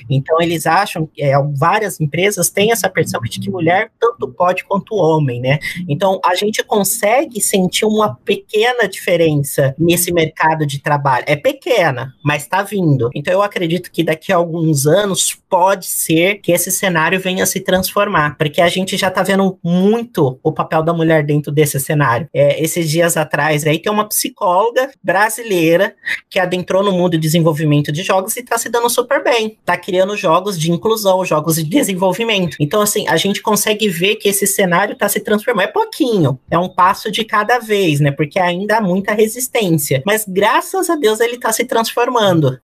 Então, 0.08 0.40
eles 0.40 0.66
acham, 0.66 1.08
é, 1.18 1.32
várias 1.54 2.00
empresas 2.00 2.50
têm 2.50 2.72
essa 2.72 2.88
percepção 2.88 3.20
de 3.22 3.40
que 3.40 3.50
mulher 3.50 3.90
tanto 3.98 4.28
pode 4.28 4.64
quanto 4.64 4.94
homem, 4.94 5.40
né? 5.40 5.58
Então, 5.88 6.20
a 6.24 6.34
gente 6.34 6.62
consegue 6.62 7.40
sentir 7.40 7.84
uma 7.84 8.14
pequena 8.24 8.88
diferença 8.88 9.74
nesse 9.78 10.12
mercado 10.12 10.66
de 10.66 10.80
trabalho. 10.80 11.24
É 11.26 11.36
pequena, 11.36 12.14
mas 12.24 12.42
está 12.42 12.62
vindo. 12.62 13.10
Então, 13.14 13.32
eu 13.32 13.42
acredito 13.42 13.90
que 13.90 14.02
daqui 14.02 14.32
a 14.32 14.36
alguns 14.36 14.86
anos 14.86 15.36
pode 15.48 15.86
ser 15.86 16.36
que 16.36 16.52
esse 16.52 16.70
cenário 16.70 17.20
venha 17.20 17.44
se 17.46 17.60
transformar, 17.60 18.36
porque 18.36 18.60
a 18.60 18.68
gente 18.68 18.96
já 18.96 19.08
está 19.08 19.22
vendo 19.22 19.58
muito 19.62 20.38
o 20.42 20.52
papel 20.52 20.82
da 20.82 20.92
mulher 20.92 21.24
dentro 21.24 21.52
desse 21.52 21.78
cenário. 21.78 22.28
É, 22.32 22.62
esses 22.62 22.88
dias 22.88 23.16
atrás 23.16 23.66
aí 23.66 23.78
tem 23.78 23.92
uma 23.92 24.08
psicóloga 24.08 24.90
brasileira 25.02 25.94
que 26.30 26.38
adentrou 26.38 26.82
no 26.82 26.92
mundo 26.92 27.12
de 27.12 27.18
desenvolvimento 27.18 27.92
de 27.92 28.02
jogos 28.02 28.36
e 28.36 28.40
está 28.40 28.58
se 28.58 28.68
dando 28.68 28.88
super 28.88 29.21
bem. 29.22 29.58
Está 29.60 29.76
criando 29.76 30.16
jogos 30.16 30.58
de 30.58 30.70
inclusão, 30.70 31.24
jogos 31.24 31.56
de 31.56 31.64
desenvolvimento. 31.64 32.56
Então, 32.60 32.80
assim, 32.80 33.06
a 33.08 33.16
gente 33.16 33.40
consegue 33.40 33.88
ver 33.88 34.16
que 34.16 34.28
esse 34.28 34.46
cenário 34.46 34.92
está 34.92 35.08
se 35.08 35.20
transformando. 35.20 35.64
É 35.64 35.72
pouquinho, 35.72 36.38
é 36.50 36.58
um 36.58 36.68
passo 36.68 37.10
de 37.10 37.24
cada 37.24 37.58
vez, 37.58 38.00
né? 38.00 38.10
Porque 38.10 38.38
ainda 38.38 38.78
há 38.78 38.80
muita 38.80 39.12
resistência. 39.12 40.02
Mas 40.04 40.24
graças 40.26 40.90
a 40.90 40.96
Deus 40.96 41.20
ele 41.20 41.36
está 41.36 41.52
se 41.52 41.64
transformando 41.64 42.58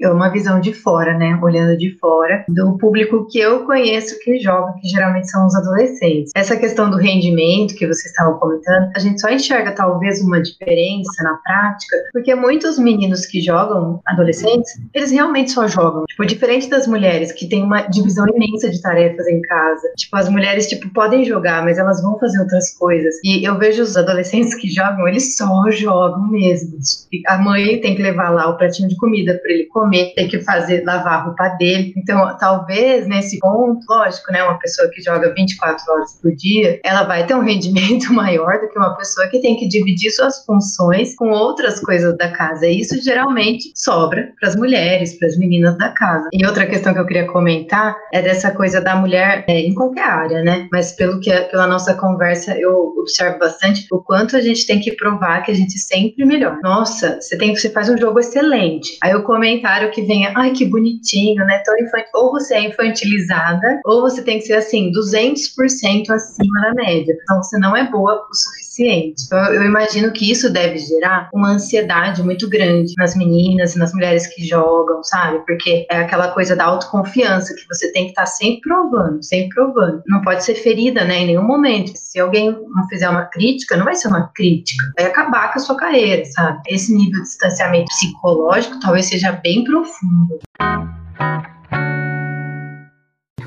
é 0.00 0.10
uma 0.10 0.28
visão 0.28 0.60
de 0.60 0.72
fora, 0.72 1.16
né? 1.16 1.38
Olhando 1.42 1.76
de 1.76 1.96
fora, 1.98 2.44
do 2.48 2.78
público 2.78 3.26
que 3.28 3.38
eu 3.38 3.64
conheço 3.64 4.18
que 4.20 4.38
joga, 4.38 4.72
que 4.80 4.88
geralmente 4.88 5.30
são 5.30 5.46
os 5.46 5.54
adolescentes. 5.54 6.32
Essa 6.34 6.56
questão 6.56 6.90
do 6.90 6.96
rendimento 6.96 7.74
que 7.74 7.86
vocês 7.86 8.06
estavam 8.06 8.38
comentando, 8.38 8.90
a 8.94 8.98
gente 8.98 9.20
só 9.20 9.28
enxerga 9.28 9.72
talvez 9.72 10.20
uma 10.20 10.40
diferença 10.40 11.22
na 11.22 11.34
prática, 11.44 11.96
porque 12.12 12.34
muitos 12.34 12.78
meninos 12.78 13.26
que 13.26 13.40
jogam, 13.40 14.00
adolescentes, 14.06 14.70
eles 14.94 15.10
realmente 15.10 15.50
só 15.50 15.66
jogam. 15.66 16.04
Tipo, 16.06 16.26
diferente 16.26 16.68
das 16.68 16.86
mulheres, 16.86 17.32
que 17.32 17.48
tem 17.48 17.62
uma 17.62 17.82
divisão 17.82 18.26
imensa 18.28 18.70
de 18.70 18.80
tarefas 18.80 19.26
em 19.26 19.40
casa. 19.42 19.88
Tipo, 19.96 20.16
as 20.16 20.28
mulheres, 20.28 20.68
tipo, 20.68 20.88
podem 20.90 21.24
jogar, 21.24 21.64
mas 21.64 21.78
elas 21.78 22.00
vão 22.02 22.18
fazer 22.18 22.38
outras 22.40 22.70
coisas. 22.76 23.14
E 23.24 23.44
eu 23.44 23.58
vejo 23.58 23.82
os 23.82 23.96
adolescentes 23.96 24.54
que 24.54 24.68
jogam, 24.68 25.08
eles 25.08 25.36
só 25.36 25.70
jogam 25.70 26.28
mesmo. 26.30 26.78
A 27.26 27.38
mãe 27.38 27.80
tem 27.80 27.96
que 27.96 28.02
levar 28.02 28.30
lá 28.30 28.48
o 28.48 28.56
pratinho 28.56 28.88
de 28.88 28.96
comida 28.96 29.38
para 29.42 29.52
ele 29.52 29.64
comer 29.66 29.87
comer, 29.88 30.12
tem 30.14 30.28
que 30.28 30.40
fazer, 30.40 30.84
lavar 30.84 31.14
a 31.14 31.22
roupa 31.24 31.48
dele. 31.58 31.94
Então, 31.96 32.36
talvez 32.38 33.06
nesse 33.06 33.38
ponto, 33.38 33.80
lógico, 33.88 34.30
né, 34.30 34.42
uma 34.42 34.58
pessoa 34.58 34.88
que 34.90 35.00
joga 35.02 35.32
24 35.34 35.82
horas 35.92 36.18
por 36.20 36.34
dia, 36.34 36.78
ela 36.84 37.04
vai 37.04 37.26
ter 37.26 37.34
um 37.34 37.42
rendimento 37.42 38.12
maior 38.12 38.60
do 38.60 38.68
que 38.68 38.78
uma 38.78 38.94
pessoa 38.96 39.26
que 39.28 39.40
tem 39.40 39.56
que 39.56 39.66
dividir 39.66 40.10
suas 40.10 40.44
funções 40.44 41.14
com 41.16 41.30
outras 41.30 41.80
coisas 41.80 42.16
da 42.16 42.30
casa. 42.30 42.66
E 42.66 42.80
isso 42.80 43.00
geralmente 43.02 43.72
sobra 43.74 44.32
para 44.38 44.48
as 44.48 44.56
mulheres, 44.56 45.18
para 45.18 45.28
as 45.28 45.36
meninas 45.36 45.76
da 45.78 45.88
casa. 45.90 46.28
E 46.32 46.44
outra 46.46 46.66
questão 46.66 46.92
que 46.92 47.00
eu 47.00 47.06
queria 47.06 47.26
comentar 47.26 47.96
é 48.12 48.20
dessa 48.20 48.50
coisa 48.50 48.80
da 48.80 48.94
mulher 48.94 49.44
é, 49.48 49.60
em 49.60 49.74
qualquer 49.74 50.04
área, 50.04 50.42
né? 50.42 50.68
Mas 50.70 50.92
pelo 50.92 51.20
que 51.20 51.28
pela 51.50 51.66
nossa 51.66 51.94
conversa 51.94 52.56
eu 52.58 52.94
observo 52.98 53.38
bastante 53.38 53.86
o 53.90 53.98
quanto 53.98 54.36
a 54.36 54.40
gente 54.40 54.66
tem 54.66 54.80
que 54.80 54.92
provar 54.92 55.42
que 55.42 55.50
a 55.50 55.54
gente 55.54 55.78
sempre 55.78 56.24
melhor. 56.24 56.58
Nossa, 56.62 57.20
você 57.20 57.36
tem 57.36 57.54
você 57.54 57.70
faz 57.70 57.88
um 57.88 57.96
jogo 57.96 58.18
excelente. 58.18 58.98
Aí 59.02 59.14
o 59.14 59.22
comentário 59.22 59.77
que 59.90 60.02
venha, 60.02 60.32
ai 60.36 60.52
que 60.52 60.64
bonitinho, 60.64 61.44
né? 61.44 61.62
Tão 61.64 61.76
infantil. 61.78 62.10
Ou 62.14 62.32
você 62.32 62.54
é 62.54 62.68
infantilizada, 62.68 63.80
ou 63.84 64.02
você 64.02 64.22
tem 64.22 64.38
que 64.38 64.44
ser 64.44 64.54
assim, 64.54 64.90
200% 64.92 66.10
acima 66.10 66.60
da 66.60 66.74
média. 66.74 67.16
Então 67.22 67.42
você 67.42 67.58
não 67.58 67.76
é 67.76 67.88
boa 67.88 68.26
o 68.30 68.34
suficiente. 68.34 69.24
Então 69.26 69.38
eu 69.52 69.62
imagino 69.62 70.12
que 70.12 70.30
isso 70.30 70.50
deve 70.50 70.78
gerar 70.78 71.28
uma 71.32 71.52
ansiedade 71.52 72.22
muito 72.22 72.48
grande 72.48 72.94
nas 72.98 73.16
meninas 73.16 73.74
e 73.74 73.78
nas 73.78 73.92
mulheres 73.92 74.26
que 74.26 74.44
jogam, 74.46 75.02
sabe? 75.04 75.44
Porque 75.46 75.86
é 75.90 75.98
aquela 75.98 76.28
coisa 76.28 76.54
da 76.54 76.64
autoconfiança 76.64 77.54
que 77.54 77.66
você 77.68 77.92
tem 77.92 78.04
que 78.04 78.10
estar 78.10 78.22
tá 78.22 78.26
sempre 78.26 78.60
provando, 78.60 79.22
sempre 79.22 79.48
provando. 79.54 80.02
Não 80.06 80.22
pode 80.22 80.44
ser 80.44 80.54
ferida, 80.54 81.04
né, 81.04 81.20
em 81.20 81.26
nenhum 81.26 81.44
momento. 81.44 81.92
Se 81.94 82.18
alguém 82.18 82.56
fizer 82.88 83.08
uma 83.08 83.24
crítica, 83.26 83.76
não 83.76 83.84
vai 83.84 83.94
ser 83.94 84.08
uma 84.08 84.28
crítica, 84.34 84.84
vai 84.96 85.06
acabar 85.06 85.52
com 85.52 85.58
a 85.58 85.62
sua 85.62 85.76
carreira, 85.76 86.24
sabe? 86.24 86.60
Esse 86.68 86.94
nível 86.94 87.22
de 87.22 87.28
distanciamento 87.28 87.86
psicológico 87.86 88.80
talvez 88.80 89.06
seja 89.06 89.32
bem 89.32 89.64
profundo. 89.68 90.40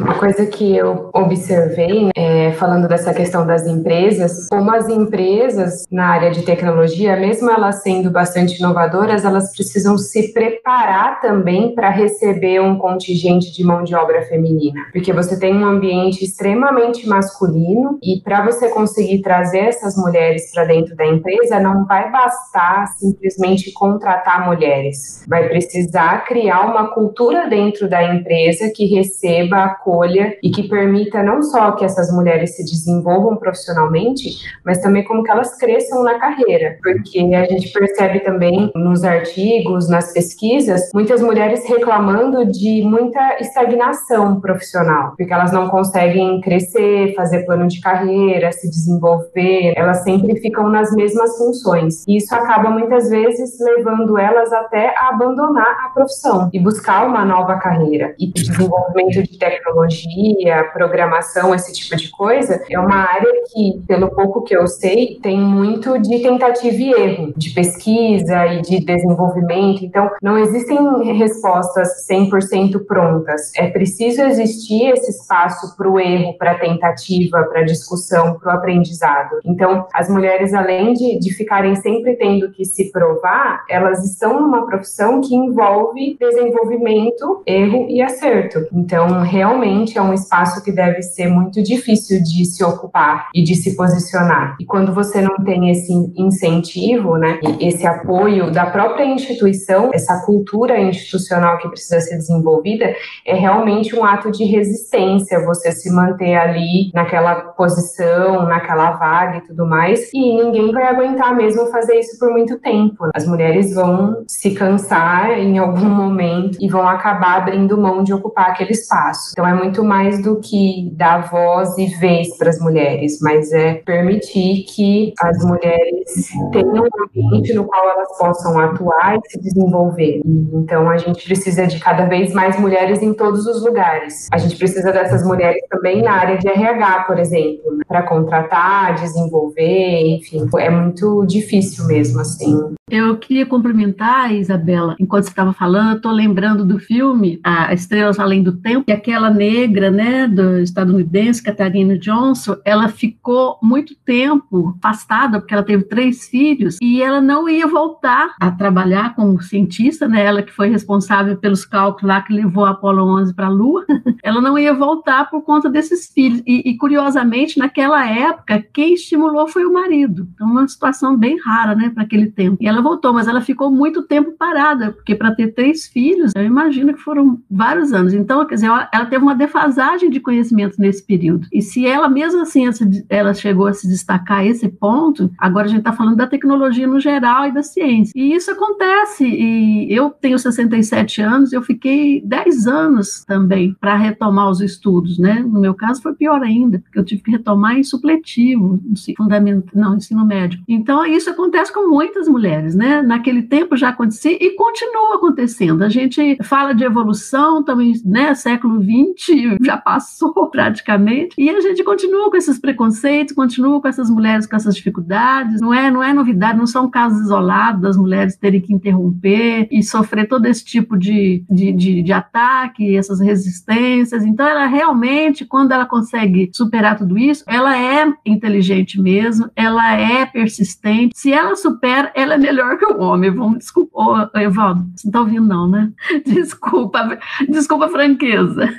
Uma 0.02 0.18
coisa 0.18 0.47
que 0.47 0.76
eu 0.76 1.12
observei, 1.14 2.10
é, 2.16 2.52
falando 2.54 2.88
dessa 2.88 3.14
questão 3.14 3.45
das 3.45 3.68
empresas, 3.68 4.47
como 4.49 4.72
as 4.72 4.89
empresas 4.89 5.86
na 5.91 6.08
área 6.08 6.32
de 6.32 6.41
tecnologia, 6.41 7.16
mesmo 7.18 7.52
elas 7.52 7.84
sendo 7.84 8.10
bastante 8.10 8.58
inovadoras, 8.58 9.24
elas 9.24 9.54
precisam 9.54 9.99
se 9.99 10.34
preparar 10.34 11.22
também 11.22 11.76
para 11.76 11.91
receber 11.91 12.60
um 12.60 12.80
contingente 12.80 13.54
de 13.54 13.64
mão 13.64 13.84
de 13.84 13.93
obra 13.93 14.24
feminina, 14.24 14.88
porque 14.91 15.14
você 15.14 15.39
tem 15.39 15.56
um 15.56 15.66
ambiente 15.66 16.26
extremamente 16.26 17.08
masculino 17.08 17.99
e 18.02 18.22
para 18.22 18.43
você 18.43 18.70
conseguir 18.70 19.22
trazer 19.22 19.66
essas 19.66 19.95
mulheres 19.95 20.52
para 20.52 20.66
dentro 20.66 20.95
da 20.95 21.06
empresa, 21.06 21.60
não 21.60 21.86
vai 21.86 22.12
bastar 22.12 22.88
simplesmente 22.97 23.72
contratar 23.72 24.47
mulheres, 24.47 25.24
vai 25.28 25.47
precisar 25.47 26.26
criar 26.26 26.62
uma 26.62 26.91
cultura 26.91 27.47
dentro 27.47 27.88
da 27.88 28.04
empresa 28.04 28.72
que 28.76 28.86
receba 28.88 29.58
a 29.58 29.70
acolha 29.92 30.38
e 30.42 30.50
que 30.50 30.68
permita 30.68 31.22
não 31.22 31.42
só 31.42 31.72
que 31.74 31.84
essas 31.84 32.12
mulheres 32.12 32.56
se 32.56 32.64
desenvolvam 32.64 33.36
profissionalmente, 33.36 34.38
mas 34.66 34.82
também 34.82 35.04
como 35.04 35.24
que 35.24 35.32
elas 35.32 35.58
cresçam 35.58 36.04
na 36.04 36.18
carreira, 36.18 36.78
porque 36.82 37.20
a 37.20 37.46
gente 37.46 37.72
percebe 37.72 38.22
também 38.22 38.72
nos 38.74 39.04
artigos, 39.04 39.89
nas 39.89 40.14
pesquisas, 40.14 40.89
muitas 40.94 41.22
mulheres 41.22 41.68
reclamando 41.68 42.46
de 42.46 42.82
muita 42.84 43.38
estagnação 43.39 44.39
profissional, 44.39 45.14
porque 45.18 45.34
elas 45.34 45.52
não 45.52 45.68
conseguem 45.68 46.39
crescer, 46.42 47.14
fazer 47.16 47.46
plano 47.46 47.68
de 47.68 47.82
carreira, 47.82 48.52
se 48.52 48.70
desenvolver, 48.70 49.74
elas 49.76 50.04
sempre 50.04 50.39
ficam 50.39 50.70
nas 50.70 50.92
mesmas 50.96 51.38
funções. 51.38 52.06
E 52.08 52.18
isso 52.18 52.34
acaba 52.34 52.70
muitas 52.70 53.10
vezes 53.10 53.60
levando 53.60 54.18
elas 54.18 54.52
até 54.54 54.94
a 54.98 55.10
abandonar 55.10 55.86
a 55.86 55.89
profissão 55.89 56.50
e 56.54 56.60
buscar 56.60 57.08
uma 57.08 57.26
nova 57.26 57.58
carreira 57.58 58.16
e 58.20 58.32
desenvolvimento 58.32 59.24
de 59.24 59.38
tecnologia 59.38 59.81
tecnologia, 59.82 60.70
programação, 60.74 61.54
esse 61.56 61.74
tipo 61.74 61.96
de 61.96 62.10
coisa, 62.10 62.62
é 62.70 62.80
uma 62.80 62.96
área 62.96 63.32
que, 63.52 63.82
pelo 63.88 64.10
pouco 64.12 64.44
que 64.44 64.56
eu 64.56 64.68
sei, 64.68 65.20
tem 65.22 65.40
muito 65.40 65.98
de 66.00 66.20
tentativa 66.20 66.76
e 66.76 66.92
erro, 66.92 67.34
de 67.36 67.52
pesquisa 67.52 68.46
e 68.48 68.62
de 68.62 68.80
desenvolvimento. 68.80 69.84
Então, 69.84 70.10
não 70.22 70.38
existem 70.38 70.78
respostas 71.18 72.08
100% 72.10 72.86
prontas. 72.86 73.52
É 73.56 73.68
preciso 73.68 74.22
existir 74.22 74.92
esse 74.92 75.12
espaço 75.12 75.76
para 75.76 75.90
o 75.90 76.00
erro, 76.00 76.38
para 76.38 76.52
a 76.52 76.60
tentativa, 76.60 77.44
para 77.44 77.62
a 77.62 77.66
discussão, 77.66 78.38
para 78.40 78.54
o 78.54 78.58
aprendizado. 78.58 79.40
Então, 79.46 79.88
as 79.94 80.10
mulheres, 80.10 80.54
além 80.54 80.94
de, 80.94 81.20
de 81.20 81.34
ficarem 81.34 81.76
sempre 81.76 82.16
tendo 82.16 82.52
que 82.52 82.66
se 82.66 82.92
provar, 82.92 83.64
elas 83.70 84.04
estão 84.04 84.40
numa 84.40 84.66
profissão 84.66 85.22
que 85.22 85.36
envolve 85.36 86.18
desenvolvimento, 86.20 87.42
erro 87.46 87.88
e 87.90 88.02
acerto. 88.02 88.68
Então, 88.74 89.22
realmente, 89.22 89.61
realmente 89.62 89.97
é 89.97 90.01
um 90.01 90.14
espaço 90.14 90.64
que 90.64 90.72
deve 90.72 91.03
ser 91.03 91.28
muito 91.28 91.62
difícil 91.62 92.22
de 92.24 92.43
se 92.45 92.64
ocupar 92.64 93.30
e 93.34 93.43
de 93.43 93.55
se 93.55 93.76
posicionar. 93.76 94.55
E 94.59 94.66
quando 94.66 94.91
você 94.91 95.22
não 95.22 95.36
tem 95.43 95.70
esse 95.70 95.93
incentivo, 96.18 97.18
né, 97.18 97.39
esse 97.59 97.86
apoio 97.86 98.51
da 98.51 98.66
própria 98.66 99.05
instituição, 99.05 99.91
essa 99.93 100.26
cultura 100.26 100.80
institucional 100.80 101.59
que 101.59 101.70
precisa 101.70 101.99
ser 102.01 102.18
desenvolvida, 102.18 102.93
é 103.26 103.36
realmente 103.36 103.95
um 103.95 104.03
ato 104.03 104.32
de 104.32 104.43
resistência 104.45 105.45
você 105.45 105.72
se 105.72 105.91
manter 105.91 106.36
ali 106.36 106.91
naquela 106.93 107.36
posição, 107.36 108.43
naquela 108.47 108.91
vaga 108.91 109.38
e 109.38 109.41
tudo 109.41 109.68
mais. 109.68 110.12
E 110.12 110.43
ninguém 110.43 110.72
vai 110.72 110.88
aguentar 110.88 111.36
mesmo 111.36 111.68
fazer 111.68 111.99
isso 111.99 112.18
por 112.18 112.32
muito 112.32 112.59
tempo. 112.59 113.09
As 113.14 113.28
mulheres 113.28 113.76
vão 113.76 114.24
se 114.28 114.51
cansar 114.51 115.32
em 115.38 115.59
algum 115.59 115.89
momento 115.89 116.57
e 116.59 116.68
vão 116.68 116.88
acabar 116.88 117.41
abrindo 117.41 117.78
mão 117.78 118.03
de 118.03 118.14
ocupar 118.14 118.49
aquele 118.49 118.72
espaço. 118.72 119.32
Então 119.32 119.45
é 119.52 119.56
muito 119.56 119.84
mais 119.84 120.22
do 120.22 120.39
que 120.39 120.89
dar 120.93 121.30
voz 121.30 121.78
e 121.78 121.88
vez 121.97 122.38
para 122.38 122.49
as 122.49 122.60
mulheres, 122.60 123.20
mas 123.22 123.52
é 123.52 123.76
permitir 123.76 124.64
que 124.64 125.14
as 125.22 125.43
mulheres 125.43 126.30
tenham 126.52 126.84
um 126.84 127.06
ambiente 127.08 127.54
no 127.54 127.66
qual 127.66 127.89
elas 127.89 128.18
possam 128.18 128.60
atuar 128.60 129.18
e 129.18 129.30
se 129.30 129.41
desenvolver. 129.41 130.22
Então 130.54 130.89
a 130.89 130.97
gente 130.97 131.24
precisa 131.24 131.68
de 131.68 131.80
cada 131.80 132.06
vez 132.06 132.34
mais 132.34 132.60
mulheres 132.60 133.02
em 133.02 133.14
todos 133.14 133.45
os 133.45 133.64
lugares. 133.64 134.28
A 134.32 134.38
gente 134.38 134.56
precisa 134.58 134.91
dessas 134.91 135.26
mulheres 135.26 135.62
também 135.70 136.02
na 136.02 136.14
área 136.14 136.38
de 136.38 136.47
RH, 136.47 137.04
por 137.04 137.20
exemplo, 137.20 137.76
né? 137.78 137.84
para 137.88 138.04
contratar, 138.04 138.95
desenvolver, 138.95 140.18
enfim. 140.18 140.47
É 140.58 140.70
muito 140.70 141.26
difícil 141.26 141.86
mesmo 141.88 142.20
assim. 142.22 142.58
Eu 142.89 143.18
queria 143.18 143.45
cumprimentar, 143.45 144.34
Isabela, 144.34 144.95
enquanto 144.99 145.24
você 145.24 145.30
estava 145.30 145.54
falando, 145.54 145.95
estou 145.95 146.12
lembrando 146.12 146.66
do 146.66 146.78
filme 146.78 147.39
A 147.41 147.74
Estrelas 147.74 148.20
Além 148.20 148.43
do 148.43 148.58
Tempo, 148.58 148.84
e 148.88 148.91
aquela 148.91 149.30
negra, 149.42 149.89
né, 149.89 150.28
do 150.28 150.60
estadunidense, 150.60 151.42
Catarina 151.42 151.98
Johnson, 151.98 152.58
ela 152.64 152.88
ficou 152.89 153.58
muito 153.60 153.96
tempo 153.96 154.78
afastada, 154.78 155.39
porque 155.39 155.56
ela 155.56 155.64
teve 155.64 155.84
três 155.84 156.28
filhos, 156.28 156.78
e 156.80 157.02
ela 157.02 157.20
não 157.20 157.50
ia 157.50 157.66
voltar 157.66 158.36
a 158.39 158.52
trabalhar 158.52 159.16
como 159.16 159.42
cientista, 159.42 160.08
né, 160.08 160.24
ela 160.24 160.44
que 160.44 160.52
foi 160.52 160.70
responsável 160.70 161.36
pelos 161.38 161.66
cálculos 161.66 162.08
lá 162.08 162.22
que 162.22 162.32
levou 162.32 162.66
a 162.66 162.72
Apolo 162.72 163.04
11 163.20 163.34
para 163.34 163.48
a 163.48 163.50
Lua, 163.50 163.84
ela 164.24 164.39
não 164.39 164.60
ia 164.60 164.76
voltar 164.76 165.28
por 165.32 165.42
conta 165.42 165.68
desses 165.68 166.08
filhos. 166.14 166.44
E, 166.46 166.70
e, 166.70 166.78
curiosamente, 166.78 167.58
naquela 167.58 168.06
época, 168.08 168.64
quem 168.72 168.94
estimulou 168.94 169.48
foi 169.48 169.66
o 169.66 169.74
marido. 169.74 170.28
Então, 170.36 170.48
uma 170.48 170.68
situação 170.68 171.18
bem 171.18 171.39
rara, 171.39 171.74
né, 171.74 171.89
para 171.89 172.04
aquele 172.04 172.28
tempo. 172.28 172.58
E 172.62 172.68
ela 172.68 172.82
voltou, 172.82 173.12
mas 173.12 173.28
ela 173.28 173.42
ficou 173.42 173.72
muito 173.72 174.04
tempo 174.04 174.34
parada, 174.38 174.92
porque 174.92 175.16
para 175.16 175.34
ter 175.34 175.54
três 175.54 175.88
filhos, 175.88 176.32
eu 176.36 176.44
imagino 176.44 176.94
que 176.94 177.00
foram 177.00 177.39
vários 177.50 177.92
anos. 177.92 178.14
Então, 178.14 178.46
quer 178.46 178.56
dizer, 178.56 178.68
ela, 178.68 178.88
ela 178.94 179.06
teve 179.06 179.24
uma 179.24 179.31
defasagem 179.34 180.10
de 180.10 180.20
conhecimento 180.20 180.80
nesse 180.80 181.04
período. 181.04 181.48
E 181.52 181.62
se 181.62 181.86
ela, 181.86 182.10
mesmo 182.10 182.42
assim, 182.42 182.64
ela 183.10 183.34
chegou 183.34 183.68
a 183.68 183.74
se 183.74 183.88
destacar 183.88 184.40
a 184.40 184.46
esse 184.46 184.68
ponto, 184.68 185.32
agora 185.38 185.66
a 185.66 185.70
gente 185.70 185.80
está 185.80 185.94
falando 185.94 186.18
da 186.18 186.28
tecnologia 186.28 186.88
no 186.88 187.00
geral 187.00 187.48
e 187.48 187.54
da 187.54 187.64
ciência. 187.64 188.12
E 188.16 188.34
isso 188.34 188.52
acontece. 188.52 189.26
E 189.26 189.94
eu 189.94 190.10
tenho 190.10 190.38
67 190.38 191.22
anos, 191.22 191.54
eu 191.54 191.62
fiquei 191.62 192.22
10 192.22 192.68
anos 192.68 193.24
também 193.26 193.76
para 193.80 193.96
retomar 193.96 194.50
os 194.50 194.62
estudos, 194.62 195.18
né? 195.18 195.40
No 195.40 195.60
meu 195.60 195.74
caso 195.74 196.02
foi 196.02 196.14
pior 196.14 196.42
ainda, 196.42 196.80
porque 196.80 197.00
eu 197.00 197.06
tive 197.06 197.22
que 197.22 197.32
retomar 197.32 197.78
em 197.78 197.84
supletivo, 197.84 198.82
fundamental, 199.18 199.72
não, 199.74 199.98
ensino 199.98 200.26
médio. 200.26 200.60
Então, 200.68 201.06
isso 201.06 201.30
acontece 201.30 201.72
com 201.74 201.90
muitas 201.90 202.28
mulheres 202.28 202.52
né? 202.76 203.02
Naquele 203.02 203.44
tempo 203.44 203.76
já 203.76 203.90
acontecia 203.90 204.32
e 204.32 204.56
continua 204.56 205.16
acontecendo. 205.16 205.84
A 205.84 205.90
gente 205.90 206.38
fala 206.44 206.74
de 206.74 206.84
evolução, 206.84 207.64
também, 207.64 207.94
né? 208.06 208.34
Século 208.34 208.82
XX 208.82 209.20
já 209.61 209.78
passou 209.78 210.47
praticamente, 210.49 211.36
e 211.38 211.49
a 211.49 211.61
gente 211.61 211.84
continua 211.84 212.30
com 212.30 212.38
esses 212.38 212.59
preconceitos, 212.59 213.36
continua 213.36 213.82
com 213.82 213.88
essas 213.88 214.09
mulheres 214.09 214.47
com 214.47 214.55
essas 214.55 214.76
dificuldades. 214.76 215.61
Não 215.61 215.74
é, 215.74 215.91
não 215.91 216.03
é 216.03 216.13
novidade, 216.13 216.57
não 216.57 216.67
são 216.67 216.89
casos 216.89 217.22
isolados 217.22 217.82
das 217.82 217.97
mulheres 217.97 218.36
terem 218.36 218.61
que 218.61 218.74
interromper 218.74 219.67
e 219.72 219.84
sofrer 219.84 220.28
todo 220.28 220.45
esse 220.45 220.63
tipo 220.63 220.97
de, 220.97 221.43
de, 221.49 221.72
de, 221.72 222.01
de 222.01 222.13
ataque, 222.13 222.95
essas 222.95 223.19
resistências. 223.19 224.24
Então, 224.24 224.47
ela 224.47 224.65
realmente, 224.65 225.45
quando 225.45 225.72
ela 225.72 225.86
consegue 225.86 226.49
superar 226.53 226.97
tudo 226.97 227.17
isso, 227.17 227.43
ela 227.47 227.78
é 227.78 228.11
inteligente 228.26 228.99
mesmo, 228.99 229.49
ela 229.55 229.95
é 229.95 230.26
persistente. 230.26 231.13
Se 231.15 231.32
ela 231.32 231.55
supera, 231.55 232.11
ela 232.15 232.36
é 232.36 232.38
melhor 232.38 232.78
que 232.78 232.86
o 232.86 232.99
homem. 232.99 233.32
Vamos 233.32 233.59
desculpa, 233.59 233.91
oh, 233.93 234.38
Evaldo, 234.39 234.89
você 234.95 235.07
não 235.07 235.11
tá 235.11 235.19
ouvindo 235.22 235.47
não, 235.47 235.67
né? 235.67 235.91
Desculpa, 236.26 237.19
desculpa 237.49 237.86
a 237.86 237.89
franqueza. 237.89 238.74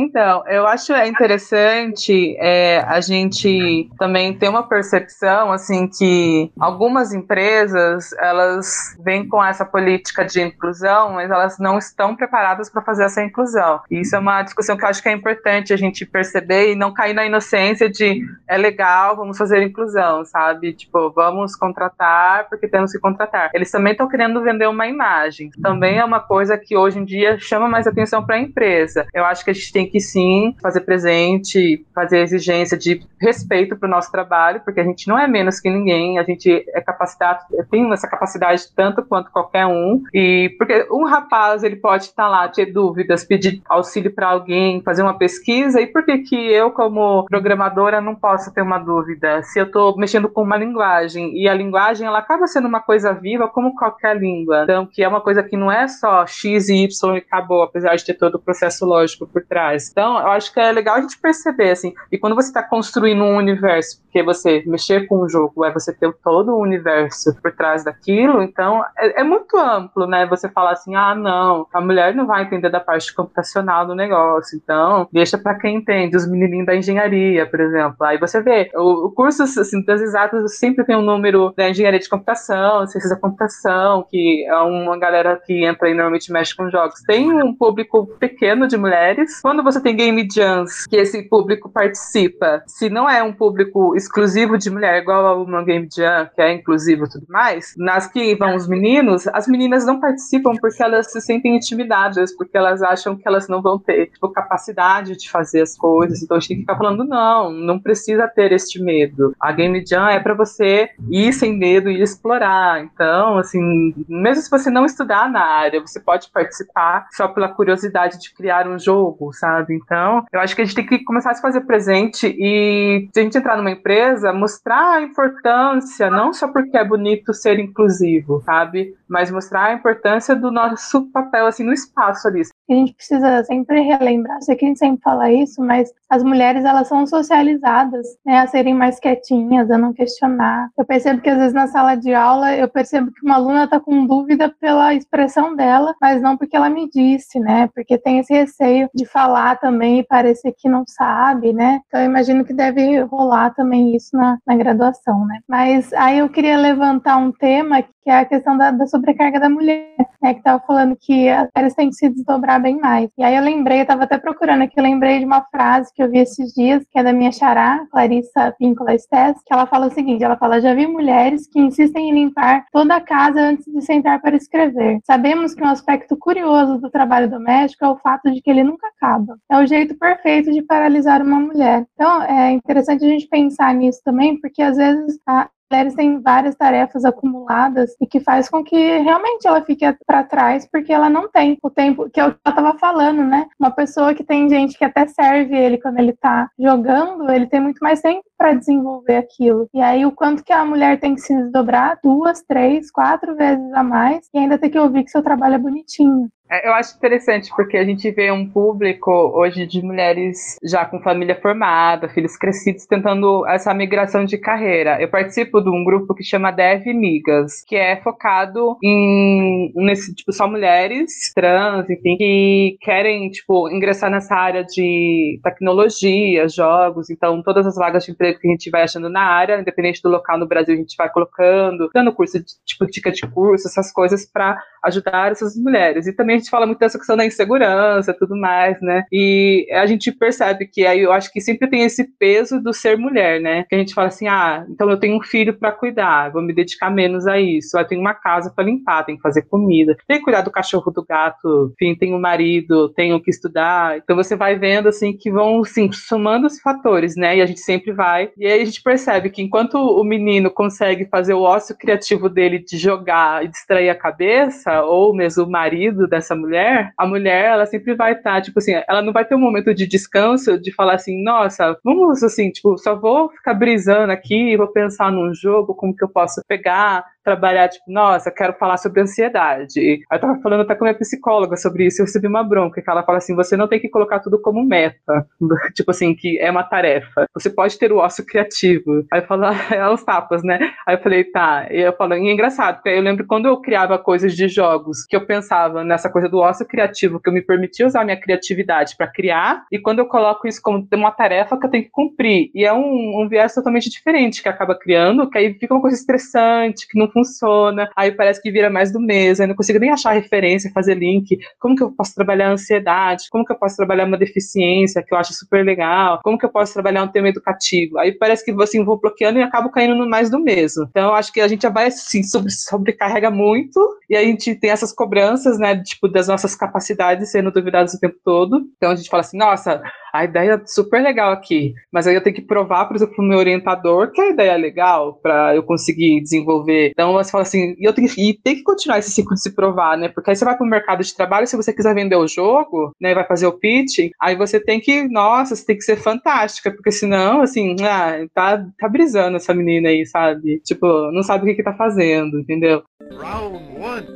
Então, 0.00 0.44
eu 0.46 0.64
acho 0.64 0.94
interessante 0.94 2.36
é, 2.38 2.84
a 2.86 3.00
gente 3.00 3.90
também 3.98 4.32
ter 4.32 4.48
uma 4.48 4.62
percepção, 4.62 5.50
assim, 5.50 5.88
que 5.88 6.52
algumas 6.56 7.12
empresas, 7.12 8.12
elas 8.12 8.96
vêm 9.00 9.26
com 9.26 9.44
essa 9.44 9.64
política 9.64 10.24
de 10.24 10.40
inclusão, 10.40 11.14
mas 11.14 11.28
elas 11.28 11.58
não 11.58 11.78
estão 11.78 12.14
preparadas 12.14 12.70
para 12.70 12.80
fazer 12.80 13.06
essa 13.06 13.24
inclusão. 13.24 13.80
E 13.90 14.02
isso 14.02 14.14
é 14.14 14.20
uma 14.20 14.40
discussão 14.44 14.76
que 14.76 14.84
eu 14.84 14.88
acho 14.88 15.02
que 15.02 15.08
é 15.08 15.12
importante 15.12 15.72
a 15.72 15.76
gente 15.76 16.06
perceber 16.06 16.70
e 16.70 16.76
não 16.76 16.94
cair 16.94 17.12
na 17.12 17.26
inocência 17.26 17.90
de 17.90 18.24
é 18.46 18.56
legal, 18.56 19.16
vamos 19.16 19.36
fazer 19.36 19.60
inclusão, 19.64 20.24
sabe? 20.24 20.74
Tipo, 20.74 21.10
vamos 21.10 21.56
contratar 21.56 22.48
porque 22.48 22.68
temos 22.68 22.92
que 22.92 23.00
contratar. 23.00 23.50
Eles 23.52 23.68
também 23.68 23.90
estão 23.90 24.06
querendo 24.06 24.40
vender 24.44 24.68
uma 24.68 24.86
imagem. 24.86 25.50
Também 25.60 25.98
é 25.98 26.04
uma 26.04 26.20
coisa 26.20 26.56
que 26.56 26.76
hoje 26.76 27.00
em 27.00 27.04
dia 27.04 27.36
chama 27.40 27.68
mais 27.68 27.88
atenção 27.88 28.24
para 28.24 28.36
a 28.36 28.40
empresa. 28.40 29.04
Eu 29.12 29.24
acho 29.24 29.44
que 29.44 29.50
a 29.50 29.54
gente 29.54 29.72
tem 29.72 29.87
que 29.88 30.00
sim 30.00 30.54
fazer 30.62 30.80
presente, 30.82 31.84
fazer 31.94 32.20
exigência 32.20 32.76
de 32.76 33.00
respeito 33.20 33.76
para 33.76 33.86
o 33.86 33.90
nosso 33.90 34.10
trabalho, 34.10 34.60
porque 34.64 34.80
a 34.80 34.84
gente 34.84 35.08
não 35.08 35.18
é 35.18 35.26
menos 35.26 35.60
que 35.60 35.68
ninguém, 35.68 36.18
a 36.18 36.22
gente 36.22 36.64
é 36.68 36.80
capacitado, 36.80 37.40
tem 37.70 37.90
essa 37.92 38.08
capacidade 38.08 38.64
tanto 38.74 39.02
quanto 39.02 39.30
qualquer 39.30 39.66
um, 39.66 40.02
e 40.14 40.54
porque 40.58 40.86
um 40.90 41.04
rapaz 41.04 41.62
ele 41.62 41.76
pode 41.76 42.04
estar 42.04 42.28
lá, 42.28 42.48
ter 42.48 42.66
dúvidas, 42.66 43.24
pedir 43.24 43.62
auxílio 43.68 44.12
para 44.12 44.28
alguém, 44.28 44.82
fazer 44.82 45.02
uma 45.02 45.18
pesquisa, 45.18 45.80
e 45.80 45.86
por 45.86 46.04
que 46.04 46.18
que 46.18 46.36
eu 46.36 46.70
como 46.70 47.24
programadora 47.24 48.00
não 48.00 48.14
posso 48.14 48.52
ter 48.52 48.62
uma 48.62 48.78
dúvida? 48.78 49.42
Se 49.42 49.58
eu 49.58 49.64
estou 49.64 49.96
mexendo 49.96 50.28
com 50.28 50.42
uma 50.42 50.56
linguagem, 50.56 51.36
e 51.36 51.48
a 51.48 51.54
linguagem 51.54 52.06
ela 52.06 52.18
acaba 52.18 52.46
sendo 52.46 52.68
uma 52.68 52.80
coisa 52.80 53.12
viva 53.12 53.48
como 53.48 53.74
qualquer 53.74 54.16
língua, 54.16 54.62
então 54.64 54.86
que 54.86 55.02
é 55.02 55.08
uma 55.08 55.20
coisa 55.20 55.42
que 55.42 55.56
não 55.56 55.70
é 55.70 55.88
só 55.88 56.26
x 56.26 56.68
e 56.68 56.84
y 56.84 57.16
e 57.16 57.18
acabou, 57.18 57.62
apesar 57.62 57.96
de 57.96 58.04
ter 58.04 58.14
todo 58.14 58.36
o 58.36 58.38
processo 58.38 58.84
lógico 58.84 59.26
por 59.26 59.42
trás. 59.44 59.67
Então, 59.74 60.18
eu 60.18 60.28
acho 60.28 60.52
que 60.52 60.60
é 60.60 60.72
legal 60.72 60.96
a 60.96 61.00
gente 61.00 61.18
perceber, 61.18 61.70
assim, 61.70 61.92
e 62.10 62.18
quando 62.18 62.34
você 62.34 62.48
está 62.48 62.62
construindo 62.62 63.22
um 63.22 63.36
universo, 63.36 64.00
porque 64.02 64.22
você 64.22 64.62
mexer 64.66 65.06
com 65.06 65.18
o 65.18 65.28
jogo 65.28 65.64
é 65.64 65.72
você 65.72 65.92
ter 65.92 66.12
todo 66.24 66.52
o 66.52 66.60
universo 66.60 67.34
por 67.42 67.52
trás 67.52 67.84
daquilo, 67.84 68.42
então 68.42 68.82
é, 68.98 69.20
é 69.20 69.24
muito 69.24 69.56
amplo, 69.56 70.06
né? 70.06 70.26
Você 70.26 70.48
falar 70.48 70.72
assim, 70.72 70.94
ah, 70.94 71.14
não, 71.14 71.66
a 71.72 71.80
mulher 71.80 72.14
não 72.14 72.26
vai 72.26 72.42
entender 72.42 72.70
da 72.70 72.80
parte 72.80 73.14
computacional 73.14 73.86
do 73.86 73.94
negócio, 73.94 74.56
então 74.56 75.08
deixa 75.12 75.36
para 75.36 75.54
quem 75.54 75.76
entende, 75.76 76.16
os 76.16 76.28
menininhos 76.28 76.66
da 76.66 76.74
engenharia, 76.74 77.46
por 77.46 77.60
exemplo. 77.60 77.96
Aí 78.00 78.18
você 78.18 78.42
vê, 78.42 78.70
o, 78.74 79.06
o 79.06 79.12
curso 79.12 79.42
assim, 79.42 79.84
das 79.84 80.00
exatas 80.00 80.58
sempre 80.58 80.84
tem 80.84 80.96
um 80.96 81.02
número 81.02 81.52
da 81.56 81.68
engenharia 81.68 82.00
de 82.00 82.08
computação, 82.08 82.86
ciências 82.86 83.10
da 83.10 83.20
computação, 83.20 84.06
que 84.10 84.44
é 84.46 84.56
uma 84.56 84.98
galera 84.98 85.40
que 85.44 85.64
entra 85.64 85.88
e 85.88 85.94
normalmente 85.94 86.32
mexe 86.32 86.54
com 86.54 86.70
jogos. 86.70 87.02
Tem 87.02 87.32
um 87.32 87.54
público 87.54 88.06
pequeno 88.18 88.66
de 88.66 88.76
mulheres. 88.76 89.40
Quando 89.40 89.57
você 89.62 89.80
tem 89.80 89.96
game 89.96 90.26
jams 90.30 90.86
que 90.86 90.96
esse 90.96 91.22
público 91.22 91.68
participa, 91.68 92.62
se 92.66 92.88
não 92.88 93.08
é 93.08 93.22
um 93.22 93.32
público 93.32 93.96
exclusivo 93.96 94.58
de 94.58 94.70
mulher, 94.70 95.02
igual 95.02 95.26
ao 95.26 95.42
uma 95.42 95.64
game 95.64 95.88
jam, 95.94 96.28
que 96.34 96.40
é 96.40 96.52
inclusivo 96.52 97.04
e 97.04 97.08
tudo 97.08 97.26
mais, 97.28 97.74
nas 97.76 98.06
que 98.06 98.34
vão 98.34 98.54
os 98.54 98.68
meninos, 98.68 99.26
as 99.28 99.46
meninas 99.46 99.84
não 99.84 100.00
participam 100.00 100.52
porque 100.60 100.82
elas 100.82 101.10
se 101.10 101.20
sentem 101.20 101.56
intimidadas, 101.56 102.34
porque 102.36 102.56
elas 102.56 102.82
acham 102.82 103.16
que 103.16 103.26
elas 103.26 103.48
não 103.48 103.62
vão 103.62 103.78
ter 103.78 104.06
tipo, 104.06 104.28
capacidade 104.28 105.16
de 105.16 105.30
fazer 105.30 105.62
as 105.62 105.76
coisas. 105.76 106.22
Então 106.22 106.36
a 106.36 106.40
gente 106.40 106.48
tem 106.48 106.56
que 106.58 106.62
ficar 106.62 106.76
falando, 106.76 107.04
não, 107.04 107.50
não 107.50 107.78
precisa 107.78 108.28
ter 108.28 108.52
este 108.52 108.82
medo. 108.82 109.34
A 109.40 109.52
game 109.52 109.84
jam 109.86 110.08
é 110.08 110.20
para 110.20 110.34
você 110.34 110.90
ir 111.10 111.32
sem 111.32 111.56
medo 111.56 111.90
e 111.90 112.02
explorar. 112.02 112.82
Então, 112.82 113.38
assim, 113.38 113.94
mesmo 114.08 114.42
se 114.42 114.50
você 114.50 114.70
não 114.70 114.84
estudar 114.84 115.30
na 115.30 115.44
área, 115.44 115.80
você 115.80 116.00
pode 116.00 116.30
participar 116.30 117.06
só 117.12 117.28
pela 117.28 117.48
curiosidade 117.48 118.20
de 118.20 118.32
criar 118.32 118.68
um 118.68 118.78
jogo, 118.78 119.32
sabe? 119.32 119.47
Sabe? 119.48 119.74
Então, 119.74 120.24
eu 120.32 120.40
acho 120.40 120.54
que 120.54 120.62
a 120.62 120.64
gente 120.64 120.74
tem 120.74 120.86
que 120.86 121.04
começar 121.04 121.30
a 121.30 121.34
se 121.34 121.42
fazer 121.42 121.62
presente 121.62 122.26
e, 122.38 123.08
se 123.12 123.20
a 123.20 123.22
gente 123.22 123.38
entrar 123.38 123.56
numa 123.56 123.70
empresa, 123.70 124.32
mostrar 124.32 124.96
a 124.96 125.02
importância, 125.02 126.10
não 126.10 126.32
só 126.32 126.48
porque 126.48 126.76
é 126.76 126.84
bonito 126.84 127.32
ser 127.32 127.58
inclusivo, 127.58 128.42
sabe? 128.44 128.94
Mas 129.08 129.30
mostrar 129.30 129.66
a 129.66 129.72
importância 129.72 130.36
do 130.36 130.50
nosso 130.50 131.10
papel, 131.10 131.46
assim, 131.46 131.64
no 131.64 131.72
espaço 131.72 132.28
ali. 132.28 132.42
A 132.68 132.74
gente 132.74 132.94
precisa 132.94 133.42
sempre 133.44 133.80
relembrar, 133.80 134.42
sei 134.42 134.54
que 134.54 134.64
a 134.66 134.68
gente 134.68 134.78
sempre 134.78 135.00
fala 135.02 135.32
isso, 135.32 135.62
mas 135.62 135.90
as 136.10 136.22
mulheres, 136.22 136.64
elas 136.64 136.88
são 136.88 137.06
socializadas, 137.06 138.06
né, 138.24 138.40
a 138.40 138.46
serem 138.46 138.74
mais 138.74 139.00
quietinhas, 139.00 139.70
a 139.70 139.78
não 139.78 139.92
questionar. 139.92 140.68
Eu 140.76 140.84
percebo 140.84 141.22
que, 141.22 141.30
às 141.30 141.38
vezes, 141.38 141.54
na 141.54 141.66
sala 141.66 141.94
de 141.94 142.12
aula, 142.12 142.54
eu 142.54 142.68
percebo 142.68 143.10
que 143.10 143.24
uma 143.24 143.36
aluna 143.36 143.64
está 143.64 143.80
com 143.80 144.06
dúvida 144.06 144.54
pela 144.60 144.94
expressão 144.94 145.56
dela, 145.56 145.94
mas 146.00 146.20
não 146.20 146.36
porque 146.36 146.56
ela 146.56 146.68
me 146.68 146.88
disse, 146.90 147.40
né, 147.40 147.68
porque 147.74 147.96
tem 147.96 148.18
esse 148.18 148.32
receio 148.32 148.90
de 148.94 149.06
falar 149.06 149.37
falar 149.38 149.56
também 149.56 150.00
e 150.00 150.04
parecer 150.04 150.52
que 150.52 150.68
não 150.68 150.84
sabe, 150.86 151.52
né? 151.52 151.80
Então 151.86 152.00
eu 152.00 152.06
imagino 152.06 152.44
que 152.44 152.52
deve 152.52 153.00
rolar 153.02 153.50
também 153.54 153.94
isso 153.94 154.16
na, 154.16 154.36
na 154.44 154.56
graduação, 154.56 155.24
né? 155.26 155.38
Mas 155.48 155.92
aí 155.92 156.18
eu 156.18 156.28
queria 156.28 156.58
levantar 156.58 157.16
um 157.18 157.30
tema 157.30 157.82
que 158.08 158.12
é 158.12 158.20
a 158.20 158.24
questão 158.24 158.56
da, 158.56 158.70
da 158.70 158.86
sobrecarga 158.86 159.38
da 159.38 159.50
mulher, 159.50 159.94
né? 160.22 160.32
Que 160.32 160.42
tava 160.42 160.64
falando 160.66 160.96
que 160.98 161.28
as 161.28 161.46
mulheres 161.54 161.74
têm 161.74 161.90
que 161.90 161.94
se 161.94 162.08
desdobrar 162.08 162.58
bem 162.58 162.78
mais. 162.78 163.10
E 163.18 163.22
aí 163.22 163.36
eu 163.36 163.42
lembrei, 163.42 163.82
eu 163.82 163.86
tava 163.86 164.04
até 164.04 164.16
procurando 164.16 164.62
aqui, 164.62 164.80
eu 164.80 164.82
lembrei 164.82 165.18
de 165.18 165.26
uma 165.26 165.42
frase 165.42 165.92
que 165.94 166.02
eu 166.02 166.10
vi 166.10 166.20
esses 166.20 166.54
dias, 166.54 166.82
que 166.90 166.98
é 166.98 167.02
da 167.02 167.12
minha 167.12 167.30
xará, 167.30 167.84
Clarissa 167.90 168.54
Píncola 168.58 168.94
Estes, 168.94 169.42
que 169.44 169.52
ela 169.52 169.66
fala 169.66 169.88
o 169.88 169.90
seguinte: 169.90 170.24
ela 170.24 170.38
fala, 170.38 170.58
já 170.58 170.72
vi 170.72 170.86
mulheres 170.86 171.46
que 171.48 171.60
insistem 171.60 172.08
em 172.08 172.14
limpar 172.14 172.64
toda 172.72 172.96
a 172.96 173.00
casa 173.02 173.42
antes 173.42 173.66
de 173.66 173.82
sentar 173.82 174.22
para 174.22 174.36
escrever. 174.36 175.00
Sabemos 175.04 175.52
que 175.52 175.62
um 175.62 175.68
aspecto 175.68 176.16
curioso 176.16 176.78
do 176.78 176.88
trabalho 176.88 177.28
doméstico 177.28 177.84
é 177.84 177.90
o 177.90 177.98
fato 177.98 178.32
de 178.32 178.40
que 178.40 178.48
ele 178.48 178.64
nunca 178.64 178.86
acaba. 178.86 179.36
É 179.50 179.58
o 179.58 179.66
jeito 179.66 179.94
perfeito 179.98 180.50
de 180.50 180.62
paralisar 180.62 181.20
uma 181.20 181.38
mulher. 181.38 181.84
Então, 181.92 182.22
é 182.22 182.52
interessante 182.52 183.04
a 183.04 183.08
gente 183.08 183.28
pensar 183.28 183.74
nisso 183.74 184.00
também, 184.02 184.40
porque 184.40 184.62
às 184.62 184.78
vezes 184.78 185.20
a, 185.26 185.50
mulheres 185.70 185.94
têm 185.94 186.20
várias 186.20 186.54
tarefas 186.54 187.04
acumuladas 187.04 187.94
e 188.00 188.06
que 188.06 188.20
faz 188.20 188.48
com 188.48 188.64
que 188.64 188.98
realmente 188.98 189.46
ela 189.46 189.62
fique 189.62 189.84
para 190.06 190.24
trás 190.24 190.66
porque 190.70 190.92
ela 190.92 191.10
não 191.10 191.28
tem 191.28 191.58
o 191.62 191.70
tempo 191.70 192.08
que 192.10 192.20
é 192.20 192.24
eu 192.24 192.30
estava 192.30 192.76
falando, 192.78 193.22
né? 193.22 193.46
Uma 193.58 193.70
pessoa 193.70 194.14
que 194.14 194.24
tem 194.24 194.48
gente 194.48 194.76
que 194.76 194.84
até 194.84 195.06
serve 195.06 195.56
ele 195.56 195.78
quando 195.78 195.98
ele 195.98 196.10
está 196.10 196.50
jogando, 196.58 197.30
ele 197.30 197.46
tem 197.46 197.60
muito 197.60 197.78
mais 197.80 198.00
tempo 198.00 198.24
para 198.36 198.54
desenvolver 198.54 199.16
aquilo. 199.16 199.68
E 199.74 199.80
aí 199.80 200.04
o 200.06 200.12
quanto 200.12 200.44
que 200.44 200.52
a 200.52 200.64
mulher 200.64 200.98
tem 201.00 201.14
que 201.14 201.20
se 201.20 201.34
desdobrar 201.34 201.98
duas, 202.02 202.42
três, 202.42 202.90
quatro 202.90 203.36
vezes 203.36 203.72
a 203.72 203.82
mais 203.82 204.28
e 204.32 204.38
ainda 204.38 204.58
ter 204.58 204.70
que 204.70 204.78
ouvir 204.78 205.04
que 205.04 205.10
seu 205.10 205.22
trabalho 205.22 205.54
é 205.54 205.58
bonitinho. 205.58 206.30
É, 206.50 206.66
eu 206.66 206.72
acho 206.72 206.96
interessante 206.96 207.50
porque 207.54 207.76
a 207.76 207.84
gente 207.84 208.10
vê 208.10 208.32
um 208.32 208.48
público 208.48 209.10
hoje 209.10 209.66
de 209.66 209.82
mulheres 209.82 210.56
já 210.64 210.84
com 210.84 211.00
família 211.00 211.38
formada, 211.40 212.08
filhos 212.08 212.36
crescidos, 212.36 212.86
tentando 212.86 213.46
essa 213.46 213.74
migração 213.74 214.24
de 214.24 214.38
carreira. 214.38 215.00
Eu 215.00 215.08
participo 215.08 215.60
de 215.60 215.68
um 215.68 215.84
grupo 215.84 216.14
que 216.14 216.24
chama 216.24 216.50
Dev 216.50 216.86
Migas, 216.86 217.62
que 217.66 217.76
é 217.76 217.96
focado 218.00 218.76
em 218.82 219.72
nesse 219.74 220.14
tipo 220.14 220.32
só 220.32 220.48
mulheres 220.48 221.32
trans, 221.34 221.88
enfim, 221.90 222.16
que 222.16 222.78
querem 222.80 223.28
tipo 223.30 223.68
ingressar 223.68 224.10
nessa 224.10 224.34
área 224.34 224.64
de 224.64 225.38
tecnologia, 225.42 226.48
jogos. 226.48 227.10
Então, 227.10 227.42
todas 227.42 227.66
as 227.66 227.76
vagas 227.76 228.04
de 228.04 228.12
emprego 228.12 228.38
que 228.38 228.48
a 228.48 228.50
gente 228.50 228.70
vai 228.70 228.82
achando 228.82 229.10
na 229.10 229.22
área, 229.22 229.60
independente 229.60 230.02
do 230.02 230.08
local 230.08 230.38
no 230.38 230.48
Brasil, 230.48 230.74
a 230.74 230.78
gente 230.78 230.96
vai 230.96 231.10
colocando, 231.10 231.90
dando 231.92 232.12
curso 232.12 232.38
de, 232.38 232.46
tipo 232.64 232.86
dica 232.86 233.10
de 233.12 233.26
curso, 233.26 233.68
essas 233.68 233.92
coisas 233.92 234.24
para 234.24 234.56
ajudar 234.84 235.32
essas 235.32 235.54
mulheres. 235.56 236.06
E 236.06 236.12
também 236.14 236.37
gente 236.38 236.50
fala 236.50 236.66
muito 236.66 236.78
dessa 236.78 236.98
questão 236.98 237.16
da 237.16 237.26
insegurança 237.26 238.14
tudo 238.14 238.36
mais, 238.36 238.80
né? 238.80 239.04
E 239.12 239.66
a 239.72 239.86
gente 239.86 240.12
percebe 240.12 240.66
que 240.66 240.86
aí 240.86 241.00
eu 241.00 241.12
acho 241.12 241.32
que 241.32 241.40
sempre 241.40 241.68
tem 241.68 241.82
esse 241.82 242.04
peso 242.18 242.60
do 242.60 242.72
ser 242.72 242.96
mulher, 242.96 243.40
né? 243.40 243.64
Que 243.68 243.74
a 243.74 243.78
gente 243.78 243.94
fala 243.94 244.08
assim: 244.08 244.26
ah, 244.28 244.66
então 244.68 244.90
eu 244.90 244.98
tenho 244.98 245.16
um 245.16 245.22
filho 245.22 245.58
para 245.58 245.72
cuidar, 245.72 246.30
vou 246.30 246.42
me 246.42 246.52
dedicar 246.52 246.90
menos 246.90 247.26
a 247.26 247.38
isso. 247.38 247.78
Eu 247.78 247.86
tenho 247.86 248.00
uma 248.00 248.14
casa 248.14 248.52
para 248.54 248.64
limpar, 248.64 249.04
tenho 249.04 249.18
que 249.18 249.22
fazer 249.22 249.42
comida, 249.42 249.96
tenho 250.06 250.20
que 250.20 250.24
cuidar 250.24 250.42
do 250.42 250.50
cachorro, 250.50 250.90
do 250.90 251.04
gato, 251.04 251.72
enfim, 251.74 251.96
tenho 251.96 252.16
um 252.16 252.20
marido, 252.20 252.88
tenho 252.90 253.20
que 253.20 253.30
estudar. 253.30 253.98
Então 253.98 254.16
você 254.16 254.36
vai 254.36 254.58
vendo 254.58 254.88
assim 254.88 255.16
que 255.16 255.30
vão 255.30 255.60
assim, 255.60 255.90
somando 255.92 256.46
os 256.46 256.60
fatores, 256.60 257.16
né? 257.16 257.36
E 257.36 257.42
a 257.42 257.46
gente 257.46 257.60
sempre 257.60 257.92
vai. 257.92 258.30
E 258.36 258.46
aí 258.46 258.60
a 258.60 258.64
gente 258.64 258.82
percebe 258.82 259.30
que 259.30 259.42
enquanto 259.42 259.74
o 259.74 260.04
menino 260.04 260.50
consegue 260.50 261.06
fazer 261.06 261.34
o 261.34 261.42
ócio 261.42 261.76
criativo 261.76 262.28
dele 262.28 262.58
de 262.58 262.76
jogar 262.76 263.44
e 263.44 263.48
distrair 263.48 263.90
a 263.90 263.94
cabeça, 263.94 264.82
ou 264.82 265.14
mesmo 265.14 265.44
o 265.44 265.50
marido 265.50 266.06
dessa 266.06 266.27
mulher, 266.34 266.92
a 266.96 267.06
mulher, 267.06 267.52
ela 267.52 267.66
sempre 267.66 267.94
vai 267.94 268.12
estar, 268.12 268.34
tá, 268.34 268.40
tipo 268.40 268.58
assim, 268.58 268.72
ela 268.88 269.02
não 269.02 269.12
vai 269.12 269.24
ter 269.24 269.34
um 269.34 269.40
momento 269.40 269.74
de 269.74 269.86
descanso 269.86 270.58
de 270.58 270.72
falar 270.72 270.94
assim, 270.94 271.22
nossa, 271.22 271.78
vamos 271.84 272.22
assim, 272.22 272.50
tipo, 272.50 272.76
só 272.78 272.94
vou 272.94 273.30
ficar 273.30 273.54
brisando 273.54 274.12
aqui, 274.12 274.56
vou 274.56 274.68
pensar 274.68 275.10
num 275.12 275.34
jogo, 275.34 275.74
como 275.74 275.94
que 275.94 276.04
eu 276.04 276.08
posso 276.08 276.42
pegar, 276.46 277.04
trabalhar, 277.28 277.68
tipo, 277.68 277.84
nossa, 277.92 278.30
quero 278.30 278.54
falar 278.54 278.78
sobre 278.78 279.02
ansiedade. 279.02 280.02
Eu 280.10 280.18
tava 280.18 280.40
falando 280.40 280.62
até 280.62 280.74
com 280.74 280.84
a 280.84 280.88
minha 280.88 280.98
psicóloga 280.98 281.58
sobre 281.58 281.84
isso, 281.86 282.00
eu 282.00 282.06
recebi 282.06 282.26
uma 282.26 282.42
bronca, 282.42 282.80
que 282.80 282.88
ela 282.88 283.02
fala 283.02 283.18
assim, 283.18 283.36
você 283.36 283.54
não 283.54 283.68
tem 283.68 283.78
que 283.78 283.90
colocar 283.90 284.20
tudo 284.20 284.40
como 284.40 284.64
meta, 284.64 285.26
tipo 285.74 285.90
assim, 285.90 286.14
que 286.14 286.38
é 286.38 286.50
uma 286.50 286.62
tarefa. 286.62 287.26
Você 287.34 287.50
pode 287.50 287.78
ter 287.78 287.92
o 287.92 287.98
ócio 287.98 288.24
criativo. 288.24 289.04
Aí 289.12 289.20
eu 289.20 289.26
falo, 289.26 289.44
é 289.70 289.90
os 289.90 290.02
tapas, 290.02 290.42
né? 290.42 290.58
Aí 290.86 290.96
eu 290.96 291.02
falei, 291.02 291.24
tá. 291.24 291.66
E 291.70 291.82
eu 291.82 291.92
falo, 291.92 292.14
e 292.14 292.28
é 292.28 292.32
engraçado, 292.32 292.76
porque 292.76 292.88
eu 292.88 293.02
lembro 293.02 293.26
quando 293.26 293.46
eu 293.46 293.60
criava 293.60 293.98
coisas 293.98 294.34
de 294.34 294.48
jogos, 294.48 295.04
que 295.04 295.14
eu 295.14 295.26
pensava 295.26 295.84
nessa 295.84 296.08
coisa 296.08 296.30
do 296.30 296.38
ócio 296.38 296.66
criativo, 296.66 297.20
que 297.20 297.28
eu 297.28 297.34
me 297.34 297.42
permitia 297.42 297.86
usar 297.86 298.04
minha 298.04 298.18
criatividade 298.18 298.96
para 298.96 299.06
criar, 299.06 299.64
e 299.70 299.78
quando 299.78 299.98
eu 299.98 300.06
coloco 300.06 300.48
isso 300.48 300.62
como 300.62 300.88
uma 300.94 301.10
tarefa 301.10 301.58
que 301.58 301.66
eu 301.66 301.70
tenho 301.70 301.84
que 301.84 301.90
cumprir. 301.90 302.50
E 302.54 302.64
é 302.64 302.72
um, 302.72 303.22
um 303.22 303.28
viés 303.28 303.52
totalmente 303.52 303.90
diferente 303.90 304.42
que 304.42 304.48
acaba 304.48 304.74
criando, 304.74 305.28
que 305.28 305.36
aí 305.36 305.52
fica 305.52 305.74
uma 305.74 305.82
coisa 305.82 305.96
estressante, 305.96 306.88
que 306.88 306.98
não 306.98 307.06
funciona, 307.18 307.90
aí 307.96 308.12
parece 308.12 308.40
que 308.40 308.50
vira 308.50 308.70
mais 308.70 308.92
do 308.92 309.00
mesmo, 309.00 309.42
aí 309.42 309.48
não 309.48 309.56
consigo 309.56 309.78
nem 309.78 309.90
achar 309.90 310.12
referência, 310.12 310.70
fazer 310.72 310.94
link, 310.94 311.38
como 311.58 311.74
que 311.74 311.82
eu 311.82 311.90
posso 311.90 312.14
trabalhar 312.14 312.48
a 312.48 312.52
ansiedade, 312.52 313.26
como 313.30 313.44
que 313.44 313.52
eu 313.52 313.58
posso 313.58 313.76
trabalhar 313.76 314.04
uma 314.04 314.18
deficiência, 314.18 315.02
que 315.02 315.12
eu 315.12 315.18
acho 315.18 315.32
super 315.34 315.64
legal, 315.64 316.20
como 316.22 316.38
que 316.38 316.46
eu 316.46 316.50
posso 316.50 316.72
trabalhar 316.72 317.02
um 317.02 317.08
tema 317.08 317.28
educativo, 317.28 317.98
aí 317.98 318.12
parece 318.12 318.44
que 318.44 318.62
assim, 318.62 318.84
vou 318.84 319.00
bloqueando 319.00 319.38
e 319.38 319.42
acabo 319.42 319.70
caindo 319.70 319.94
no 319.94 320.08
mais 320.08 320.30
do 320.30 320.40
mesmo. 320.40 320.86
Então, 320.88 321.14
acho 321.14 321.32
que 321.32 321.40
a 321.40 321.48
gente 321.48 321.62
já 321.62 321.70
vai, 321.70 321.86
assim, 321.86 322.22
sobre, 322.24 322.50
sobrecarrega 322.50 323.30
muito, 323.30 323.80
e 324.08 324.16
a 324.16 324.22
gente 324.22 324.54
tem 324.54 324.70
essas 324.70 324.92
cobranças, 324.92 325.58
né, 325.58 325.80
tipo, 325.82 326.08
das 326.08 326.28
nossas 326.28 326.54
capacidades 326.54 327.30
sendo 327.30 327.50
duvidadas 327.50 327.94
o 327.94 328.00
tempo 328.00 328.16
todo, 328.24 328.62
então 328.76 328.90
a 328.90 328.96
gente 328.96 329.10
fala 329.10 329.20
assim, 329.20 329.38
nossa, 329.38 329.82
a 330.12 330.24
ideia 330.24 330.52
é 330.52 330.66
super 330.66 331.02
legal 331.02 331.32
aqui, 331.32 331.74
mas 331.92 332.06
aí 332.06 332.14
eu 332.14 332.22
tenho 332.22 332.36
que 332.36 332.42
provar, 332.42 332.86
por 332.86 332.96
exemplo, 332.96 333.14
pro 333.14 333.24
meu 333.24 333.38
orientador 333.38 334.10
que 334.12 334.20
a 334.20 334.30
ideia 334.30 334.52
é 334.52 334.56
legal 334.56 335.14
para 335.22 335.54
eu 335.54 335.62
conseguir 335.62 336.20
desenvolver. 336.20 336.90
Então 336.90 337.12
você 337.12 337.30
fala 337.30 337.42
assim, 337.42 337.74
e 337.78 337.84
eu 337.86 337.92
tenho 337.92 338.08
que, 338.08 338.30
e 338.30 338.34
tem 338.34 338.56
que 338.56 338.62
continuar 338.62 338.98
esse 338.98 339.10
ciclo 339.10 339.34
de 339.34 339.42
se 339.42 339.54
provar, 339.54 339.96
né? 339.96 340.08
Porque 340.08 340.30
aí 340.30 340.36
você 340.36 340.44
vai 340.44 340.56
para 340.56 340.66
o 340.66 340.68
mercado 340.68 341.02
de 341.02 341.14
trabalho, 341.14 341.46
se 341.46 341.56
você 341.56 341.72
quiser 341.72 341.94
vender 341.94 342.16
o 342.16 342.28
jogo, 342.28 342.92
né, 343.00 343.14
vai 343.14 343.24
fazer 343.24 343.46
o 343.46 343.52
pitch, 343.52 344.10
aí 344.20 344.36
você 344.36 344.60
tem 344.60 344.80
que, 344.80 345.08
nossa, 345.08 345.54
você 345.54 345.64
tem 345.64 345.76
que 345.76 345.84
ser 345.84 345.96
fantástica, 345.96 346.70
porque 346.70 346.90
senão, 346.90 347.42
assim, 347.42 347.76
ah, 347.82 348.26
tá, 348.34 348.64
tá 348.78 348.88
brisando 348.88 349.36
essa 349.36 349.54
menina 349.54 349.88
aí, 349.88 350.06
sabe? 350.06 350.60
Tipo, 350.60 351.10
não 351.12 351.22
sabe 351.22 351.44
o 351.44 351.46
que 351.46 351.54
que 351.54 351.62
tá 351.62 351.74
fazendo, 351.74 352.38
entendeu? 352.38 352.82
Round 353.20 353.58
one, 353.80 354.06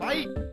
fight! 0.00 0.47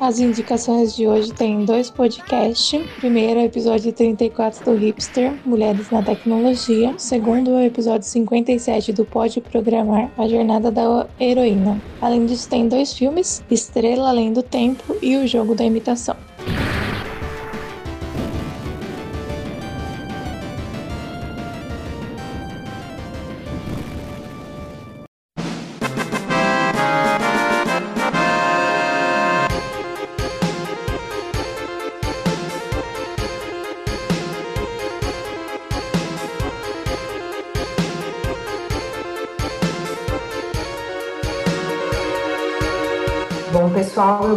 As 0.00 0.20
indicações 0.20 0.94
de 0.94 1.08
hoje 1.08 1.32
têm 1.32 1.64
dois 1.64 1.90
podcasts. 1.90 2.80
Primeiro, 2.96 3.40
o 3.40 3.42
episódio 3.42 3.92
34 3.92 4.64
do 4.64 4.76
Hipster, 4.76 5.34
Mulheres 5.44 5.90
na 5.90 6.00
Tecnologia. 6.00 6.94
Segundo, 6.96 7.50
o 7.50 7.60
episódio 7.60 8.06
57 8.06 8.92
do 8.92 9.04
Pode 9.04 9.40
Programar, 9.40 10.12
A 10.16 10.28
Jornada 10.28 10.70
da 10.70 11.08
Heroína. 11.18 11.82
Além 12.00 12.26
disso, 12.26 12.48
tem 12.48 12.68
dois 12.68 12.92
filmes, 12.92 13.42
Estrela 13.50 14.10
Além 14.10 14.32
do 14.32 14.42
Tempo 14.42 14.96
e 15.02 15.16
O 15.16 15.26
Jogo 15.26 15.56
da 15.56 15.64
Imitação. 15.64 16.16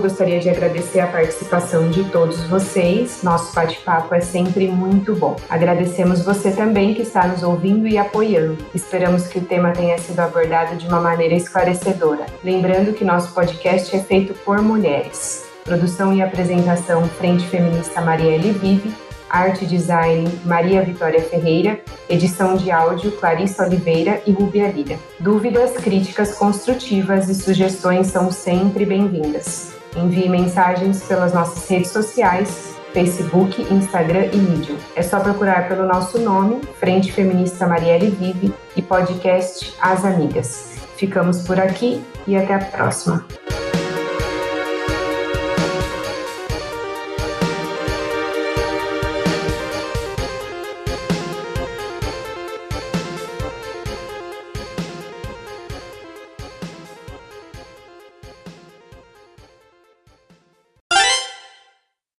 Gostaria 0.02 0.40
de 0.40 0.50
agradecer 0.50 1.00
a 1.00 1.08
participação 1.08 1.90
de 1.90 2.04
todos 2.06 2.42
vocês. 2.46 3.22
Nosso 3.24 3.54
bate-papo 3.54 4.14
é 4.14 4.20
sempre 4.20 4.68
muito 4.68 5.16
bom. 5.16 5.36
Agradecemos 5.50 6.24
você 6.24 6.52
também 6.52 6.94
que 6.94 7.04
está 7.04 7.28
nos 7.28 7.44
ouvindo 7.44 7.88
e 7.88 7.98
apoiando. 7.98 8.58
Esperamos 8.74 9.28
que 9.28 9.40
o 9.40 9.46
tema 9.46 9.72
tenha 9.72 9.98
sido 9.98 10.20
abordado 10.20 10.76
de 10.76 10.88
uma 10.88 11.00
maneira 11.00 11.36
esclarecedora. 11.36 12.26
Lembrando 12.44 12.94
que 12.94 13.06
nosso 13.06 13.34
podcast 13.34 13.96
é 13.96 14.00
feito 14.00 14.34
por 14.44 14.62
mulheres. 14.62 15.46
Produção 15.64 16.14
e 16.14 16.22
apresentação 16.22 17.08
Frente 17.08 17.46
Feminista 17.48 18.02
Marielle 18.02 18.52
Vive 18.52 18.92
arte 19.32 19.66
design 19.66 20.30
Maria 20.44 20.84
Vitória 20.84 21.22
Ferreira, 21.22 21.80
edição 22.10 22.58
de 22.58 22.70
áudio 22.70 23.14
Clarissa 23.14 23.64
Oliveira 23.64 24.22
e 24.28 24.32
Rubia 24.32 24.70
Lira. 24.70 25.00
Dúvidas, 25.20 25.72
críticas 25.78 26.36
construtivas 26.36 27.30
e 27.30 27.36
sugestões 27.36 28.08
são 28.08 28.30
sempre 28.30 28.86
bem-vindas. 28.86 29.81
Envie 29.96 30.30
mensagens 30.30 31.04
pelas 31.04 31.34
nossas 31.34 31.68
redes 31.70 31.92
sociais, 31.92 32.76
Facebook, 32.94 33.62
Instagram 33.74 34.26
e 34.34 34.38
Medium. 34.38 34.78
É 34.96 35.02
só 35.02 35.20
procurar 35.20 35.68
pelo 35.68 35.86
nosso 35.86 36.20
nome, 36.20 36.62
Frente 36.80 37.12
Feminista 37.12 37.68
Marielle 37.68 38.10
Vive 38.10 38.54
e 38.76 38.82
podcast 38.82 39.74
As 39.82 40.04
Amigas. 40.06 40.72
Ficamos 40.98 41.42
por 41.42 41.60
aqui 41.60 42.02
e 42.28 42.36
até 42.36 42.54
a 42.54 42.60
próxima. 42.60 43.26